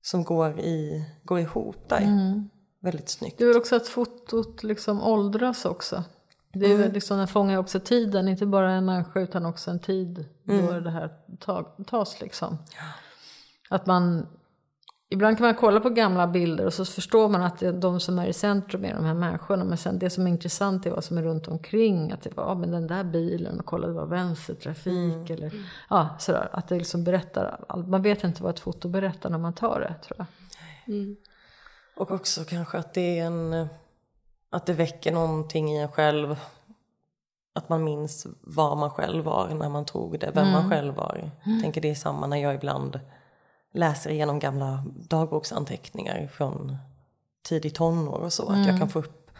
som 0.02 0.24
går, 0.24 0.60
i, 0.60 1.04
går 1.24 1.40
ihop 1.40 1.88
där. 1.88 2.00
Väldigt 2.80 3.08
snyggt. 3.08 3.38
Det 3.38 3.44
är 3.44 3.48
väl 3.48 3.56
också 3.56 3.76
att 3.76 3.88
fotot 3.88 4.62
liksom 4.62 5.02
åldras 5.02 5.64
också. 5.64 6.04
Det 6.60 6.72
är 6.72 6.78
väl 6.78 6.92
liksom, 6.92 7.18
den 7.18 7.28
fångar 7.28 7.58
också 7.58 7.80
tiden, 7.80 8.28
inte 8.28 8.46
bara 8.46 8.72
en 8.72 8.84
människa 8.84 9.20
utan 9.20 9.46
också 9.46 9.70
en 9.70 9.78
tid 9.78 10.24
då 10.44 10.80
det 10.80 10.90
här 10.90 11.10
ta- 11.40 11.74
tas 11.86 12.20
liksom. 12.20 12.58
Att 13.68 13.86
man, 13.86 14.26
ibland 15.10 15.36
kan 15.36 15.46
man 15.46 15.54
kolla 15.54 15.80
på 15.80 15.90
gamla 15.90 16.26
bilder 16.26 16.66
och 16.66 16.72
så 16.74 16.84
förstår 16.84 17.28
man 17.28 17.42
att 17.42 17.58
det 17.58 17.66
är 17.66 17.72
de 17.72 18.00
som 18.00 18.18
är 18.18 18.26
i 18.26 18.32
centrum 18.32 18.84
är 18.84 18.94
de 18.94 19.04
här 19.04 19.14
människorna. 19.14 19.64
Men 19.64 19.78
sen 19.78 19.98
det 19.98 20.10
som 20.10 20.26
är 20.26 20.30
intressant 20.30 20.86
är 20.86 20.90
vad 20.90 21.04
som 21.04 21.18
är 21.18 21.22
runt 21.22 21.48
omkring. 21.48 22.12
Att 22.12 22.22
det 22.22 22.36
var, 22.36 22.44
ja, 22.44 22.54
men 22.54 22.70
den 22.70 22.86
där 22.86 23.04
bilen 23.04 23.60
och 23.60 23.66
kolla 23.66 23.86
det 23.86 23.92
var 23.92 24.06
vänstertrafik 24.06 25.30
eller 25.30 25.52
ja, 25.90 26.16
sådär. 26.18 26.48
Att 26.52 26.68
det 26.68 26.78
liksom 26.78 27.04
berättar, 27.04 27.64
man 27.86 28.02
vet 28.02 28.24
inte 28.24 28.42
vad 28.42 28.54
ett 28.54 28.60
foto 28.60 28.88
berättar 28.88 29.30
när 29.30 29.38
man 29.38 29.54
tar 29.54 29.80
det 29.80 29.94
tror 30.06 30.16
jag. 30.18 30.26
Och 31.96 32.10
också 32.10 32.44
kanske 32.44 32.78
att 32.78 32.94
det 32.94 33.18
är 33.18 33.26
en... 33.26 33.68
Att 34.50 34.66
det 34.66 34.72
väcker 34.72 35.12
någonting 35.12 35.72
i 35.72 35.78
en 35.78 35.88
själv. 35.88 36.36
Att 37.54 37.68
man 37.68 37.84
minns 37.84 38.26
var 38.40 38.76
man 38.76 38.90
själv 38.90 39.24
var 39.24 39.48
när 39.48 39.68
man 39.68 39.84
tog 39.84 40.20
det, 40.20 40.30
vem 40.34 40.50
man 40.52 40.70
själv 40.70 40.94
var. 40.94 41.30
Jag 41.44 41.62
tänker 41.62 41.80
det 41.80 41.90
är 41.90 41.94
samma 41.94 42.26
när 42.26 42.36
jag 42.36 42.54
ibland 42.54 43.00
läser 43.72 44.10
igenom 44.10 44.38
gamla 44.38 44.84
dagboksanteckningar 44.96 46.26
från 46.26 46.76
tidig 47.48 47.74
tonår 47.74 48.18
och 48.18 48.32
så. 48.32 48.48
Att 48.48 48.66
jag 48.66 48.78
kan 48.78 48.88
få 48.88 48.98
upp 48.98 49.30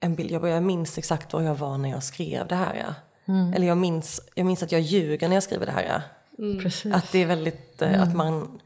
en 0.00 0.14
bild. 0.14 0.30
Jag, 0.30 0.62
minns 0.62 0.98
exakt 0.98 1.32
var 1.32 1.42
jag 1.42 1.54
var 1.54 1.78
när 1.78 1.90
jag 1.90 2.02
skrev 2.02 2.46
det 2.46 2.54
här. 2.54 2.74
Ja. 2.74 2.94
Eller 3.54 3.66
jag 3.66 3.78
minns, 3.78 4.20
jag 4.34 4.46
minns 4.46 4.62
att 4.62 4.72
jag 4.72 4.80
ljuger 4.80 5.28
när 5.28 5.36
jag 5.36 5.42
skriver 5.42 5.66
det 5.66 5.72
här. 5.72 5.84
Ja. 5.84 6.02
Precis. 6.62 6.94
Att 6.94 7.12
det 7.12 7.22
är 7.22 7.26
väldigt, 7.26 7.82
eh, 7.82 8.02
att 8.02 8.14
man, 8.14 8.60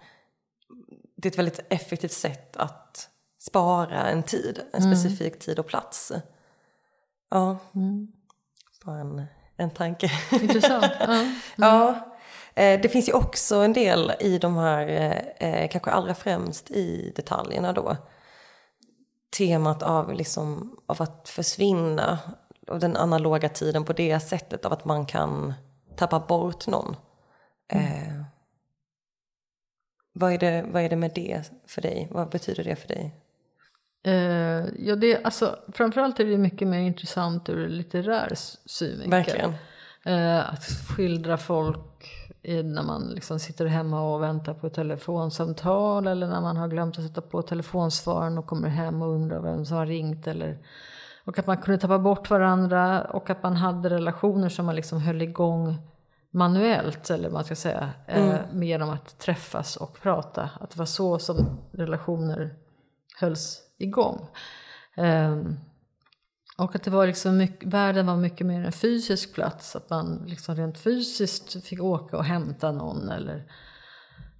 det 1.16 1.28
är 1.28 1.30
ett 1.32 1.38
väldigt 1.38 1.60
effektivt 1.68 2.12
sätt 2.12 2.56
att 2.56 3.08
spara 3.40 4.10
en 4.10 4.22
tid, 4.22 4.60
en 4.72 4.82
specifik 4.82 5.38
tid 5.38 5.58
och 5.58 5.66
plats. 5.66 6.12
Ja, 7.30 7.58
bara 8.84 9.00
en, 9.00 9.24
en 9.56 9.70
tanke. 9.70 10.10
Intressant. 10.32 10.92
Ja. 11.00 11.24
Ja, 11.56 11.94
eh, 12.62 12.80
det 12.80 12.88
finns 12.88 13.08
ju 13.08 13.12
också 13.12 13.56
en 13.56 13.72
del 13.72 14.12
i 14.20 14.38
de 14.38 14.56
här, 14.56 14.88
eh, 14.88 15.48
eh, 15.48 15.68
kanske 15.68 15.90
allra 15.90 16.14
främst 16.14 16.70
i 16.70 17.12
detaljerna 17.16 17.72
då. 17.72 17.96
Temat 19.38 19.82
av, 19.82 20.14
liksom, 20.14 20.76
av 20.86 21.02
att 21.02 21.28
försvinna, 21.28 22.18
av 22.68 22.78
den 22.78 22.96
analoga 22.96 23.48
tiden 23.48 23.84
på 23.84 23.92
det 23.92 24.20
sättet 24.20 24.64
av 24.64 24.72
att 24.72 24.84
man 24.84 25.06
kan 25.06 25.54
tappa 25.96 26.20
bort 26.20 26.66
någon. 26.66 26.96
Eh, 27.68 28.22
vad, 30.12 30.32
är 30.32 30.38
det, 30.38 30.64
vad 30.68 30.82
är 30.82 30.88
det 30.88 30.96
med 30.96 31.12
det 31.14 31.50
för 31.66 31.82
dig? 31.82 32.08
Vad 32.10 32.28
betyder 32.28 32.64
det 32.64 32.76
för 32.76 32.88
dig? 32.88 33.20
Eh, 34.02 34.64
ja, 34.78 34.96
det, 34.96 35.24
alltså, 35.24 35.56
framförallt 35.72 36.20
är 36.20 36.24
det 36.24 36.38
mycket 36.38 36.68
mer 36.68 36.78
intressant 36.78 37.48
ur 37.48 37.68
litterär 37.68 38.32
synvinkel. 38.66 39.10
Verkligen. 39.10 39.54
Eh, 40.04 40.52
att 40.52 40.64
skildra 40.64 41.36
folk 41.36 42.10
i, 42.42 42.62
när 42.62 42.82
man 42.82 43.08
liksom 43.08 43.38
sitter 43.38 43.66
hemma 43.66 44.14
och 44.14 44.22
väntar 44.22 44.54
på 44.54 44.66
ett 44.66 44.74
telefonsamtal 44.74 46.06
eller 46.06 46.28
när 46.28 46.40
man 46.40 46.56
har 46.56 46.68
glömt 46.68 46.98
att 46.98 47.04
sätta 47.04 47.20
på 47.20 47.42
telefonsvararen 47.42 48.38
och 48.38 48.46
kommer 48.46 48.68
hem 48.68 49.02
och 49.02 49.08
undrar 49.08 49.40
vem 49.40 49.64
som 49.64 49.76
har 49.76 49.86
ringt. 49.86 50.26
Eller, 50.26 50.58
och 51.24 51.38
att 51.38 51.46
man 51.46 51.56
kunde 51.56 51.80
tappa 51.80 51.98
bort 51.98 52.30
varandra 52.30 53.04
och 53.04 53.30
att 53.30 53.42
man 53.42 53.56
hade 53.56 53.90
relationer 53.90 54.48
som 54.48 54.66
man 54.66 54.76
liksom 54.76 55.00
höll 55.00 55.22
igång 55.22 55.78
manuellt, 56.30 57.10
eller 57.10 57.30
man 57.30 57.44
ska 57.44 57.56
säga, 57.56 57.90
eh, 58.06 58.38
med 58.52 58.68
genom 58.68 58.90
att 58.90 59.18
träffas 59.18 59.76
och 59.76 60.00
prata. 60.02 60.50
Att 60.60 60.70
det 60.70 60.78
var 60.78 60.86
så 60.86 61.18
som 61.18 61.58
relationer 61.72 62.54
hölls 63.20 63.62
igång. 63.80 64.26
Ehm, 64.96 65.56
och 66.58 66.74
att 66.74 66.82
det 66.82 66.90
var 66.90 67.06
liksom 67.06 67.36
mycket, 67.36 67.68
världen 67.68 68.06
var 68.06 68.16
mycket 68.16 68.46
mer 68.46 68.64
en 68.64 68.72
fysisk 68.72 69.34
plats. 69.34 69.76
Att 69.76 69.90
man 69.90 70.24
liksom 70.26 70.56
rent 70.56 70.78
fysiskt 70.78 71.64
fick 71.64 71.82
åka 71.82 72.16
och 72.16 72.24
hämta 72.24 72.72
någon. 72.72 73.08
Eller 73.08 73.46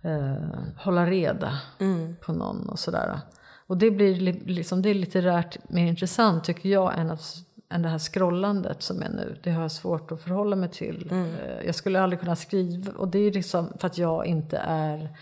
eh, 0.02 0.58
hålla 0.76 1.06
reda 1.06 1.58
Mm. 1.78 2.16
på 2.16 2.32
någon 2.32 2.68
och 2.68 2.78
sådär. 2.78 3.20
Och 3.66 3.76
det 3.76 3.90
blir 3.90 4.14
li- 4.20 4.42
liksom, 4.46 4.82
det 4.82 4.88
är 4.90 4.94
litterärt 4.94 5.68
mer 5.68 5.86
intressant 5.86 6.44
tycker 6.44 6.68
jag 6.68 6.98
än, 6.98 7.10
att, 7.10 7.34
än 7.70 7.82
det 7.82 7.88
här 7.88 7.98
scrollandet 7.98 8.82
som 8.82 9.02
är 9.02 9.08
nu. 9.08 9.38
Det 9.42 9.50
har 9.50 9.62
jag 9.62 9.72
svårt 9.72 10.12
att 10.12 10.22
förhålla 10.22 10.56
mig 10.56 10.68
till. 10.70 11.08
Eh, 11.12 11.66
Jag 11.66 11.74
skulle 11.74 12.00
aldrig 12.02 12.20
kunna 12.20 12.36
skriva, 12.36 12.92
och 12.92 13.08
det 13.08 13.18
är 13.18 13.32
liksom 13.32 13.72
för 13.78 13.86
att 13.86 13.98
jag 13.98 14.26
inte 14.26 14.56
är 14.58 15.16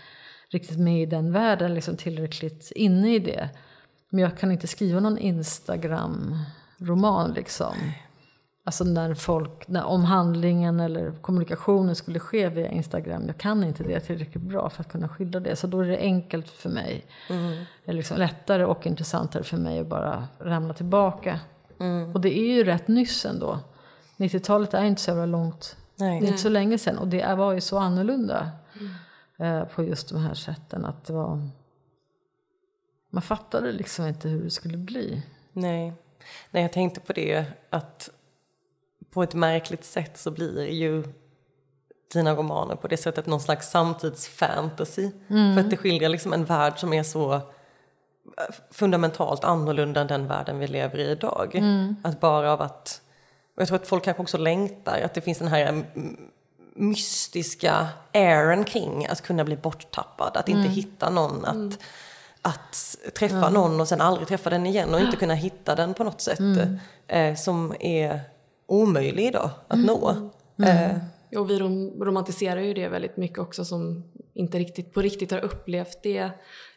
riktigt 0.49 0.79
med 0.79 1.01
i 1.01 1.05
den 1.05 1.31
världen, 1.31 1.73
liksom 1.73 1.97
tillräckligt 1.97 2.71
inne 2.71 3.15
i 3.15 3.19
det. 3.19 3.49
Men 4.09 4.23
jag 4.23 4.37
kan 4.37 4.51
inte 4.51 4.67
skriva 4.67 4.99
någon 4.99 5.17
Instagram-roman 5.17 7.33
liksom. 7.33 7.75
Alltså 8.63 8.83
när 8.83 9.13
folk, 9.13 9.67
när 9.67 9.83
om 9.83 10.05
handlingen 10.05 10.79
eller 10.79 11.11
kommunikationen 11.11 11.95
skulle 11.95 12.19
ske 12.19 12.49
via 12.49 12.67
Instagram. 12.67 13.23
Jag 13.27 13.37
kan 13.37 13.63
inte 13.63 13.83
det 13.83 13.99
tillräckligt 13.99 14.43
bra 14.43 14.69
för 14.69 14.81
att 14.81 14.91
kunna 14.91 15.09
skildra 15.09 15.39
det. 15.39 15.55
Så 15.55 15.67
då 15.67 15.79
är 15.79 15.87
det 15.87 15.97
enkelt 15.97 16.49
för 16.49 16.69
mig. 16.69 17.05
Det 17.85 17.91
är 17.91 17.93
liksom 17.93 18.17
lättare 18.17 18.65
och 18.65 18.87
intressantare 18.87 19.43
för 19.43 19.57
mig 19.57 19.79
att 19.79 19.87
bara 19.87 20.27
ramla 20.39 20.73
tillbaka. 20.73 21.39
Och 22.13 22.21
det 22.21 22.39
är 22.39 22.55
ju 22.55 22.63
rätt 22.63 22.87
nyss 22.87 23.25
ändå. 23.25 23.59
90-talet 24.17 24.73
är 24.73 24.83
inte 24.83 25.01
så 25.01 25.11
jävla 25.11 25.25
långt. 25.25 25.77
Nej. 25.95 26.19
Det 26.19 26.25
är 26.25 26.27
inte 26.27 26.41
så 26.41 26.49
länge 26.49 26.77
sedan. 26.77 26.97
Och 26.97 27.07
det 27.07 27.35
var 27.35 27.53
ju 27.53 27.61
så 27.61 27.77
annorlunda. 27.77 28.49
Eh, 29.37 29.63
på 29.63 29.83
just 29.83 30.09
de 30.09 30.17
här 30.17 30.33
sätten. 30.33 30.85
Att 30.85 31.05
det 31.05 31.13
var... 31.13 31.49
Man 33.09 33.21
fattade 33.21 33.71
liksom 33.71 34.07
inte 34.07 34.27
hur 34.27 34.43
det 34.43 34.49
skulle 34.49 34.77
bli. 34.77 35.21
Nej. 35.53 35.93
Nej, 36.51 36.63
jag 36.63 36.73
tänkte 36.73 36.99
på 36.99 37.13
det 37.13 37.45
att 37.69 38.09
på 39.11 39.23
ett 39.23 39.33
märkligt 39.33 39.83
sätt 39.83 40.17
så 40.17 40.31
blir 40.31 40.67
ju 40.67 41.03
dina 42.13 42.35
romaner 42.35 42.75
på 42.75 42.87
det 42.87 42.97
sättet 42.97 43.25
någon 43.25 43.39
slags 43.39 43.69
samtidsfantasy. 43.69 45.11
För 45.27 45.59
att 45.59 45.69
det 45.69 45.77
skildrar 45.77 46.09
liksom 46.09 46.33
en 46.33 46.45
värld 46.45 46.79
som 46.79 46.93
är 46.93 47.03
så 47.03 47.33
eh, 47.33 47.41
fundamentalt 48.71 49.43
annorlunda 49.43 50.01
än 50.01 50.07
den 50.07 50.27
världen 50.27 50.59
vi 50.59 50.67
lever 50.67 50.97
i 50.97 51.11
idag. 51.11 51.55
Att 52.03 52.19
bara 52.19 52.53
av 52.53 52.61
att, 52.61 53.01
och 53.55 53.61
jag 53.61 53.67
tror 53.67 53.77
att 53.79 53.87
folk 53.87 54.03
kanske 54.03 54.23
också 54.23 54.37
längtar, 54.37 55.01
att 55.01 55.13
det 55.13 55.21
finns 55.21 55.39
den 55.39 55.47
här 55.47 55.67
mm, 55.67 56.17
mystiska 56.75 57.87
airen 58.13 58.63
kring 58.63 59.07
att 59.07 59.21
kunna 59.21 59.43
bli 59.43 59.55
borttappad, 59.55 60.37
att 60.37 60.49
inte 60.49 60.69
hitta 60.69 61.09
någon, 61.09 61.45
att, 61.45 61.79
att 62.41 62.97
träffa 63.19 63.49
någon 63.49 63.81
och 63.81 63.87
sen 63.87 64.01
aldrig 64.01 64.27
träffa 64.27 64.49
den 64.49 64.65
igen 64.65 64.93
och 64.93 64.99
inte 64.99 65.17
kunna 65.17 65.33
hitta 65.33 65.75
den 65.75 65.93
på 65.93 66.03
något 66.03 66.21
sätt 66.21 66.39
eh, 67.07 67.35
som 67.35 67.73
är 67.79 68.19
omöjlig 68.65 69.25
idag 69.27 69.49
att 69.67 69.79
nå. 69.85 70.09
Eh, 70.63 70.97
Jo, 71.31 71.43
vi 71.43 71.59
rom- 71.59 72.03
romantiserar 72.03 72.61
ju 72.61 72.73
det 72.73 72.87
väldigt 72.89 73.17
mycket 73.17 73.39
också 73.39 73.65
som 73.65 74.03
inte 74.33 74.59
riktigt 74.59 74.93
på 74.93 75.01
riktigt 75.01 75.31
har 75.31 75.39
upplevt 75.45 76.03
det. 76.03 76.29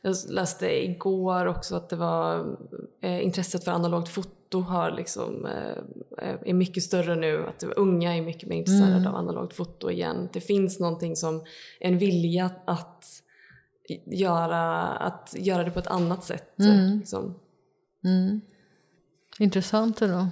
Jag 0.02 0.16
läste 0.28 0.84
igår 0.84 1.46
också 1.46 1.76
att 1.76 1.88
det 1.88 1.96
var 1.96 2.56
eh, 3.02 3.24
intresset 3.24 3.64
för 3.64 3.72
analogt 3.72 4.08
foto 4.08 4.60
har 4.60 4.90
liksom, 4.90 5.46
eh, 5.46 6.28
eh, 6.28 6.34
är 6.44 6.54
mycket 6.54 6.82
större 6.82 7.14
nu. 7.14 7.46
Att 7.48 7.62
unga 7.76 8.16
är 8.16 8.22
mycket 8.22 8.48
mer 8.48 8.56
intresserade 8.56 9.08
av 9.08 9.16
analogt 9.16 9.54
foto 9.54 9.90
igen. 9.90 10.28
Det 10.32 10.40
finns 10.40 10.80
någonting 10.80 11.16
som 11.16 11.44
en 11.80 11.98
vilja 11.98 12.50
att 12.64 13.04
göra, 14.06 14.82
att 14.88 15.34
göra 15.38 15.64
det 15.64 15.70
på 15.70 15.78
ett 15.78 15.86
annat 15.86 16.24
sätt. 16.24 16.54
Liksom. 16.98 17.34
Intressant 19.38 20.00
då. 20.00 20.28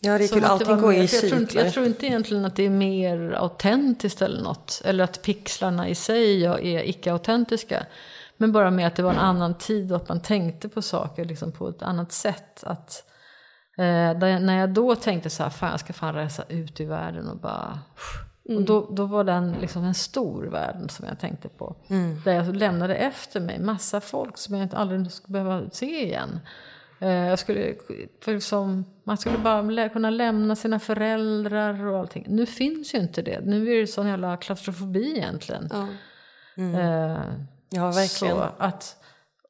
ja, 0.00 0.18
det 0.18 0.24
är 0.24 0.28
kul. 0.28 0.44
Allting 0.44 0.80
går 0.80 0.94
i 0.94 1.08
för 1.08 1.16
jag, 1.16 1.28
tror 1.28 1.40
inte, 1.40 1.52
cykler. 1.52 1.64
jag 1.64 1.72
tror 1.72 1.86
inte 1.86 2.06
egentligen 2.06 2.44
att 2.44 2.56
det 2.56 2.62
är 2.62 2.70
mer 2.70 3.32
autentiskt 3.32 4.22
eller 4.22 4.42
något. 4.42 4.82
Eller 4.84 5.04
att 5.04 5.22
pixlarna 5.22 5.88
i 5.88 5.94
sig 5.94 6.44
är 6.44 6.88
icke-autentiska. 6.88 7.86
Men 8.36 8.52
bara 8.52 8.70
med 8.70 8.86
att 8.86 8.96
det 8.96 9.02
var 9.02 9.12
en 9.12 9.18
annan 9.18 9.58
tid 9.58 9.92
och 9.92 9.96
att 9.96 10.08
man 10.08 10.20
tänkte 10.20 10.68
på 10.68 10.82
saker 10.82 11.24
liksom 11.24 11.52
på 11.52 11.68
ett 11.68 11.82
annat 11.82 12.12
sätt. 12.12 12.64
Att, 12.64 13.04
eh, 13.78 14.40
när 14.40 14.58
jag 14.58 14.70
då 14.70 14.94
tänkte 14.94 15.30
så 15.30 15.42
här, 15.42 15.50
fan 15.50 15.70
jag 15.70 15.80
ska 15.80 15.92
fan 15.92 16.14
resa 16.14 16.42
ut 16.48 16.80
i 16.80 16.84
världen 16.84 17.28
och 17.28 17.40
bara... 17.40 17.78
Och 18.48 18.62
då, 18.62 18.88
då 18.90 19.06
var 19.06 19.24
den 19.24 19.52
liksom 19.60 19.84
en 19.84 19.94
stor 19.94 20.44
värld 20.44 20.90
som 20.90 21.06
jag 21.08 21.18
tänkte 21.20 21.48
på. 21.48 21.76
Där 22.24 22.32
jag 22.32 22.56
lämnade 22.56 22.94
efter 22.94 23.40
mig 23.40 23.58
massa 23.58 24.00
folk 24.00 24.38
som 24.38 24.54
jag 24.54 24.62
inte 24.62 24.76
aldrig 24.76 25.12
skulle 25.12 25.32
behöva 25.44 25.70
se 25.70 26.04
igen. 26.04 26.40
Eh, 27.00 27.08
Jag 27.08 27.38
skulle, 27.38 27.74
för 28.24 28.34
liksom, 28.34 28.84
man 29.04 29.16
skulle 29.18 29.38
bara 29.38 29.88
kunna 29.88 30.10
lämna 30.10 30.56
sina 30.56 30.78
föräldrar 30.80 31.86
och 31.86 31.98
allting. 31.98 32.24
Nu 32.28 32.46
finns 32.46 32.94
ju 32.94 32.98
inte 32.98 33.22
det. 33.22 33.40
Nu 33.44 33.72
är 33.72 33.80
det 33.80 33.86
sån 33.86 34.06
jävla 34.06 34.36
klaustrofobi 34.36 35.16
egentligen. 35.16 35.68
Ja. 35.72 35.86
Eh, 36.80 37.20
Ja, 37.70 37.86
verkligen. 37.90 38.36
så 38.36 38.48
att, 38.58 38.96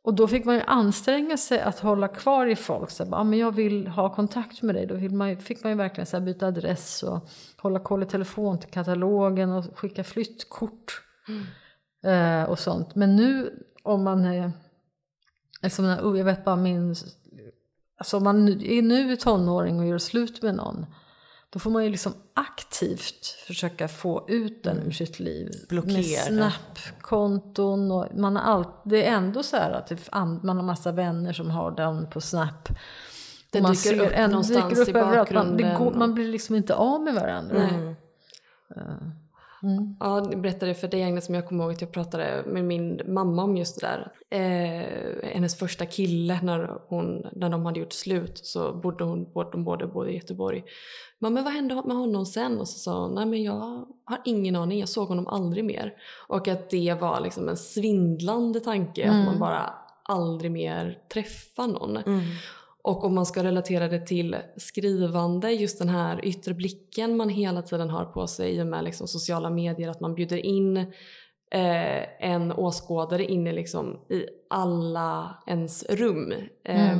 och 0.06 0.14
då 0.14 0.28
fick 0.28 0.44
man 0.44 0.54
ju 0.54 0.60
anstränga 0.60 1.36
sig 1.36 1.60
att 1.60 1.78
hålla 1.78 2.08
kvar 2.08 2.46
i 2.46 2.56
folk. 2.56 2.90
Så 2.90 3.04
bara, 3.04 3.20
ah, 3.20 3.24
men 3.24 3.38
jag 3.38 3.52
vill 3.52 3.86
ha 3.86 4.14
kontakt 4.14 4.62
med 4.62 4.74
dig. 4.74 4.86
Då 4.86 5.16
man, 5.16 5.36
fick 5.36 5.64
man 5.64 5.72
ju 5.72 5.78
verkligen 5.78 6.06
så 6.06 6.20
byta 6.20 6.46
adress 6.46 7.02
och 7.02 7.28
hålla 7.56 7.78
koll 7.78 8.02
i 8.02 8.06
telefon 8.06 8.58
till 8.58 8.70
katalogen 8.70 9.52
och 9.52 9.78
skicka 9.78 10.04
flyttkort. 10.04 11.02
Eh, 12.04 12.42
och 12.42 12.58
sånt. 12.58 12.94
Men 12.94 13.16
nu 13.16 13.62
om 13.82 14.02
man 14.02 14.24
är, 14.24 14.52
alltså, 15.62 15.82
jag 15.82 16.24
vet 16.24 16.44
bara 16.44 16.56
min, 16.56 16.94
alltså 17.96 18.16
om 18.16 18.24
man 18.24 18.48
är 18.48 18.82
nu 18.82 19.16
tonåring 19.16 19.80
och 19.80 19.86
gör 19.86 19.98
slut 19.98 20.42
med 20.42 20.54
någon. 20.54 20.86
Då 21.50 21.58
får 21.58 21.70
man 21.70 21.84
ju 21.84 21.90
liksom 21.90 22.14
aktivt 22.34 23.26
försöka 23.46 23.88
få 23.88 24.24
ut 24.28 24.64
den 24.64 24.82
ur 24.82 24.90
sitt 24.90 25.20
liv. 25.20 25.50
Blockera. 25.68 25.94
Med 25.96 26.52
Snap-konton 26.52 27.90
och 27.90 28.06
man 28.14 28.36
har 28.36 28.42
allt, 28.42 28.82
det 28.84 29.06
är 29.06 29.12
ändå 29.12 29.42
så 29.42 29.56
här 29.56 29.70
att 29.70 29.86
det, 29.86 30.12
man 30.12 30.56
har 30.56 30.62
massa 30.62 30.92
vänner 30.92 31.32
som 31.32 31.50
har 31.50 31.70
den 31.70 32.10
på 32.10 32.20
Snap. 32.20 32.68
Det 33.50 33.62
man 33.62 33.72
dyker 33.72 34.00
upp 34.00 34.30
någonstans 34.30 34.68
dyker 34.68 34.82
upp 34.82 34.88
i 34.88 34.90
överallt. 34.90 35.30
Man, 35.30 35.46
bakgrunden 35.46 35.78
går, 35.78 35.94
man 35.94 36.14
blir 36.14 36.28
liksom 36.28 36.54
inte 36.54 36.74
av 36.74 37.00
med 37.00 37.14
varandra. 37.14 37.58
Nej. 37.58 37.96
Ja, 38.68 38.82
jag 40.00 40.40
berättade 40.40 40.74
för 40.74 40.88
dig 40.88 41.02
Agnes 41.02 41.24
som 41.24 41.34
jag 41.34 41.48
kommer 41.48 41.64
ihåg 41.64 41.72
att 41.72 41.80
jag 41.80 41.92
pratade 41.92 42.44
med 42.46 42.64
min 42.64 43.00
mamma 43.06 43.42
om 43.42 43.56
just 43.56 43.80
det 43.80 43.86
där. 43.86 44.12
Eh, 44.30 45.30
hennes 45.32 45.58
första 45.58 45.86
kille 45.86 46.40
när, 46.42 46.80
hon, 46.88 47.26
när 47.32 47.48
de 47.48 47.66
hade 47.66 47.80
gjort 47.80 47.92
slut 47.92 48.38
så 48.38 48.72
bodde 48.72 49.04
hon, 49.04 49.26
de 49.52 49.64
båda 49.64 49.86
bodde 49.86 50.10
i 50.10 50.14
Göteborg. 50.14 50.64
Men, 51.18 51.34
men 51.34 51.44
vad 51.44 51.52
hände 51.52 51.74
med 51.74 51.96
honom 51.96 52.26
sen? 52.26 52.58
Och 52.58 52.68
så 52.68 52.78
sa 52.78 53.02
hon, 53.02 53.14
nej 53.14 53.26
men 53.26 53.42
jag 53.42 53.86
har 54.04 54.20
ingen 54.24 54.56
aning, 54.56 54.80
jag 54.80 54.88
såg 54.88 55.08
honom 55.08 55.26
aldrig 55.26 55.64
mer. 55.64 55.92
Och 56.28 56.48
att 56.48 56.70
det 56.70 56.96
var 57.00 57.20
liksom 57.20 57.48
en 57.48 57.56
svindlande 57.56 58.60
tanke 58.60 59.10
att 59.10 59.24
man 59.24 59.38
bara 59.38 59.74
aldrig 60.02 60.50
mer 60.50 60.98
träffar 61.12 61.66
någon. 61.66 61.98
Och 62.86 63.04
om 63.04 63.14
man 63.14 63.26
ska 63.26 63.42
relatera 63.44 63.88
det 63.88 64.06
till 64.06 64.36
skrivande, 64.56 65.50
just 65.52 65.78
den 65.78 65.88
här 65.88 66.24
yttre 66.24 66.54
blicken 66.54 67.16
man 67.16 67.28
hela 67.28 67.62
tiden 67.62 67.90
har 67.90 68.04
på 68.04 68.26
sig 68.26 68.56
i 68.56 68.62
och 68.62 68.66
med 68.66 68.84
liksom 68.84 69.08
sociala 69.08 69.50
medier, 69.50 69.88
att 69.90 70.00
man 70.00 70.14
bjuder 70.14 70.46
in 70.46 70.76
eh, 71.50 72.24
en 72.30 72.52
åskådare 72.52 73.24
in 73.24 73.46
i, 73.46 73.52
liksom, 73.52 73.86
i 74.10 74.24
alla 74.50 75.42
ens 75.46 75.84
rum. 75.84 76.32
Eh, 76.64 76.98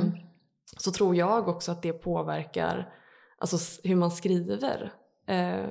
Så 0.77 0.91
tror 0.91 1.15
jag 1.15 1.47
också 1.47 1.71
att 1.71 1.81
det 1.81 1.93
påverkar 1.93 2.89
alltså, 3.37 3.57
hur 3.83 3.95
man 3.95 4.11
skriver. 4.11 4.91
Eh, 5.27 5.65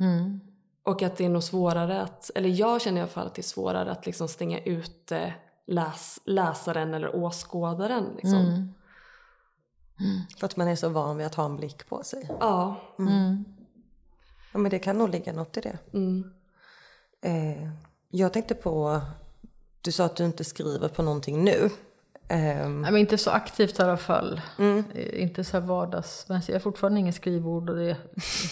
Mm. 0.00 0.40
och 0.84 1.02
att 1.02 1.16
det 1.16 1.24
är 1.24 1.28
nog 1.28 1.42
svårare 1.42 2.00
att, 2.02 2.30
eller 2.34 2.48
jag 2.48 2.80
känner 2.82 2.98
i 2.98 3.00
alla 3.02 3.10
fall 3.10 3.26
att 3.26 3.34
det 3.34 3.40
är 3.40 3.42
svårare 3.42 3.90
att 3.90 4.06
liksom 4.06 4.28
stänga 4.28 4.60
ute 4.60 5.34
läs, 5.66 6.20
läsaren 6.24 6.94
eller 6.94 7.16
åskådaren. 7.16 8.04
Liksom. 8.16 8.74
För 10.38 10.46
att 10.46 10.56
man 10.56 10.68
är 10.68 10.76
så 10.76 10.88
van 10.88 11.16
vid 11.16 11.26
att 11.26 11.34
ha 11.34 11.44
en 11.44 11.56
blick 11.56 11.88
på 11.88 12.02
sig. 12.02 12.26
Ja. 12.40 12.76
Ja, 14.52 14.58
men 14.58 14.70
det 14.70 14.78
kan 14.78 14.98
nog 14.98 15.08
ligga 15.10 15.32
något 15.32 15.56
i 15.56 15.60
det. 15.60 15.78
Mm. 15.92 16.30
Eh, 17.22 17.70
jag 18.10 18.32
tänkte 18.32 18.54
på, 18.54 19.00
du 19.80 19.92
sa 19.92 20.04
att 20.04 20.16
du 20.16 20.24
inte 20.24 20.44
skriver 20.44 20.88
på 20.88 21.02
någonting 21.02 21.44
nu. 21.44 21.70
Ehm, 22.28 22.82
Nej, 22.82 22.92
men 22.92 22.96
inte 23.00 23.18
så 23.18 23.30
aktivt 23.30 23.78
i 23.78 23.82
alla 23.82 23.96
fall. 23.96 24.40
Eh, 24.58 25.22
Inte 25.22 25.44
så 25.44 25.60
här 25.60 25.66
vardags. 25.66 26.24
Men 26.28 26.42
jag 26.46 26.54
har 26.54 26.60
fortfarande 26.60 27.00
ingen 27.00 27.12
skrivbord 27.12 27.70
och 27.70 27.76
det 27.76 27.90
är 27.90 27.96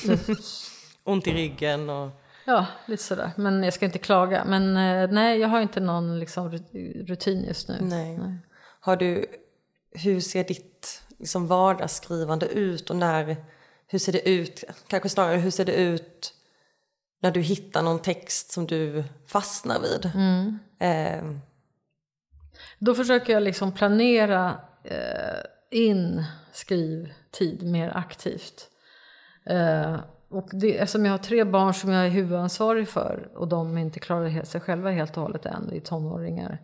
lite, 0.09 0.35
ont 1.05 1.27
i 1.27 1.33
ryggen 1.33 1.91
och... 1.91 2.11
ja, 2.47 2.67
lite 2.87 3.03
sådär. 3.03 3.31
Men 3.37 3.63
jag 3.63 3.75
ska 3.75 3.85
inte 3.87 3.99
klaga. 3.99 4.45
Men 4.45 4.77
eh, 4.77 5.11
nej, 5.15 5.39
jag 5.39 5.49
har 5.49 5.61
inte 5.61 5.81
någon 5.81 6.19
liksom, 6.19 6.51
rut- 6.53 7.07
rutin 7.09 7.45
just 7.45 7.69
nu. 7.69 7.77
Nej. 7.81 8.21
Har 8.81 8.97
du, 8.97 9.27
hur 9.91 10.21
ser 10.21 10.45
ditt 10.45 10.78
liksom, 11.19 11.47
vardagsskrivande 11.47 12.47
ut 12.47 12.91
och 12.91 12.97
när, 12.97 13.37
hur 13.87 13.99
ser 13.99 14.13
det 14.13 14.29
ut, 14.29 14.65
kanske 14.87 15.09
snarare 15.09 15.37
hur 15.37 15.51
ser 15.51 15.65
det 15.65 15.75
ut 15.75 16.35
när 17.23 17.31
du 17.31 17.41
hittar 17.41 17.83
någon 17.83 17.99
text 17.99 18.51
som 18.53 18.67
du 18.67 19.05
fastnar 19.27 19.81
vid? 19.81 20.11
Ehm, 20.79 21.41
Då 22.79 22.95
försöker 22.95 23.33
jag 23.33 23.43
liksom 23.43 23.73
planera 23.73 24.61
eh, 24.85 25.41
in 25.71 26.25
skrivtid 26.53 27.63
mer 27.63 27.97
aktivt. 27.97 28.69
Eh, 29.47 29.97
och 30.31 30.49
det, 30.53 30.79
eftersom 30.79 31.05
jag 31.05 31.13
har 31.13 31.19
tre 31.19 31.45
barn 31.45 31.75
som 31.75 31.91
jag 31.91 32.07
är 32.07 32.11
huvudansvarig 32.11 32.89
för 32.89 33.29
och 33.35 33.49
de 33.49 33.79
inte 33.79 34.01
klarar 34.01 34.45
sig 34.45 34.61
själva 34.61 34.91
helt 34.91 35.17
och 35.17 35.23
hållet 35.23 35.47
än, 35.47 35.73
i 35.73 35.81
tonåringar. 35.81 36.59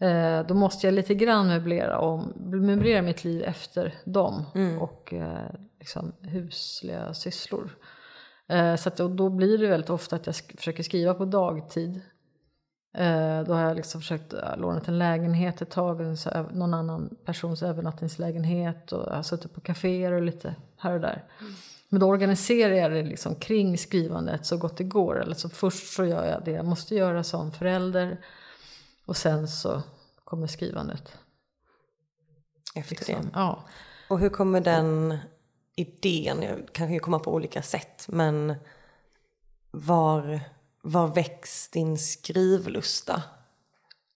Eh, 0.00 0.46
då 0.46 0.54
måste 0.54 0.86
jag 0.86 0.94
lite 0.94 1.14
grann 1.14 1.48
möblera, 1.48 1.98
om, 1.98 2.32
möblera 2.50 3.02
mitt 3.02 3.24
liv 3.24 3.42
efter 3.42 3.94
dem 4.04 4.44
och 4.80 5.14
eh, 5.14 5.50
liksom 5.78 6.12
husliga 6.20 7.14
sysslor. 7.14 7.70
Eh, 8.48 8.76
så 8.76 8.88
att, 8.88 9.00
och 9.00 9.10
då 9.10 9.28
blir 9.28 9.58
det 9.58 9.66
väldigt 9.66 9.90
ofta 9.90 10.16
att 10.16 10.26
jag 10.26 10.32
sk- 10.32 10.56
försöker 10.56 10.82
skriva 10.82 11.14
på 11.14 11.24
dagtid. 11.24 12.00
Eh, 12.96 13.40
då 13.46 13.52
har 13.54 13.62
jag 13.62 13.76
liksom 13.76 14.00
försökt 14.00 14.32
äh, 14.32 14.56
låna 14.58 14.80
en 14.86 14.98
lägenhet 14.98 15.62
ett 15.62 15.70
tag, 15.70 16.00
någon 16.52 16.74
annan 16.74 17.16
persons 17.24 17.62
övernattningslägenhet 17.62 18.92
och 18.92 19.08
jag 19.08 19.14
har 19.16 19.22
suttit 19.22 19.54
på 19.54 19.60
kaféer 19.60 20.12
och 20.12 20.22
lite 20.22 20.54
här 20.76 20.94
och 20.94 21.00
där. 21.00 21.24
Men 21.88 22.00
då 22.00 22.06
organiserar 22.06 22.74
jag 22.74 22.92
det 22.92 23.02
liksom 23.02 23.34
kring 23.34 23.78
skrivandet 23.78 24.46
så 24.46 24.56
gott 24.56 24.76
det 24.76 24.84
går. 24.84 25.22
Eller 25.22 25.34
så 25.34 25.48
först 25.48 25.92
så 25.92 26.04
gör 26.04 26.26
jag 26.26 26.44
det 26.44 26.50
jag 26.50 26.64
måste 26.64 26.94
göra 26.94 27.22
som 27.24 27.52
förälder 27.52 28.20
och 29.10 29.16
sen 29.16 29.48
så 29.48 29.82
kommer 30.24 30.46
skrivandet. 30.46 31.18
Efter 32.74 32.96
det. 32.96 33.12
Liksom. 33.12 33.30
Ja. 33.34 33.64
Och 34.08 34.18
hur 34.18 34.28
kommer 34.28 34.60
den 34.60 35.18
idén, 35.76 36.42
jag 36.42 36.72
kan 36.72 36.92
ju 36.92 36.98
komma 36.98 37.18
på 37.18 37.34
olika 37.34 37.62
sätt, 37.62 38.04
men 38.08 38.54
var, 39.70 40.40
var 40.82 41.08
väcks 41.08 41.68
din 41.70 41.98
skrivlusta? 41.98 43.22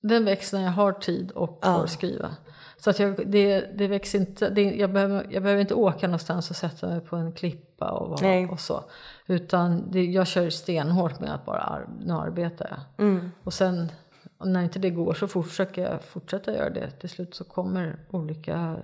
Den 0.02 0.24
väcks 0.24 0.52
när 0.52 0.62
jag 0.62 0.70
har 0.70 0.92
tid 0.92 1.30
och 1.30 1.58
får 1.64 1.86
skriva. 1.86 2.36
Så 2.76 2.90
att 2.90 2.98
jag, 2.98 3.30
det, 3.30 3.60
det 3.60 3.88
väcks 3.88 4.14
inte, 4.14 4.50
det, 4.50 4.62
jag, 4.62 4.92
behöver, 4.92 5.26
jag 5.30 5.42
behöver 5.42 5.60
inte 5.60 5.74
åka 5.74 6.06
någonstans 6.06 6.50
och 6.50 6.56
sätta 6.56 6.86
mig 6.86 7.00
på 7.00 7.16
en 7.16 7.32
klippa 7.32 7.90
och, 7.90 8.08
vara- 8.08 8.18
och 8.50 8.60
så. 8.60 8.84
Utan 9.26 9.90
det, 9.90 10.04
jag 10.04 10.26
kör 10.26 10.50
stenhårt 10.50 11.20
med 11.20 11.34
att 11.34 11.44
bara 11.44 11.60
ar, 11.60 11.88
nu 12.00 12.12
arbetar 12.12 12.68
jag. 12.70 13.06
Mm. 13.06 13.30
Och 13.44 13.54
sen 13.54 13.92
när 14.38 14.62
inte 14.62 14.78
det 14.78 14.90
går 14.90 15.14
så 15.14 15.28
försöker 15.28 15.82
jag 15.90 16.02
fortsätta 16.04 16.54
göra 16.54 16.70
det. 16.70 16.90
Till 16.90 17.08
slut 17.08 17.34
så 17.34 17.44
kommer 17.44 17.96
olika 18.10 18.76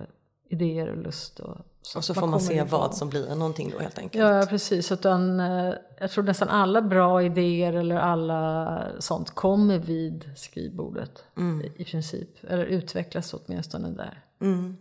idéer 0.49 0.87
och 0.89 0.97
lust. 0.97 1.39
Och 1.39 1.57
så, 1.81 1.97
Och 1.99 2.03
så 2.05 2.13
får 2.13 2.27
man 2.27 2.39
se 2.41 2.53
igång. 2.53 2.67
vad 2.67 2.95
som 2.95 3.09
blir 3.09 3.35
någonting 3.35 3.69
då 3.71 3.79
helt 3.79 3.99
enkelt. 3.99 4.23
Ja, 4.23 4.45
precis. 4.49 4.91
Utan, 4.91 5.39
eh, 5.39 5.73
jag 5.99 6.11
tror 6.11 6.23
nästan 6.23 6.49
alla 6.49 6.81
bra 6.81 7.23
idéer 7.23 7.73
eller 7.73 7.95
alla 7.95 8.87
sånt 8.99 9.31
kommer 9.35 9.77
vid 9.79 10.29
skrivbordet 10.35 11.23
i, 11.63 11.81
i 11.81 11.85
princip. 11.85 12.29
Eller 12.47 12.65
utvecklas 12.65 13.33
åtminstone 13.33 13.89
där. 13.89 14.23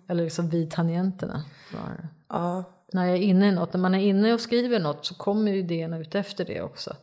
Eller 0.08 0.24
liksom 0.24 0.48
vid 0.48 0.70
tangenterna. 0.70 1.44
Ja, 2.28 2.64
När 2.92 3.06
jag 3.06 3.16
är 3.16 3.22
inne 3.22 3.48
i 3.48 3.52
något, 3.52 3.72
när 3.72 3.80
man 3.80 3.94
är 3.94 3.98
inne 3.98 4.34
och 4.34 4.40
skriver 4.40 4.80
något 4.80 5.06
så 5.06 5.14
kommer 5.14 5.52
ju 5.52 5.58
idéerna 5.58 5.98
ut 5.98 6.14
efter 6.14 6.44
det 6.44 6.62
också. 6.62 6.96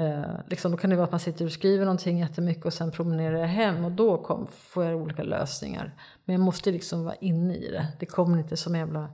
Eh, 0.00 0.22
liksom, 0.46 0.70
då 0.70 0.76
kan 0.76 0.90
det 0.90 0.96
vara 0.96 1.04
att 1.04 1.10
man 1.12 1.20
sitter 1.20 1.44
och 1.44 1.52
skriver 1.52 1.84
någonting 1.84 2.18
jättemycket 2.18 2.64
och 2.66 2.72
sen 2.72 2.90
promenerar 2.90 3.38
jag 3.38 3.46
hem 3.46 3.84
och 3.84 3.92
då 3.92 4.18
kom, 4.18 4.46
får 4.60 4.84
jag 4.84 4.96
olika 4.96 5.22
lösningar. 5.22 5.94
Men 6.24 6.34
jag 6.34 6.40
måste 6.40 6.70
liksom 6.70 7.04
vara 7.04 7.14
inne 7.14 7.54
i 7.54 7.70
det. 7.70 7.86
Det 8.00 8.06
kommer 8.06 8.38
inte 8.38 8.56
som 8.56 8.74
en 8.74 8.80
jävla 8.80 9.08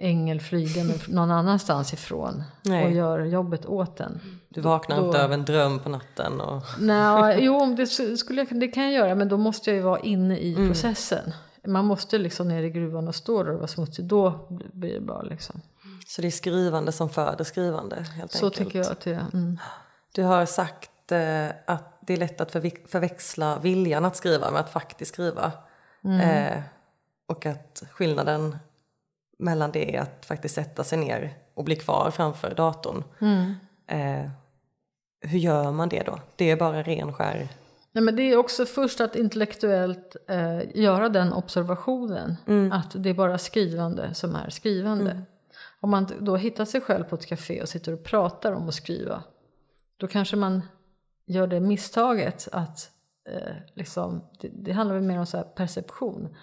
ängel 0.00 0.40
flygande 0.40 0.94
någon 1.08 1.30
annanstans 1.30 1.92
ifrån 1.92 2.42
Nej. 2.62 2.84
och 2.84 2.92
gör 2.92 3.20
jobbet 3.24 3.66
åt 3.66 4.00
en. 4.00 4.20
du 4.48 4.60
vaknar 4.60 4.96
Då- 4.96 5.06
inte 5.06 5.24
av 5.24 5.32
en 5.32 5.44
dröm 5.44 5.78
på 5.78 5.88
natten 5.88 6.40
och... 6.40 6.62
Nej, 6.78 7.38
jo, 7.44 7.74
det, 7.76 7.86
skulle 8.16 8.40
jag, 8.40 8.60
det 8.60 8.68
kan 8.68 8.84
jag 8.84 8.92
göra, 8.92 9.14
men 9.14 9.28
då 9.28 9.36
måste 9.36 9.70
jag 9.70 9.76
ju 9.76 9.82
vara 9.82 10.00
inne 10.00 10.38
i 10.38 10.54
processen. 10.54 11.32
Man 11.66 11.84
måste 11.84 12.18
liksom 12.18 12.48
ner 12.48 12.62
i 12.62 12.70
gruvan 12.70 13.08
och 13.08 13.14
stå 13.14 13.42
där 13.42 13.50
och 13.52 13.58
vara 13.58 13.66
smutsig. 13.68 14.04
Då 14.04 14.46
blir 14.72 14.94
det 14.94 15.00
bra 15.00 15.22
liksom. 15.22 15.60
Så 16.06 16.22
det 16.22 16.28
är 16.28 16.30
skrivande 16.30 16.92
som 16.92 17.08
föder 17.08 17.44
skrivande 17.44 17.96
helt 17.96 18.32
Så 18.32 18.46
enkelt. 18.46 18.66
tycker 18.66 18.78
jag 18.78 18.92
att 18.92 19.00
det 19.00 19.14
är. 19.14 19.24
Mm. 19.32 19.58
Du 20.16 20.22
har 20.22 20.46
sagt 20.46 21.12
eh, 21.12 21.48
att 21.64 21.98
det 22.00 22.12
är 22.12 22.16
lätt 22.16 22.40
att 22.40 22.52
förväxla 22.52 23.58
viljan 23.58 24.04
att 24.04 24.16
skriva 24.16 24.50
med 24.50 24.60
att 24.60 24.70
faktiskt 24.70 25.12
skriva. 25.12 25.52
Eh, 26.22 26.60
och 27.26 27.46
att 27.46 27.82
skillnaden 27.90 28.56
mellan 29.38 29.72
det 29.72 29.96
är 29.96 30.00
att 30.00 30.26
faktiskt 30.26 30.54
sätta 30.54 30.84
sig 30.84 30.98
ner 30.98 31.34
och 31.54 31.64
bli 31.64 31.76
kvar 31.76 32.10
framför 32.10 32.54
datorn. 32.54 33.04
Eh, 33.86 34.30
hur 35.20 35.38
gör 35.38 35.72
man 35.72 35.88
det 35.88 36.02
då? 36.06 36.18
Det 36.36 36.50
är 36.50 36.56
bara 36.56 36.82
ren 36.82 37.12
skär... 37.12 37.48
Nej, 37.92 38.04
men 38.04 38.16
det 38.16 38.22
är 38.22 38.36
också 38.36 38.66
först 38.66 39.00
att 39.00 39.16
intellektuellt 39.16 40.16
eh, 40.28 40.76
göra 40.80 41.08
den 41.08 41.32
observationen. 41.32 42.36
Att 42.72 43.02
det 43.02 43.10
är 43.10 43.14
bara 43.14 43.38
skrivande 43.38 44.14
som 44.14 44.36
är 44.36 44.50
skrivande. 44.50 45.22
Om 45.80 45.90
man 45.90 46.08
då 46.20 46.36
hittar 46.36 46.64
sig 46.64 46.80
själv 46.80 47.04
på 47.04 47.14
ett 47.14 47.26
café 47.26 47.62
och 47.62 47.68
sitter 47.68 47.92
och 47.92 48.04
pratar 48.04 48.52
om 48.52 48.68
att 48.68 48.74
skriva. 48.74 49.22
Då 49.96 50.06
kanske 50.06 50.36
man 50.36 50.62
gör 51.26 51.46
det 51.46 51.60
misstaget 51.60 52.48
att 52.52 52.90
eh, 53.28 53.54
liksom, 53.74 54.24
det, 54.40 54.48
det 54.52 54.72
handlar 54.72 54.94
väl 54.94 55.04
mer 55.04 55.18
om 55.18 55.26
så 55.26 55.36
här 55.36 55.44
perception. 55.44 56.36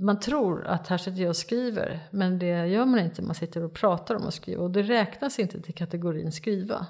Man 0.00 0.20
tror 0.20 0.66
att 0.66 0.88
här 0.88 0.98
sitter 0.98 1.22
jag 1.22 1.28
och 1.28 1.36
skriver, 1.36 2.08
men 2.10 2.38
det 2.38 2.66
gör 2.66 2.86
man 2.86 3.00
inte. 3.00 3.22
Man 3.22 3.34
sitter 3.34 3.64
och 3.64 3.74
pratar 3.74 4.14
om 4.14 4.26
att 4.26 4.34
skriva 4.34 4.62
och 4.62 4.70
det 4.70 4.82
räknas 4.82 5.38
inte 5.38 5.62
till 5.62 5.74
kategorin 5.74 6.32
skriva. 6.32 6.86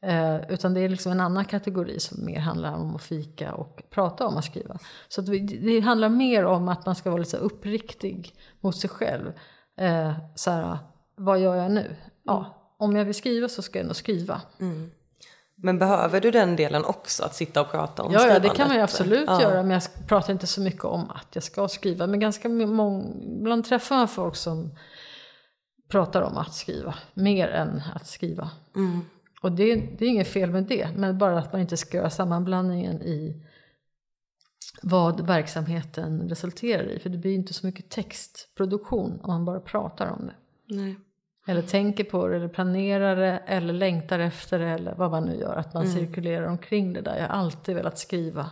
Eh, 0.00 0.50
utan 0.50 0.74
det 0.74 0.80
är 0.80 0.88
liksom 0.88 1.12
en 1.12 1.20
annan 1.20 1.44
kategori 1.44 2.00
som 2.00 2.24
mer 2.24 2.38
handlar 2.38 2.74
om 2.74 2.96
att 2.96 3.02
fika 3.02 3.54
och 3.54 3.82
prata 3.90 4.26
om 4.26 4.36
att 4.36 4.44
skriva. 4.44 4.78
Så 5.08 5.20
att 5.20 5.28
vi, 5.28 5.38
det 5.38 5.80
handlar 5.80 6.08
mer 6.08 6.44
om 6.44 6.68
att 6.68 6.86
man 6.86 6.94
ska 6.94 7.10
vara 7.10 7.18
lite 7.18 7.30
så 7.30 7.36
uppriktig 7.36 8.34
mot 8.60 8.76
sig 8.76 8.90
själv. 8.90 9.32
Eh, 9.76 10.12
så 10.34 10.50
här, 10.50 10.78
vad 11.14 11.40
gör 11.40 11.56
jag 11.56 11.70
nu? 11.70 11.96
Ja, 12.22 12.65
om 12.78 12.96
jag 12.96 13.04
vill 13.04 13.14
skriva 13.14 13.48
så 13.48 13.62
ska 13.62 13.78
jag 13.78 13.86
nog 13.86 13.96
skriva. 13.96 14.40
Men 15.58 15.78
behöver 15.78 16.20
du 16.20 16.30
den 16.30 16.56
delen 16.56 16.84
också, 16.84 17.24
att 17.24 17.34
sitta 17.34 17.60
och 17.60 17.70
prata 17.70 18.02
om 18.02 18.12
Ja, 18.12 18.18
ja, 18.20 18.26
det 18.26 18.30
skrivandet? 18.34 18.56
kan 18.56 18.68
man 18.68 18.76
ju 18.76 18.82
absolut 18.82 19.24
Ja. 19.26 19.42
göra. 19.42 19.62
Men 19.62 19.70
jag 19.70 19.82
pratar 20.08 20.32
inte 20.32 20.46
så 20.46 20.60
mycket 20.60 20.84
om 20.84 21.10
att 21.10 21.26
jag 21.32 21.42
ska 21.44 21.68
skriva. 21.68 22.06
Men 22.06 22.20
ganska 22.20 22.48
många, 22.48 23.04
ibland 23.40 23.64
träffar 23.64 23.96
man 23.96 24.08
folk 24.08 24.36
som 24.36 24.70
pratar 25.88 26.22
om 26.22 26.36
att 26.36 26.54
skriva. 26.54 26.94
Mer 27.14 27.48
än 27.48 27.82
att 27.94 28.06
skriva. 28.06 28.50
Och 29.42 29.52
det, 29.52 29.74
det 29.98 30.04
är 30.04 30.08
inget 30.08 30.28
fel 30.28 30.50
med 30.50 30.64
det. 30.64 30.88
Men 30.96 31.18
bara 31.18 31.38
att 31.38 31.52
man 31.52 31.60
inte 31.60 31.76
ska 31.76 31.96
göra 31.96 32.10
sammanblandningen 32.10 33.02
i 33.02 33.42
vad 34.82 35.26
verksamheten 35.26 36.28
resulterar 36.28 36.90
i. 36.90 36.98
För 36.98 37.10
det 37.10 37.18
blir 37.18 37.34
inte 37.34 37.54
så 37.54 37.66
mycket 37.66 37.90
textproduktion 37.90 39.20
om 39.22 39.30
man 39.32 39.44
bara 39.44 39.60
pratar 39.60 40.06
om 40.10 40.26
det. 40.26 40.34
Nej. 40.74 40.96
Eller 41.46 41.62
tänker 41.62 42.04
på 42.04 42.28
det, 42.28 42.36
eller 42.36 42.48
planerar 42.48 43.16
det, 43.16 43.42
eller 43.46 43.72
längtar 43.72 44.18
efter 44.18 44.58
det, 44.58 44.68
eller 44.68 44.94
vad 44.94 45.10
man 45.10 45.24
nu 45.24 45.34
gör. 45.36 45.56
Att 45.56 45.74
man 45.74 45.82
Mm. 45.84 45.94
cirkulerar 45.94 46.46
omkring 46.46 46.92
det 46.92 47.00
där. 47.00 47.16
Jag 47.16 47.28
har 47.28 47.34
alltid 47.36 47.74
velat 47.74 47.98
skriva. 47.98 48.50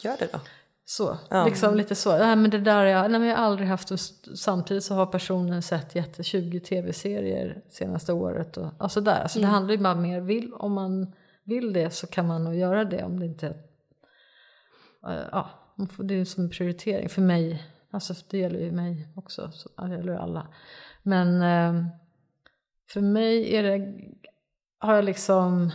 Gör 0.00 0.16
det 0.18 0.28
då. 0.32 0.38
Så, 0.86 1.18
liksom 1.44 1.74
lite 1.74 1.94
så. 1.94 2.18
Nej, 2.18 2.36
men 2.36 2.50
det 2.50 2.58
där 2.58 2.84
jag, 2.84 3.10
nej, 3.10 3.20
men 3.20 3.28
jag 3.28 3.36
har 3.36 3.44
aldrig 3.44 3.68
haft. 3.68 3.90
Och 3.90 3.94
st- 3.94 4.36
samtidigt 4.36 4.84
så 4.84 4.94
har 4.94 5.06
personen 5.06 5.62
sett 5.62 5.94
jätte 5.94 6.22
20 6.22 6.60
tv-serier 6.60 7.60
senaste 7.70 8.12
året. 8.12 8.56
Och, 8.56 8.66
och 8.78 8.92
sådär. 8.92 9.20
Alltså 9.22 9.38
det 9.40 9.46
handlar 9.46 9.72
ju 9.74 9.78
bara 9.82 9.94
mer, 9.94 10.20
vill, 10.20 10.52
om 10.54 10.72
man 10.72 11.12
vill 11.44 11.72
det 11.72 11.90
så 11.90 12.06
kan 12.06 12.26
man 12.26 12.44
nog 12.44 12.54
göra 12.54 12.84
det. 12.84 13.02
Om 13.04 13.20
det 13.20 13.26
inte, 13.26 13.46
eh, 15.08 15.22
ja, 15.32 15.48
det 15.98 16.14
är 16.14 16.18
ju 16.18 16.24
som 16.24 16.44
en 16.44 16.50
prioritering 16.50 17.08
för 17.08 17.22
mig. 17.22 17.62
Alltså 17.90 18.14
det 18.30 18.38
gäller 18.38 18.60
ju 18.60 18.72
mig 18.72 19.08
också, 19.16 19.50
så 19.52 19.68
det 19.76 19.90
gäller 19.94 20.12
ju 20.12 20.18
alla. 20.18 20.46
Men 21.02 21.42
eh, 21.42 21.86
för 22.90 23.00
mig 23.00 23.56
är 23.56 23.62
det, 23.62 24.00
har 24.78 24.94
jag 24.94 25.04
liksom 25.04 25.70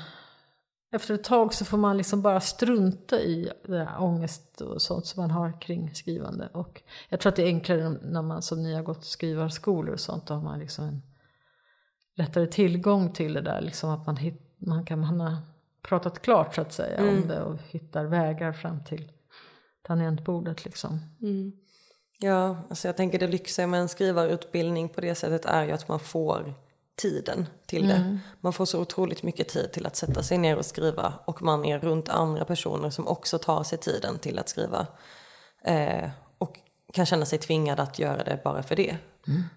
efter 0.91 1.13
ett 1.13 1.23
tag 1.23 1.53
så 1.53 1.65
får 1.65 1.77
man 1.77 1.97
liksom 1.97 2.21
bara 2.21 2.39
strunta 2.39 3.19
i 3.19 3.51
det 3.65 3.77
här 3.77 4.01
ångest 4.01 4.61
och 4.61 4.81
sånt 4.81 5.05
som 5.05 5.21
man 5.21 5.31
har 5.31 5.61
kring 5.61 5.93
skrivande. 5.93 6.49
Och 6.53 6.81
jag 7.09 7.19
tror 7.19 7.29
att 7.29 7.35
det 7.35 7.43
är 7.43 7.47
enklare 7.47 7.89
när 7.89 8.21
man 8.21 8.41
som 8.41 8.63
ni 8.63 8.73
har 8.73 8.83
gått 8.83 9.05
skrivarskolor 9.05 9.93
och 9.93 9.99
sånt. 9.99 10.27
Då 10.27 10.33
har 10.33 10.41
man 10.41 10.59
liksom 10.59 10.85
en 10.85 11.01
lättare 12.15 12.47
tillgång 12.47 13.13
till 13.13 13.33
det 13.33 13.41
där. 13.41 13.61
Liksom 13.61 13.89
att 13.89 14.05
man, 14.05 14.17
hit, 14.17 14.41
man 14.57 14.85
kan 14.85 14.99
man 14.99 15.19
har 15.19 15.37
pratat 15.81 16.21
klart 16.21 16.55
så 16.55 16.61
att 16.61 16.73
säga 16.73 17.09
om 17.09 17.27
det 17.27 17.41
och 17.43 17.57
hittar 17.69 18.05
vägar 18.05 18.53
fram 18.53 18.83
till 18.83 19.11
tangentbordet 19.81 20.65
liksom. 20.65 20.99
Ja, 22.19 22.57
alltså 22.69 22.87
jag 22.87 22.97
tänker 22.97 23.19
det 23.19 23.27
lyxiga 23.27 23.67
med 23.67 23.81
en 23.81 23.89
skrivarutbildning 23.89 24.89
på 24.89 25.01
det 25.01 25.15
sättet 25.15 25.45
är 25.45 25.63
ju 25.63 25.71
att 25.71 25.87
man 25.87 25.99
får 25.99 26.53
tiden 26.99 27.47
till 27.65 27.87
det. 27.87 28.19
Man 28.41 28.53
får 28.53 28.65
så 28.65 28.81
otroligt 28.81 29.23
mycket 29.23 29.47
tid 29.47 29.71
till 29.71 29.85
att 29.85 29.95
sätta 29.95 30.23
sig 30.23 30.37
ner 30.37 30.57
och 30.57 30.65
skriva 30.65 31.13
och 31.25 31.41
man 31.41 31.65
är 31.65 31.79
runt 31.79 32.09
andra 32.09 32.45
personer 32.45 32.89
som 32.89 33.07
också 33.07 33.37
tar 33.37 33.63
sig 33.63 33.77
tiden 33.77 34.19
till 34.19 34.39
att 34.39 34.49
skriva. 34.49 34.87
Eh, 35.63 36.09
och 36.37 36.59
kan 36.93 37.05
känna 37.05 37.25
sig 37.25 37.39
tvingad 37.39 37.79
att 37.79 37.99
göra 37.99 38.23
det 38.23 38.39
bara 38.43 38.63
för 38.63 38.75
det. 38.75 38.97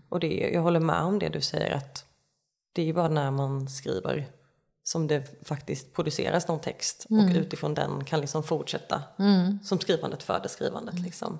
Och 0.08 0.20
det, 0.20 0.50
jag 0.54 0.62
håller 0.62 0.80
med 0.80 1.02
om 1.02 1.18
det 1.18 1.28
du 1.28 1.40
säger 1.40 1.70
att 1.70 2.04
det 2.72 2.88
är 2.88 2.92
bara 2.92 3.08
när 3.08 3.30
man 3.30 3.68
skriver 3.68 4.26
som 4.84 5.06
det 5.06 5.46
faktiskt 5.48 5.92
produceras 5.92 6.48
någon 6.48 6.60
text 6.60 7.06
och 7.10 7.36
utifrån 7.36 7.74
den 7.74 8.04
kan 8.04 8.20
liksom 8.20 8.42
fortsätta 8.42 9.02
som 9.62 9.78
skrivandet 9.78 10.22
föder 10.22 10.48
skrivandet. 10.48 10.98
Liksom. 10.98 11.38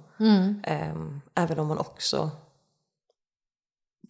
Ehm, 0.65 1.21
även 1.35 1.59
om 1.59 1.67
man 1.67 1.79
också 1.79 2.31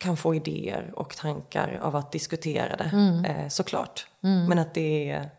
kan 0.03 0.17
få 0.17 0.35
idéer 0.35 0.93
och 0.97 1.17
tankar 1.17 1.79
av 1.83 1.97
att 1.97 2.13
diskutera 2.13 2.77
det, 2.77 2.91
Mm. 2.93 3.25
eh, 3.25 3.49
såklart. 3.49 4.07
Men 4.21 4.59
att 4.59 4.75
det 4.75 5.11
är 5.11 5.31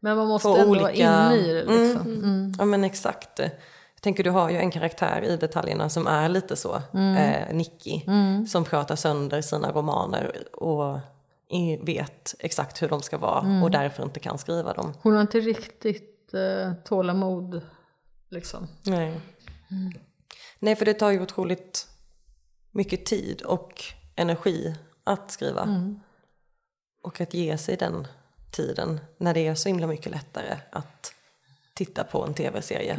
Men 0.00 0.16
man 0.16 0.28
måste 0.28 0.48
ändå 0.48 0.64
olika- 0.70 0.82
vara 0.82 0.92
inne 1.34 1.36
i 1.36 1.52
det 1.52 1.64
liksom. 1.64 2.06
Mm. 2.12 2.52
Ja 2.58 2.64
men 2.64 2.84
exakt. 2.84 3.38
Jag 3.38 4.00
tänker 4.00 4.24
du 4.24 4.30
har 4.30 4.50
ju 4.50 4.56
en 4.56 4.70
karaktär 4.70 5.22
i 5.24 5.36
detaljerna 5.36 5.88
som 5.88 6.06
är 6.06 6.28
lite 6.28 6.56
så, 6.56 6.74
eh, 7.18 7.54
Nicky. 7.54 8.00
Som 8.48 8.64
pratar 8.64 8.96
sönder 8.96 9.40
sina 9.42 9.72
romaner 9.72 10.54
och 10.56 10.98
vet 11.82 12.34
exakt 12.38 12.82
hur 12.82 12.88
de 12.88 13.02
ska 13.02 13.18
vara 13.18 13.62
och 13.62 13.70
därför 13.70 14.02
inte 14.02 14.20
kan 14.20 14.38
skriva 14.38 14.72
dem. 14.72 14.92
Hon 15.02 15.14
har 15.14 15.20
inte 15.20 15.40
riktigt 15.40 16.34
eh, 16.34 16.72
tålamod 16.84 17.62
liksom. 18.30 18.66
Nej. 18.82 19.20
Nej 20.58 20.76
för 20.76 20.84
det 20.84 20.94
tar 20.94 21.10
ju 21.10 21.22
otroligt 21.22 21.88
mycket 22.74 23.06
tid 23.06 23.42
och 23.42 23.82
energi 24.14 24.74
att 25.04 25.30
skriva. 25.30 25.62
Och 27.02 27.20
att 27.20 27.34
ge 27.34 27.58
sig 27.58 27.76
den 27.76 28.06
tiden 28.50 29.00
när 29.18 29.34
det 29.34 29.46
är 29.46 29.54
så 29.54 29.68
himla 29.68 29.86
mycket 29.86 30.12
lättare 30.12 30.56
att 30.70 31.14
titta 31.74 32.04
på 32.04 32.24
en 32.24 32.34
tv-serie. 32.34 32.96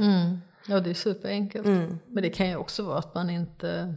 Ja, 0.67 0.80
det 0.80 0.89
är 0.89 0.93
superenkelt. 0.93 1.65
Mm. 1.65 1.99
Men 2.07 2.23
det 2.23 2.30
kan 2.30 2.49
ju 2.49 2.55
också 2.55 2.84
vara 2.84 2.97
att 2.97 3.15
man 3.15 3.30
inte... 3.30 3.95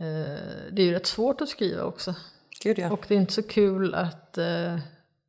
Eh, 0.00 0.72
det 0.72 0.82
är 0.82 0.84
ju 0.84 0.92
rätt 0.92 1.06
svårt 1.06 1.40
att 1.40 1.48
skriva 1.48 1.82
också. 1.82 2.14
Gud 2.62 2.78
ja. 2.78 2.90
Och 2.90 3.04
det 3.08 3.14
är 3.14 3.18
inte 3.18 3.32
så 3.32 3.42
kul 3.42 3.94
att 3.94 4.38
eh, 4.38 4.78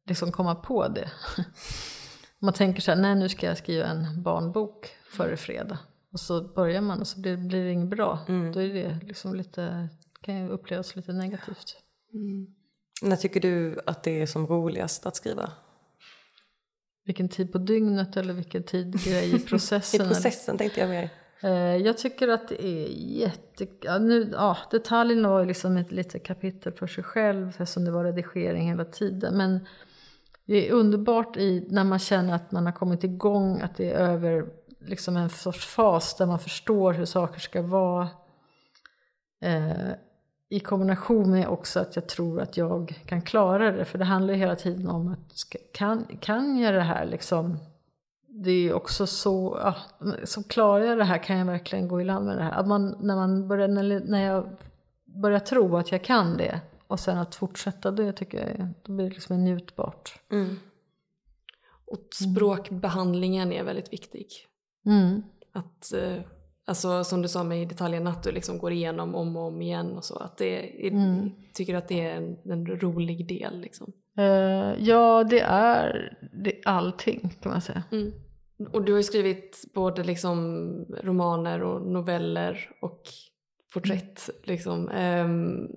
liksom 0.06 0.32
komma 0.32 0.56
på 0.56 0.88
det. 0.88 1.12
man 2.40 2.54
tänker 2.54 2.82
så 2.82 2.92
här, 2.92 3.02
nej 3.02 3.16
nu 3.16 3.30
ska 3.30 3.46
jag 3.48 3.58
skriva 3.58 3.88
en 3.88 4.24
barnbok 4.24 4.90
före 5.12 5.38
fredag. 5.38 5.78
Och 6.14 6.20
så 6.20 6.42
börjar 6.44 6.82
man 6.82 7.00
och 7.00 7.08
så 7.08 7.20
blir, 7.20 7.38
blir 7.38 7.64
det 7.66 7.72
inget 7.72 7.90
bra. 7.90 8.20
Då 8.54 8.62
är 8.62 8.74
det 8.74 9.00
liksom 9.04 9.36
lite, 9.36 9.90
kan 10.22 10.38
ju 10.44 10.50
upplevas 10.50 10.96
lite 10.96 11.14
negativt. 11.14 11.76
När 13.02 13.16
tycker 13.16 13.40
du 13.40 13.80
att 13.86 14.04
det 14.04 14.22
är 14.22 14.26
som 14.26 14.48
roligast 14.48 15.06
att 15.06 15.16
skriva? 15.16 15.52
Vilken 17.06 17.30
tid 17.30 17.52
på 17.52 17.58
dygnet 17.58 18.18
eller 18.18 18.34
vilken 18.34 18.64
tid 18.64 19.04
grej 19.04 19.30
i 19.32 19.36
I 19.36 19.40
processen. 19.40 20.02
eller- 20.02 20.10
processen 20.14 20.58
tänkte 20.58 20.80
jag 20.80 20.90
mer. 20.90 21.10
Eh, 21.42 21.52
Jag 21.78 21.98
tycker 21.98 22.28
att 22.28 22.48
det 22.50 22.66
är 22.66 22.88
jätte... 23.20 23.68
Ja, 23.82 23.98
nu, 23.98 24.30
ja, 24.34 24.58
detaljerna 24.72 25.30
var 25.30 25.40
ju 25.40 25.46
liksom 25.46 25.78
ett 25.78 25.92
litet 25.92 26.24
kapitel 26.24 26.74
för 26.74 26.88
sig 26.88 27.04
själv 27.04 27.48
eftersom 27.50 27.86
det 27.86 27.92
var 27.92 28.04
redigering 28.04 28.68
hela 28.70 28.86
tiden. 28.86 29.38
Men 29.38 29.60
det 30.46 30.70
är 30.70 30.74
underbart 30.74 31.38
i, 31.38 31.68
när 31.70 31.84
man 31.84 32.00
känner 32.00 32.36
att 32.36 32.52
man 32.52 32.66
har 32.66 32.74
kommit 32.74 33.04
igång, 33.04 33.62
att 33.62 33.76
det 33.78 33.92
är 33.92 34.00
över 34.00 34.46
liksom 34.80 35.18
en 35.18 35.30
sorts 35.30 35.66
fas 35.66 36.18
där 36.18 36.26
man 36.26 36.40
förstår 36.40 36.94
hur 36.94 37.06
saker 37.06 37.40
ska 37.40 37.62
vara. 37.62 38.10
Eh, 39.42 39.92
I 40.50 40.60
kombination 40.60 41.32
med 41.32 41.48
också 41.48 41.80
att 41.80 41.96
jag 41.96 42.08
tror 42.08 42.42
att 42.42 42.58
jag 42.58 43.02
kan 43.06 43.22
klara 43.22 43.72
det. 43.72 43.86
För 43.86 43.98
det 43.98 44.06
handlar 44.06 44.34
ju 44.34 44.40
hela 44.40 44.56
tiden 44.56 44.88
om 44.88 45.08
att 45.08 45.38
ska, 45.38 45.58
kan, 45.74 46.06
kan 46.20 46.60
jag 46.60 46.74
det 46.74 46.82
här 46.82 47.06
liksom 47.06 47.58
det 48.44 48.52
är 48.52 48.74
också 48.74 49.08
så, 49.08 49.60
ja, 49.64 49.76
så 50.24 50.44
klarar 50.44 50.86
jag 50.86 50.98
det 50.98 51.04
här, 51.04 51.24
kan 51.24 51.38
jag 51.38 51.46
verkligen 51.46 51.88
gå 51.88 52.02
i 52.02 52.04
land 52.04 52.26
med 52.26 52.38
det 52.38 52.44
här? 52.44 52.52
Att 52.52 52.68
man, 52.68 52.98
när, 53.00 53.16
man 53.16 53.48
börjar, 53.48 53.68
när, 53.68 54.00
när 54.00 54.26
jag 54.26 54.50
börjar 55.06 55.40
tro 55.40 55.78
att 55.78 55.92
jag 55.92 56.04
kan 56.04 56.38
det 56.38 56.62
och 56.88 57.00
sen 57.00 57.18
att 57.18 57.36
fortsätta 57.36 57.92
det 57.92 58.14
tycker 58.14 58.58
jag, 58.58 58.70
då 58.84 58.94
blir 58.94 59.10
det 59.10 59.14
liksom 59.14 59.44
njutbart. 59.44 60.20
Mm. 60.32 60.60
Och 61.86 62.08
språkbehandlingen 62.14 63.54
är 63.54 63.64
väldigt 63.64 63.94
viktig. 63.94 64.28
Mm. 64.86 65.22
Att, 65.54 65.94
eh, 65.94 66.22
alltså 66.68 67.04
som 67.04 67.22
du 67.22 67.28
sa 67.28 67.44
med 67.44 67.62
i 67.62 67.66
detaljerna, 67.66 68.10
att 68.10 68.24
du 68.24 68.32
liksom 68.32 68.58
går 68.58 68.72
igenom 68.72 69.16
om 69.16 69.38
och 69.38 69.44
om 69.44 69.62
igen 69.62 69.98
och 69.98 70.06
så. 70.06 70.16
Att 70.16 70.38
det 70.38 70.86
är, 70.88 70.92
Mm. 70.92 71.30
tycker 71.54 71.76
att 71.76 71.88
det 71.88 72.02
är 72.02 72.16
en, 72.16 72.38
en 72.52 72.68
rolig 72.68 73.28
del 73.28 73.60
liksom. 73.62 73.94
Eh, 74.18 74.84
ja, 74.84 75.24
det 75.24 75.40
är 75.42 76.18
det, 76.44 76.62
allting 76.66 77.38
kan 77.42 77.52
man 77.52 77.62
säga. 77.62 77.84
Mm. 77.92 78.12
Och 78.74 78.84
du 78.84 78.92
har 78.92 79.00
ju 79.00 79.04
skrivit 79.04 79.66
både 79.74 80.04
liksom 80.04 80.86
romaner 81.04 81.64
och 81.64 81.88
noveller 81.88 82.70
och 82.82 83.02
porträtt. 83.74 84.30
Liksom. 84.44 84.90
Ehm, 84.90 85.68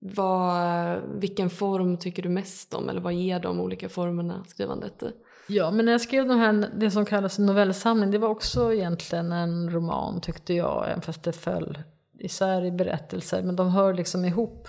vad, 0.00 1.00
vilken 1.20 1.50
form 1.50 1.98
tycker 1.98 2.22
du 2.22 2.28
mest 2.28 2.74
om? 2.74 2.88
Eller 2.88 3.00
vad 3.00 3.14
ger 3.14 3.40
de 3.40 3.60
olika 3.60 3.88
formerna 3.88 4.44
skrivandet? 4.48 5.02
Ja, 5.48 5.70
men 5.70 5.84
när 5.84 5.92
jag 5.92 6.00
skrev 6.00 6.28
de 6.28 6.38
här, 6.38 6.70
det 6.74 6.90
som 6.90 7.04
kallas 7.04 7.38
novellsamling, 7.38 8.10
det 8.10 8.18
var 8.18 8.28
också 8.28 8.72
egentligen 8.72 9.32
en 9.32 9.70
roman 9.70 10.20
tyckte 10.20 10.54
jag, 10.54 10.86
även 10.88 11.00
fast 11.00 11.22
det 11.22 11.32
föll 11.32 11.78
isär 12.18 12.64
i 12.64 12.70
berättelser, 12.70 13.42
men 13.42 13.56
de 13.56 13.68
hör 13.68 13.94
liksom 13.94 14.24
ihop. 14.24 14.68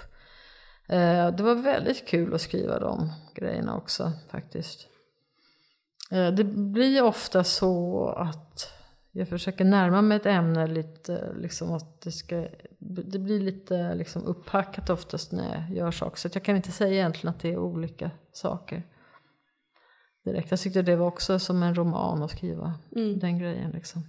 Eh, 0.88 1.28
det 1.28 1.43
var 1.43 1.55
väldigt 1.55 2.07
kul 2.07 2.34
att 2.34 2.41
skriva 2.41 2.80
de 2.80 3.11
grejerna 3.36 3.78
också 3.78 4.11
faktiskt. 4.32 4.88
Eh, 6.11 6.28
det 6.28 6.43
blir 6.43 7.03
ofta 7.03 7.43
så 7.43 8.05
att 8.09 8.73
jag 9.11 9.30
försöker 9.30 9.65
närma 9.65 10.01
mig 10.01 10.15
ett 10.15 10.25
ämne 10.25 10.67
lite, 10.67 11.34
liksom 11.36 11.73
att 11.73 12.01
det 12.01 12.11
ska, 12.11 12.47
det 12.80 13.19
blir 13.19 13.39
lite 13.39 13.95
liksom 13.95 14.23
upphackat 14.23 14.89
oftast 14.89 15.32
när 15.32 15.55
jag 15.55 15.78
gör 15.78 15.91
saker, 15.91 16.17
så 16.17 16.30
jag 16.34 16.43
kan 16.43 16.55
inte 16.55 16.71
säga 16.71 16.93
egentligen 16.93 17.36
att 17.36 17.41
det 17.41 17.53
är 17.53 17.57
olika 17.57 18.11
saker 18.32 18.84
direkt. 20.28 20.51
Jag 20.51 20.59
tyckte 20.59 20.82
det 20.82 20.95
var 20.95 21.07
också 21.07 21.39
som 21.39 21.63
en 21.63 21.75
roman 21.75 22.23
att 22.23 22.32
skriva 22.32 22.73
Mm. 22.95 23.19
den 23.19 23.39
grejen 23.39 23.71
liksom. 23.71 24.03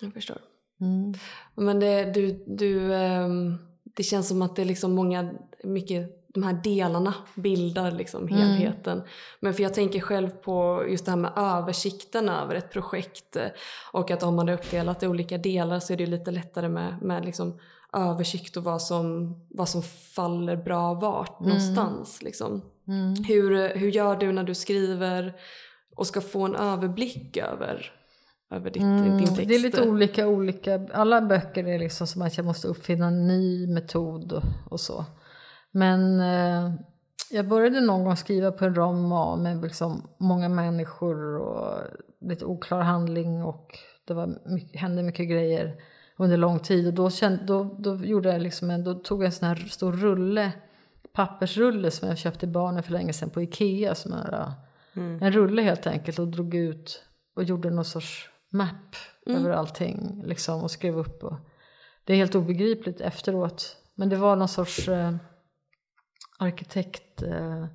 Jag 0.00 0.12
förstår. 0.12 0.38
Mm. 0.80 1.14
Men 1.54 1.80
det, 1.80 2.04
du, 2.04 2.44
du, 2.46 2.94
ehm, 2.94 3.58
det 3.82 4.02
känns 4.02 4.28
som 4.28 4.42
att 4.42 4.56
det 4.56 4.62
är 4.62 4.66
liksom 4.66 4.92
många, 4.92 5.32
mycket 5.64 6.16
de 6.34 6.42
här 6.42 6.52
delarna 6.52 7.14
bildar 7.34 7.90
liksom 7.90 8.28
helheten. 8.28 9.02
Men 9.40 9.54
för 9.54 9.62
jag 9.62 9.74
tänker 9.74 10.00
själv 10.00 10.28
på 10.30 10.84
just 10.88 11.04
det 11.04 11.10
här 11.10 11.18
med 11.18 11.32
översikten 11.36 12.28
över 12.28 12.54
ett 12.54 12.72
projekt 12.72 13.36
eh, 13.36 13.46
och 13.92 14.10
att 14.10 14.22
om 14.22 14.34
man 14.36 14.48
är 14.48 14.52
uppdelat 14.52 15.02
i 15.02 15.06
olika 15.06 15.38
delar 15.38 15.80
så 15.80 15.92
är 15.92 15.96
det 15.96 16.06
lite 16.06 16.30
lättare 16.30 16.68
med, 16.68 17.02
med 17.02 17.24
liksom 17.24 17.58
översikt 17.92 18.56
och 18.56 18.64
vad 18.64 18.82
som, 18.82 19.36
vad 19.50 19.68
som 19.68 19.82
faller 19.82 20.56
bra 20.56 20.94
vart 20.94 21.40
någonstans. 21.40 22.22
Liksom. 22.22 22.62
Mm. 22.88 23.24
Hur, 23.24 23.78
hur 23.78 23.90
gör 23.90 24.16
du 24.16 24.32
när 24.32 24.44
du 24.44 24.54
skriver 24.54 25.34
och 25.96 26.06
ska 26.06 26.20
få 26.20 26.44
en 26.44 26.56
överblick 26.56 27.36
över, 27.36 27.92
över 28.50 28.70
ditt, 28.70 28.82
din 28.82 29.18
text? 29.18 29.32
Mm, 29.32 29.48
Det 29.48 29.54
är 29.54 29.58
lite 29.58 29.88
olika, 29.88 30.28
olika. 30.28 30.88
Alla 30.92 31.20
böcker 31.20 31.68
är 31.68 31.78
liksom 31.78 32.06
som 32.06 32.22
att 32.22 32.36
jag 32.36 32.46
måste 32.46 32.68
uppfinna 32.68 33.06
en 33.06 33.26
ny 33.26 33.66
metod 33.66 34.32
och, 34.32 34.42
och 34.70 34.80
så. 34.80 35.04
Men 35.70 36.20
eh, 36.20 36.74
jag 37.30 37.48
började 37.48 37.80
någon 37.80 38.04
gång 38.04 38.16
skriva 38.16 38.52
på 38.52 38.64
en 38.64 38.74
roman 38.74 39.42
med 39.42 39.62
liksom 39.62 40.08
många 40.18 40.48
människor 40.48 41.38
och 41.38 41.78
lite 42.20 42.44
oklar 42.44 42.80
handling 42.80 43.44
och 43.44 43.78
det 44.04 44.14
var 44.14 44.38
mycket, 44.46 44.80
hände 44.80 45.02
mycket 45.02 45.28
grejer 45.28 45.74
under 46.20 46.36
lång 46.36 46.58
tid. 46.58 46.86
Och 46.86 46.94
då, 46.94 47.10
kände, 47.10 47.44
då, 47.44 47.76
då, 47.78 47.96
gjorde 47.96 48.32
jag 48.32 48.42
liksom 48.42 48.70
en, 48.70 48.84
då 48.84 48.94
tog 48.94 49.22
jag 49.22 49.26
en 49.26 49.32
sån 49.32 49.48
här 49.48 49.56
stor 49.56 49.92
rulle, 49.92 50.52
pappersrulle 51.12 51.90
som 51.90 52.08
jag 52.08 52.18
köpte 52.18 52.46
barnen 52.46 52.82
för 52.82 52.92
länge 52.92 53.12
sedan 53.12 53.30
på 53.30 53.42
Ikea. 53.42 53.94
Som 53.94 54.12
är, 54.12 54.52
En 54.94 55.32
rulle 55.32 55.62
helt 55.62 55.86
enkelt 55.86 56.18
och 56.18 56.28
drog 56.28 56.54
ut 56.54 57.04
och 57.36 57.44
gjorde 57.44 57.70
någon 57.70 57.84
sorts 57.84 58.30
map 58.52 58.96
över 59.26 59.50
allting 59.50 60.22
liksom, 60.26 60.62
och 60.62 60.70
skrev 60.70 60.98
upp. 60.98 61.24
Och, 61.24 61.36
det 62.04 62.12
är 62.12 62.16
helt 62.16 62.34
obegripligt 62.34 63.00
efteråt. 63.00 63.76
Men 63.94 64.08
det 64.08 64.16
var 64.16 64.36
någon 64.36 64.48
sorts 64.48 64.88
eh, 64.88 65.14
arkitekt 66.38 67.22
eh, 67.22 67.66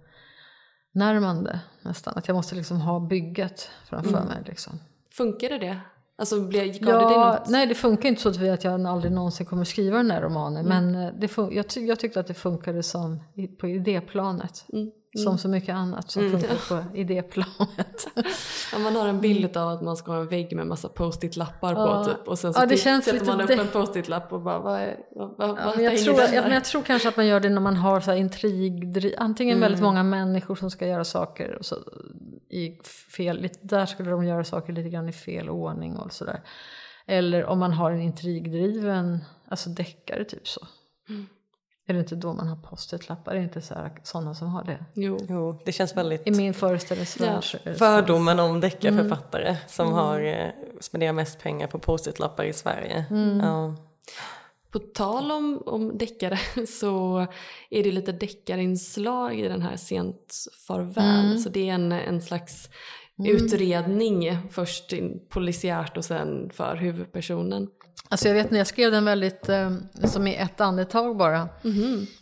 närmande 0.91 1.59
nästan. 1.81 2.13
Att 2.17 2.27
jag 2.27 2.35
måste 2.35 2.55
liksom 2.55 2.81
ha 2.81 2.99
bygget 2.99 3.69
framför 3.85 4.23
mig. 4.25 4.43
Liksom. 4.45 4.79
Funkade 5.11 5.57
det? 5.57 5.79
Alltså 6.17 6.39
det 6.39 6.59
dig 6.59 6.79
Ja, 6.81 7.33
något? 7.39 7.49
nej 7.49 7.67
det 7.67 7.75
funkar 7.75 8.09
inte 8.09 8.21
så 8.21 8.29
att 8.29 8.37
vi- 8.37 8.49
att 8.49 8.63
jag 8.63 8.85
aldrig 8.87 9.11
någonsin 9.13 9.45
kommer 9.45 9.63
skriva 9.63 9.97
den 9.97 10.11
här 10.11 10.21
romanen. 10.21 10.65
Men 10.65 10.95
eh, 10.95 11.09
det 11.19 11.27
fun- 11.27 11.53
jag, 11.53 11.67
ty- 11.67 11.85
jag 11.85 11.99
tyckte 11.99 12.19
att 12.19 12.27
det 12.27 12.33
funkade 12.33 12.83
som 12.83 13.19
på 13.59 13.67
idéplanet. 13.67 14.65
Mm. 14.73 14.91
Som 15.17 15.37
så 15.37 15.47
mycket 15.47 15.75
annat 15.75 16.11
som 16.11 16.31
funkar 16.31 16.67
på 16.69 16.97
idéplanet. 16.97 18.07
Ja, 18.73 18.79
man 18.79 18.95
har 18.95 19.07
en 19.07 19.21
bild 19.21 19.57
av 19.57 19.69
att 19.69 19.81
man 19.81 19.97
ska 19.97 20.11
ha 20.11 20.19
en 20.19 20.27
vägg 20.27 20.55
med 20.55 20.67
massa 20.67 20.87
post-it-lappar 20.89 21.73
Ja. 21.73 22.03
på 22.03 22.09
typ. 22.09 22.27
Och 22.27 22.39
sen 22.39 22.53
så 22.53 22.61
Ja, 22.61 22.65
det 22.65 22.77
känns 22.77 23.05
sätter 23.05 23.25
man 23.25 23.41
upp 23.41 23.47
det- 23.47 23.53
en 23.53 23.67
post-it-lapp 23.67 24.33
och 24.33 24.41
bara 24.41 24.59
vad, 24.59 24.79
är, 24.79 24.95
vad, 25.15 25.29
vad, 25.37 25.49
Ja, 25.49 25.55
vad 25.65 25.81
jag, 25.81 25.97
tror, 25.97 26.19
jag, 26.19 26.43
men 26.43 26.51
jag 26.51 26.63
tror 26.65 26.81
kanske 26.81 27.07
att 27.09 27.17
man 27.17 27.27
gör 27.27 27.39
det 27.39 27.49
när 27.49 27.61
man 27.61 27.75
har 27.75 27.99
så 27.99 28.11
här 28.11 28.17
intrig, 28.17 29.15
antingen 29.17 29.59
väldigt 29.59 29.79
Mm. 29.79 29.87
många 29.89 30.03
människor 30.03 30.55
som 30.55 30.71
ska 30.71 30.87
göra 30.87 31.03
saker 31.03 31.55
och 31.59 31.65
så, 31.65 31.75
i 32.49 32.79
fel, 33.17 33.49
där 33.61 33.85
skulle 33.85 34.09
de 34.11 34.25
göra 34.25 34.43
saker 34.43 34.73
lite 34.73 34.89
grann 34.89 35.09
i 35.09 35.13
fel 35.13 35.49
ordning 35.49 35.97
och 35.97 36.13
sådär. 36.13 36.39
Eller 37.07 37.45
om 37.45 37.59
man 37.59 37.73
har 37.73 37.91
en 37.91 38.01
intrigdriven, 38.01 39.23
alltså 39.47 39.69
deckare 39.69 40.23
typ 40.23 40.47
så. 40.47 40.67
Mm. 41.09 41.27
Är 41.87 41.93
det 41.93 41.99
inte 41.99 42.15
då 42.15 42.33
man 42.33 42.47
har 42.47 42.55
post-it-lappar? 42.55 43.31
Är 43.31 43.35
det 43.37 43.43
inte 43.43 43.61
så 43.61 43.89
sådana 44.03 44.35
som 44.35 44.47
har 44.47 44.63
det? 44.63 44.85
Jo. 44.93 45.17
Jo, 45.29 45.61
det 45.65 45.71
känns 45.71 45.97
väldigt 45.97 46.27
I 46.27 46.31
min 46.31 46.53
föreställningsvärld 46.53 47.43
Ja. 47.63 47.73
fördomen 47.73 48.39
om 48.39 48.59
deckarförfattare 48.59 49.47
Mm. 49.47 49.59
som 49.67 49.93
har 49.93 50.19
eh, 50.21 50.49
spenderar 50.81 51.13
mest 51.13 51.39
pengar 51.39 51.67
på 51.67 51.79
post-it-lappar 51.79 52.43
i 52.43 52.53
Sverige. 52.53 53.05
Mm. 53.09 53.39
Ja. 53.39 53.75
På 54.75 54.79
tal 54.79 55.31
om, 55.31 55.63
om 55.65 55.97
deckare 55.97 56.39
så 56.67 57.27
är 57.69 57.83
det 57.83 57.91
lite 57.91 58.11
deckarinslag 58.11 59.39
i 59.39 59.47
den 59.47 59.61
här 59.61 59.77
Sent 59.77 60.45
farväl. 60.67 61.25
Mm. 61.25 61.37
Så 61.37 61.49
det 61.49 61.69
är 61.69 61.73
en, 61.73 61.91
en 61.91 62.21
slags 62.21 62.69
utredning 63.17 64.37
först 64.51 64.93
polisiärt 65.29 65.97
och 65.97 66.05
sen 66.05 66.49
för 66.53 66.75
huvudpersonen. 66.75 67.67
Alltså 68.09 68.27
jag 68.27 68.35
vet 68.35 68.51
när 68.51 68.57
jag 68.57 68.67
skrev 68.67 68.91
den 68.91 69.05
väldigt, 69.05 69.49
eh, 69.49 69.71
som 70.03 70.27
i 70.27 70.35
ett 70.35 70.61
andetag 70.61 71.17
bara. 71.17 71.49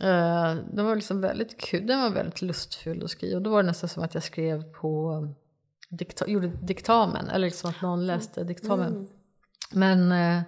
Eh, 0.00 0.54
den 0.72 0.84
var 0.84 0.94
liksom 0.94 1.20
väldigt 1.20 1.60
kul, 1.60 1.86
den 1.86 2.00
var 2.00 2.10
väldigt 2.10 2.42
lustfylld 2.42 3.04
att 3.04 3.10
skriva. 3.10 3.36
Och 3.36 3.42
då 3.42 3.50
var 3.50 3.62
det 3.62 3.66
nästan 3.66 3.88
som 3.88 4.02
att 4.02 4.14
jag 4.14 4.22
skrev 4.22 4.62
på, 4.72 5.22
dikta, 5.88 6.28
gjorde 6.28 6.48
diktamen, 6.48 7.28
eller 7.28 7.46
liksom 7.46 7.70
att 7.70 7.82
någon 7.82 8.06
läste 8.06 8.44
diktamen. 8.44 9.08
Men, 9.72 10.12
eh, 10.12 10.42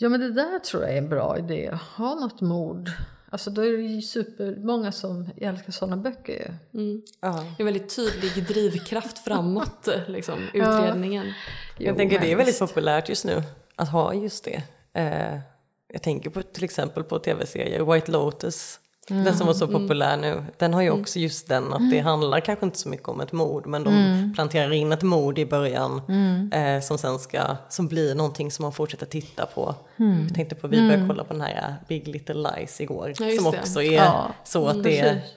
ja 0.00 0.08
men 0.08 0.20
det 0.20 0.32
där 0.32 0.58
tror 0.58 0.82
jag 0.82 0.92
är 0.92 0.98
en 0.98 1.08
bra 1.08 1.38
idé, 1.38 1.78
ha 1.96 2.14
något 2.14 2.40
mord. 2.40 2.90
Alltså 3.30 3.50
då 3.50 3.62
är 3.64 3.72
det 3.72 3.82
ju 3.82 4.02
supermånga 4.02 4.92
som 4.92 5.30
älskar 5.36 5.72
sådana 5.72 5.96
böcker 5.96 6.32
ju. 6.32 6.80
Mm. 6.80 7.02
Ja. 7.20 7.44
En 7.58 7.64
väldigt 7.64 7.96
tydlig 7.96 8.46
drivkraft 8.46 9.18
framåt, 9.18 9.88
liksom, 10.06 10.38
utredningen. 10.54 11.26
Jag 11.78 11.92
Jo, 11.92 11.96
tänker 11.96 12.20
det 12.20 12.32
är 12.32 12.36
väldigt 12.36 12.58
populärt 12.58 13.08
just 13.08 13.24
nu 13.24 13.42
att 13.76 13.88
ha 13.88 14.14
just 14.14 14.44
det. 14.44 14.62
Eh, 14.92 15.38
jag 15.92 16.02
tänker 16.02 16.30
på 16.30 16.42
till 16.42 16.64
exempel 16.64 17.04
på 17.04 17.18
tv-serier, 17.18 17.92
White 17.94 18.10
Lotus, 18.10 18.80
den 19.10 19.36
som 19.36 19.46
var 19.46 19.54
så 19.54 19.68
populär 19.68 20.16
nu. 20.16 20.44
Den 20.58 20.74
har 20.74 20.82
ju 20.82 20.90
också 20.90 21.18
just 21.18 21.48
den 21.48 21.72
att 21.72 21.90
det 21.90 21.98
handlar 21.98 22.40
kanske 22.40 22.66
inte 22.66 22.78
så 22.78 22.88
mycket 22.88 23.08
om 23.08 23.20
ett 23.20 23.32
mord 23.32 23.66
men 23.66 23.84
de 23.84 24.32
planterar 24.34 24.72
in 24.72 24.92
ett 24.92 25.02
mord 25.02 25.38
i 25.38 25.46
början 25.46 26.02
eh, 26.52 26.80
som 26.80 26.98
sen 26.98 27.18
ska, 27.18 27.56
som 27.68 27.88
blir 27.88 28.14
någonting 28.14 28.50
som 28.50 28.62
man 28.62 28.72
fortsätter 28.72 29.06
titta 29.06 29.46
på. 29.46 29.74
Jag 29.96 30.34
tänkte 30.34 30.54
på, 30.54 30.68
vi 30.68 30.80
började 30.88 31.06
kolla 31.08 31.24
på 31.24 31.32
den 31.32 31.42
här 31.42 31.68
eh, 31.68 31.88
Big 31.88 32.08
Little 32.08 32.34
Lies 32.34 32.80
igår 32.80 33.12
Ja, 33.18 33.36
som 33.36 33.46
också 33.46 33.82
är 33.82 33.92
Ja, 33.92 34.30
så 34.44 34.66
att 34.66 34.82
det, 34.82 34.82
precis. 34.82 35.34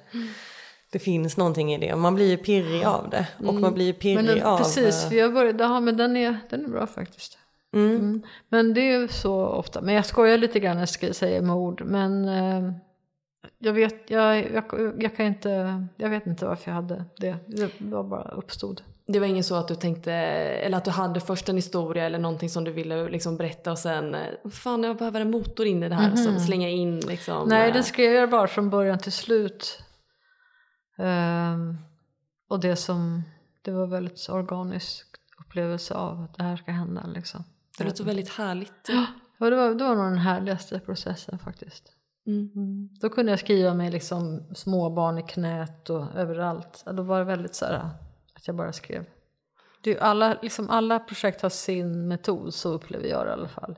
det 0.92 1.00
finns 1.00 1.38
någonting 1.38 1.74
i 1.74 1.78
det. 1.78 1.96
Man 1.96 2.16
blir 2.16 2.30
ju 2.30 2.38
pirrig 2.38 2.84
av 2.84 3.10
det 3.10 3.28
och 3.48 3.54
man 3.54 3.74
blir 3.74 3.86
ju 3.86 3.94
pirrig 3.94 4.16
Men 4.16 4.26
den, 4.26 4.44
av... 4.44 4.58
precis, 4.58 5.04
eh, 5.04 5.10
för 5.10 5.16
jag 5.16 5.34
började, 5.34 5.64
ja, 5.64 5.80
men 5.80 5.98
den 5.98 6.18
är, 6.18 6.38
den 6.50 6.66
är 6.66 6.70
bra 6.70 6.88
faktiskt. 6.88 7.38
Mm. 7.74 7.96
Mm. 7.96 8.22
Men 8.50 8.74
det 8.74 8.82
är 8.82 9.00
ju 9.00 9.08
så 9.08 9.46
ofta, 9.46 9.82
men 9.82 9.96
jag 9.96 10.06
skojar 10.06 10.38
lite 10.38 10.60
grann 10.60 10.78
när 10.78 10.90
jag 11.02 11.16
säga 11.16 11.42
mord, 11.42 11.82
men 11.86 12.28
eh, 12.28 12.74
jag 13.64 13.74
vet, 13.74 14.10
jag, 14.10 14.52
jag, 14.52 14.94
jag 15.00 15.16
kan 15.16 15.26
inte, 15.26 15.88
jag 15.98 16.10
vet 16.10 16.28
inte 16.28 16.46
varför 16.46 16.72
jag 16.72 16.76
hade 16.76 17.06
det, 17.18 17.38
det 17.48 17.72
var 17.78 18.04
bara 18.04 18.32
uppstod. 18.32 18.82
Det 19.08 19.20
var 19.20 19.28
ingen 19.28 19.44
så 19.44 19.56
att 19.56 19.68
du 19.68 19.76
tänkte, 19.76 20.14
eller 20.14 20.78
att 20.78 20.86
du 20.86 20.92
hade 20.92 21.20
först 21.20 21.50
en 21.50 21.56
historia 21.56 22.06
eller 22.06 22.20
någonting 22.20 22.50
som 22.50 22.64
du 22.64 22.72
ville 22.72 23.10
liksom 23.10 23.38
berätta 23.38 23.72
och 23.72 23.80
sen, 23.80 24.16
fan 24.52 24.84
jag 24.84 24.98
behöver 24.98 25.22
en 25.22 25.32
motor 25.32 25.66
in 25.66 25.84
i 25.84 25.90
det 25.90 25.96
här, 25.96 26.16
så 26.16 26.40
slänga 26.40 26.70
in 26.70 27.00
liksom. 27.00 27.50
Nej, 27.50 27.68
eh, 27.68 27.74
den 27.74 27.84
skrev 27.84 28.14
jag 28.14 28.30
bara 28.30 28.48
från 28.48 28.70
början 28.70 29.00
till 29.00 29.12
slut. 29.12 29.84
Ehm, 30.98 31.78
och 32.50 32.60
det 32.60 32.76
som, 32.76 33.24
det 33.62 33.72
var 33.72 33.88
väldigt 33.88 34.30
organisk 34.30 35.08
upplevelse 35.46 35.94
av 35.94 36.22
att 36.22 36.38
det 36.38 36.44
här 36.44 36.58
ska 36.58 36.72
hända 36.72 37.06
liksom. 37.08 37.44
Det 37.78 37.84
låter 37.84 38.04
väldigt 38.04 38.30
härligt. 38.30 38.90
Ja, 38.90 39.06
det 39.50 39.56
var, 39.56 39.74
det 39.74 39.84
var 39.84 39.96
nog 39.96 40.06
den 40.06 40.18
härligaste 40.18 40.80
processen 40.80 41.40
faktiskt. 41.40 41.84
Mm. 42.28 42.90
Då 43.02 43.10
kunde 43.10 43.32
jag 43.32 43.40
skriva 43.40 43.74
med 43.74 43.92
liksom 43.92 44.44
småbarn 44.56 45.18
i 45.18 45.24
knät 45.24 45.90
och 45.90 46.16
överallt. 46.16 46.84
Ja, 46.86 46.92
Då 46.92 47.04
var 47.04 47.20
det 47.20 47.26
väldigt 47.26 47.56
så 47.56 47.66
här 47.66 47.90
att 48.34 48.48
jag 48.48 48.56
bara 48.56 48.74
skrev. 48.74 49.06
Ju 49.86 50.00
alla, 50.00 50.38
liksom 50.42 50.70
alla 50.70 51.00
projekt 51.00 51.42
har 51.42 51.50
sin 51.50 52.08
metod, 52.08 52.54
så 52.54 52.70
upplever 52.70 53.08
jag 53.08 53.26
det 53.26 53.30
i 53.30 53.34
alla 53.34 53.48
fall. 53.48 53.76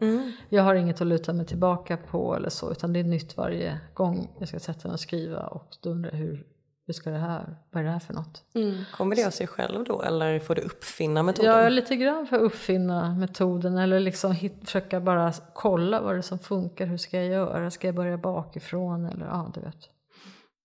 Jag 0.50 0.64
har 0.64 0.76
inget 0.76 1.02
att 1.02 1.08
luta 1.08 1.34
mig 1.34 1.46
tillbaka 1.46 1.98
på 1.98 2.36
eller 2.36 2.50
så, 2.50 2.72
utan 2.72 2.94
det 2.94 3.00
är 3.00 3.04
nytt 3.04 3.38
varje 3.38 3.80
gång 3.94 4.32
jag 4.40 4.48
ska 4.48 4.60
sätta 4.60 4.88
mig 4.88 4.94
och 4.94 5.00
skriva. 5.00 5.48
Och 5.48 5.68
då 5.82 5.90
undrar 5.90 6.12
jag 6.12 6.18
hur, 6.18 6.46
hur 6.88 6.94
ska 6.94 7.10
det 7.10 7.18
här, 7.18 7.56
vad 7.72 7.82
är 7.82 7.86
det 7.86 7.92
här 7.92 8.00
för 8.00 8.14
något? 8.14 8.44
Mm. 8.54 8.84
Kommer 8.94 9.16
det 9.16 9.26
av 9.26 9.32
sig 9.32 9.48
själv 9.48 9.84
då 9.84 10.02
eller 10.02 10.40
får 10.40 10.56
du 10.56 10.62
uppfinna 10.62 11.24
metoden? 11.24 11.52
Jag 11.52 11.66
är 11.66 11.70
lite 11.70 11.96
grann 11.96 12.28
för 12.28 12.36
att 12.36 12.42
uppfinna 12.42 13.16
metoden 13.16 13.78
eller 13.78 14.00
liksom 14.00 14.32
hit, 14.32 14.54
försöka 14.64 15.00
bara 15.00 15.34
kolla 15.54 16.02
vad 16.02 16.16
det 16.16 16.20
är 16.20 16.22
som 16.22 16.40
funkar, 16.40 16.86
hur 16.86 16.98
ska 16.98 17.18
jag 17.18 17.28
göra, 17.28 17.72
ska 17.72 17.88
jag 17.88 17.96
börja 17.96 18.18
bakifrån 18.18 19.06
eller 19.06 19.26
ja, 19.26 19.52
du 19.54 19.62
vet. 19.62 19.90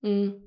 Mm. 0.02 0.40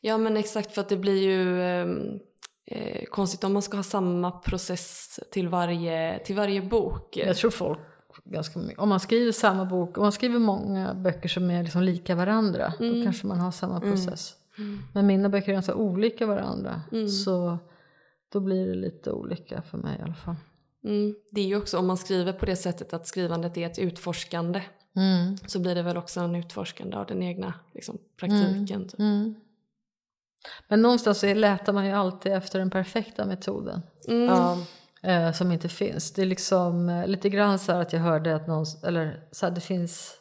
Ja 0.00 0.18
men 0.18 0.36
exakt 0.36 0.74
för 0.74 0.80
att 0.80 0.88
det 0.88 0.96
blir 0.96 1.22
ju 1.22 1.62
ehm, 1.62 2.18
eh, 2.66 3.04
konstigt 3.04 3.44
om 3.44 3.52
man 3.52 3.62
ska 3.62 3.76
ha 3.76 3.84
samma 3.84 4.30
process 4.30 5.20
till 5.32 5.48
varje, 5.48 6.18
till 6.18 6.36
varje 6.36 6.62
bok. 6.62 7.16
Jag 7.16 7.36
tror 7.36 7.50
folk 7.50 7.78
om 8.76 8.88
man 8.88 9.00
skriver 9.00 9.32
samma 9.32 9.64
bok, 9.64 9.98
om 9.98 10.02
man 10.02 10.12
skriver 10.12 10.38
många 10.38 10.94
böcker 10.94 11.28
som 11.28 11.50
är 11.50 11.62
liksom 11.62 11.82
lika 11.82 12.14
varandra, 12.14 12.72
då 12.78 13.02
kanske 13.04 13.26
man 13.26 13.40
har 13.40 13.50
samma 13.50 13.80
process. 13.80 14.36
Men 14.92 15.06
mina 15.06 15.28
böcker 15.28 15.48
är 15.48 15.52
ganska 15.52 15.74
olika 15.74 16.26
varandra, 16.26 16.82
så 17.24 17.58
då 18.32 18.40
blir 18.40 18.66
det 18.66 18.74
lite 18.74 19.12
olika 19.12 19.62
för 19.62 19.78
mig 19.78 19.98
i 19.98 20.02
alla 20.02 20.14
fall. 20.14 20.36
Mm. 20.84 21.14
Det 21.30 21.40
är 21.40 21.46
ju 21.46 21.56
också 21.56 21.78
om 21.78 21.86
man 21.86 21.96
skriver 21.96 22.32
på 22.32 22.46
det 22.46 22.56
sättet 22.56 22.92
att 22.92 23.06
skrivandet 23.06 23.56
är 23.56 23.66
ett 23.66 23.78
utforskande 23.78 24.62
Mm. 24.96 25.36
så 25.46 25.58
blir 25.58 25.74
det 25.74 25.82
väl 25.82 25.96
också 25.96 26.20
en 26.20 26.34
utforskande 26.34 26.96
av 26.96 27.06
den 27.06 27.22
egna 27.22 27.54
liksom, 27.74 27.98
praktiken. 28.16 28.88
typ. 28.88 29.00
Mm. 29.00 29.34
Men 30.68 30.82
någonstans 30.82 31.18
så 31.18 31.34
letar 31.34 31.72
man 31.72 31.86
ju 31.86 31.92
alltid 31.92 32.32
efter 32.32 32.58
den 32.58 32.70
perfekta 32.70 33.26
metoden. 33.26 33.82
Mm. 34.08 34.24
Ja. 34.24 34.58
eh, 35.02 35.32
som 35.32 35.52
inte 35.52 35.68
finns. 35.68 36.12
Det 36.12 36.22
är 36.22 36.26
liksom 36.26 36.88
eh, 36.88 37.06
lite 37.06 37.28
grann 37.28 37.58
så 37.58 37.72
att 37.72 37.92
jag 37.92 38.00
hörde 38.00 38.34
att 38.36 38.46
någon, 38.46 38.66
eller 38.84 39.28
så 39.32 39.46
här, 39.46 39.52
det 39.54 39.60
finns, 39.60 40.19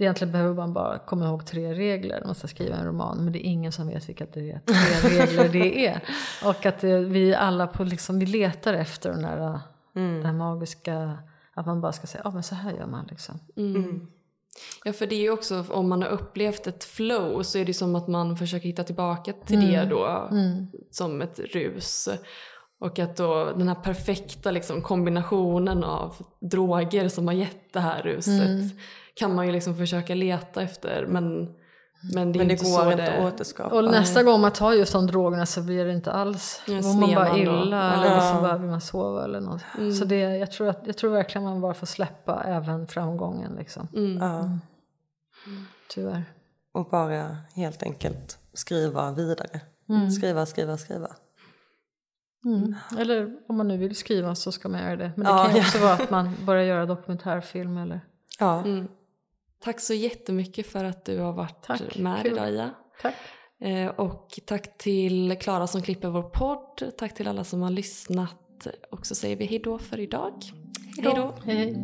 det 0.00 0.04
egentligen 0.04 0.32
behöver 0.32 0.54
man 0.54 0.72
bara 0.72 0.98
komma 0.98 1.26
ihåg 1.26 1.46
tre 1.46 1.74
regler 1.74 2.18
när 2.20 2.26
man 2.26 2.34
ska 2.34 2.48
skriva 2.48 2.76
en 2.76 2.86
roman, 2.86 3.24
men 3.24 3.32
det 3.32 3.46
är 3.46 3.50
ingen 3.50 3.72
som 3.72 3.88
vet 3.88 4.08
vilka 4.08 4.26
tre, 4.26 4.60
tre 4.66 5.10
regler 5.10 5.48
det 5.48 5.86
är. 5.86 6.02
Och 6.44 6.66
att 6.66 6.80
det, 6.80 7.00
vi 7.00 7.34
alla 7.34 7.66
på 7.66 7.84
liksom, 7.84 8.18
vi 8.18 8.26
letar 8.26 8.74
efter 8.74 9.10
den 9.10 9.24
här, 9.24 9.54
eh, 9.54 9.60
den 9.94 10.26
här 10.26 10.32
magiska, 10.32 11.18
att 11.54 11.66
man 11.66 11.80
bara 11.80 11.92
ska 11.92 12.06
säga, 12.06 12.22
ja 12.24 12.30
men 12.30 12.42
så 12.42 12.54
här 12.54 12.72
gör 12.72 12.86
man 12.86 13.06
liksom. 13.10 13.38
Mm. 13.56 14.06
Ja 14.84 14.92
för 14.92 15.06
det 15.06 15.14
är 15.14 15.20
ju 15.20 15.30
också 15.30 15.64
om 15.70 15.88
man 15.88 16.02
har 16.02 16.08
upplevt 16.08 16.66
ett 16.66 16.84
flow 16.84 17.42
så 17.42 17.58
är 17.58 17.64
det 17.64 17.74
som 17.74 17.94
att 17.94 18.08
man 18.08 18.36
försöker 18.36 18.66
hitta 18.66 18.84
tillbaka 18.84 19.32
till 19.32 19.60
det 19.60 19.84
då 19.84 20.30
som 20.90 21.22
ett 21.22 21.38
rus. 21.38 22.08
Och 22.80 22.98
att 22.98 23.16
då 23.16 23.52
den 23.56 23.68
här 23.68 23.74
perfekta 23.74 24.50
liksom, 24.50 24.82
kombinationen 24.82 25.84
av 25.84 26.14
droger 26.40 27.08
som 27.08 27.26
har 27.26 27.34
gett 27.34 27.72
det 27.72 27.80
här 27.80 28.02
ruset 28.02 28.76
kan 29.14 29.34
man 29.34 29.46
ju 29.46 29.52
liksom 29.52 29.76
försöka 29.76 30.14
leta 30.14 30.62
efter 30.62 31.06
men, 31.06 31.24
men 32.14 32.32
det 32.32 32.36
är 32.36 32.38
Men 32.38 32.48
det 32.48 32.52
inte 32.54 32.64
går 32.64 32.82
så 32.84 32.90
inte 32.90 33.12
att 33.12 33.34
återskapa. 33.34 33.76
Och 33.76 33.84
nästa 33.84 34.22
gång 34.22 34.40
man 34.40 34.52
tar 34.52 34.72
just 34.72 34.92
de 34.92 35.06
drogerna 35.06 35.46
så 35.46 35.62
blir 35.62 35.84
det 35.84 35.92
inte 35.92 36.12
alls, 36.12 36.62
Ja, 36.66 36.74
då 36.80 36.88
mår 36.88 37.00
man 37.00 37.14
bara 37.14 37.28
då. 37.32 37.36
illa 37.38 37.76
Ja. 37.76 37.92
eller 37.92 38.14
liksom 38.16 38.42
bara 38.42 38.58
vill 38.58 38.70
man 38.70 38.80
sova 38.80 39.24
eller 39.24 39.40
något. 39.40 39.62
Så 39.98 40.04
det, 40.04 40.20
jag, 40.20 40.50
tror 40.52 40.68
att, 40.68 40.80
jag 40.84 40.96
tror 40.96 41.10
verkligen 41.12 41.44
man 41.44 41.60
bara 41.60 41.74
får 41.74 41.86
släppa 41.86 42.42
även 42.44 42.86
framgången 42.86 43.52
liksom. 43.58 43.88
Ja. 44.20 44.58
Tyvärr. 45.88 46.24
Och 46.72 46.88
bara 46.90 47.36
helt 47.54 47.82
enkelt 47.82 48.38
skriva 48.54 49.12
vidare. 49.12 49.60
Skriva, 50.18 50.46
skriva, 50.46 50.76
skriva. 50.76 51.08
Mm. 52.44 52.74
Eller 52.98 53.36
om 53.48 53.56
man 53.56 53.68
nu 53.68 53.76
vill 53.76 53.96
skriva 53.96 54.34
så 54.34 54.52
ska 54.52 54.68
man 54.68 54.80
göra 54.82 54.96
det. 54.96 55.12
Men 55.16 55.24
det 55.26 55.30
Ja, 55.32 55.44
kan 55.44 55.54
ju 55.54 55.58
ja. 55.58 55.64
också 55.64 55.78
vara 55.78 55.92
att 55.92 56.10
man 56.10 56.30
börjar 56.46 56.64
göra 56.64 56.86
dokumentärfilm 56.86 57.76
eller... 57.76 58.00
Ja. 58.38 58.64
Tack 59.60 59.80
så 59.80 59.94
jättemycket 59.94 60.66
för 60.66 60.84
att 60.84 61.04
du 61.04 61.18
har 61.18 61.32
varit 61.32 61.62
Tack, 61.62 61.98
med 61.98 62.22
kul. 62.22 62.32
idag 62.32 62.50
Ia. 62.50 62.70
Tack. 63.02 63.14
Eh, 63.60 63.88
och 63.88 64.40
tack 64.44 64.78
till 64.78 65.36
Klara 65.40 65.66
som 65.66 65.82
klipper 65.82 66.08
vår 66.08 66.22
podd. 66.22 66.92
Tack 66.98 67.14
till 67.14 67.28
alla 67.28 67.44
som 67.44 67.62
har 67.62 67.70
lyssnat. 67.70 68.66
Och 68.90 69.06
så 69.06 69.14
säger 69.14 69.36
vi 69.36 69.44
hejdå 69.44 69.78
för 69.78 70.00
idag. 70.00 70.34
Hejdå. 70.96 71.34
Hej 71.44 71.56
hej. 71.56 71.76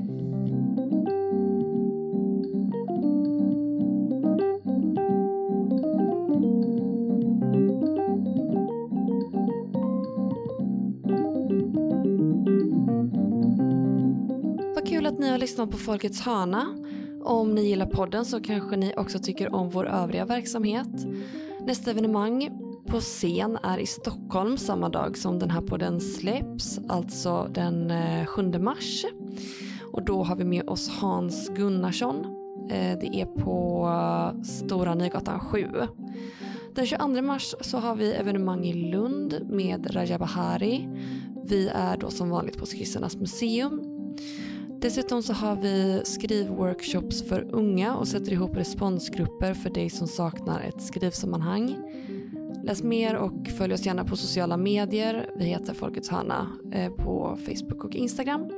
Ni 15.18 15.28
har 15.30 15.38
lyssnat 15.38 15.70
på 15.70 15.76
Folkets 15.76 16.20
hörna. 16.20 16.85
Om 17.26 17.54
ni 17.54 17.62
gillar 17.62 17.86
podden 17.86 18.24
så 18.24 18.40
kanske 18.40 18.76
ni 18.76 18.94
också 18.96 19.18
tycker 19.18 19.54
om 19.54 19.70
vår 19.70 19.88
övriga 19.88 20.24
verksamhet. 20.24 20.88
Nästa 21.66 21.90
evenemang 21.90 22.50
på 22.86 23.00
scen 23.00 23.58
är 23.62 23.78
i 23.78 23.86
Stockholm 23.86 24.58
samma 24.58 24.88
dag 24.88 25.18
som 25.18 25.38
den 25.38 25.50
här 25.50 25.60
podden 25.60 26.00
släpps, 26.00 26.80
alltså 26.88 27.48
den 27.54 27.90
eh, 27.90 28.26
7 28.26 28.42
mars. 28.42 29.04
Och 29.92 30.04
då 30.04 30.22
har 30.22 30.36
vi 30.36 30.44
med 30.44 30.68
oss 30.68 30.88
Hans 30.88 31.48
Gunnarsson. 31.48 32.24
Eh, 32.70 32.98
det 32.98 33.20
är 33.20 33.26
på 33.26 33.86
eh, 33.86 34.42
Stora 34.42 34.94
Nygatan 34.94 35.40
7. 35.40 35.66
Den 36.74 36.86
22 36.86 37.22
mars 37.22 37.54
så 37.60 37.78
har 37.78 37.96
vi 37.96 38.12
evenemang 38.12 38.64
i 38.64 38.90
Lund 38.90 39.40
med 39.50 39.96
Raja 39.96 40.18
Bahari. 40.18 40.88
Vi 41.44 41.68
är 41.68 41.96
då 41.96 42.10
som 42.10 42.30
vanligt 42.30 42.58
på 42.58 42.66
Skissernas 42.66 43.16
museum. 43.16 43.85
Dessutom 44.80 45.22
så 45.22 45.32
har 45.32 45.56
vi 45.56 46.00
skrivworkshops 46.04 47.28
för 47.28 47.46
unga 47.50 47.96
och 47.96 48.08
sätter 48.08 48.32
ihop 48.32 48.56
responsgrupper 48.56 49.54
för 49.54 49.70
dig 49.70 49.90
som 49.90 50.08
saknar 50.08 50.60
ett 50.60 50.82
skrivsammanhang. 50.82 51.76
Läs 52.64 52.82
mer 52.82 53.16
och 53.16 53.48
följ 53.58 53.74
oss 53.74 53.86
gärna 53.86 54.04
på 54.04 54.16
sociala 54.16 54.56
medier. 54.56 55.30
Vi 55.36 55.44
heter 55.44 55.74
Folkets 55.74 56.08
hörna 56.08 56.48
eh, 56.72 56.92
på 56.92 57.38
Facebook 57.46 57.84
och 57.84 57.94
Instagram. 57.94 58.50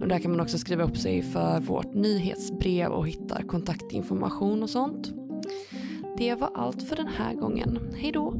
Och 0.00 0.08
där 0.08 0.18
kan 0.18 0.30
man 0.30 0.40
också 0.40 0.58
skriva 0.58 0.84
upp 0.84 0.96
sig 0.96 1.22
för 1.22 1.60
vårt 1.60 1.94
nyhetsbrev 1.94 2.90
och 2.90 3.08
hitta 3.08 3.42
kontaktinformation 3.42 4.62
och 4.62 4.70
sånt. 4.70 5.12
Det 6.18 6.34
var 6.34 6.50
allt 6.54 6.82
för 6.82 6.96
den 6.96 7.06
här 7.06 7.34
gången. 7.34 7.78
Hej 7.96 8.12
då! 8.12 8.34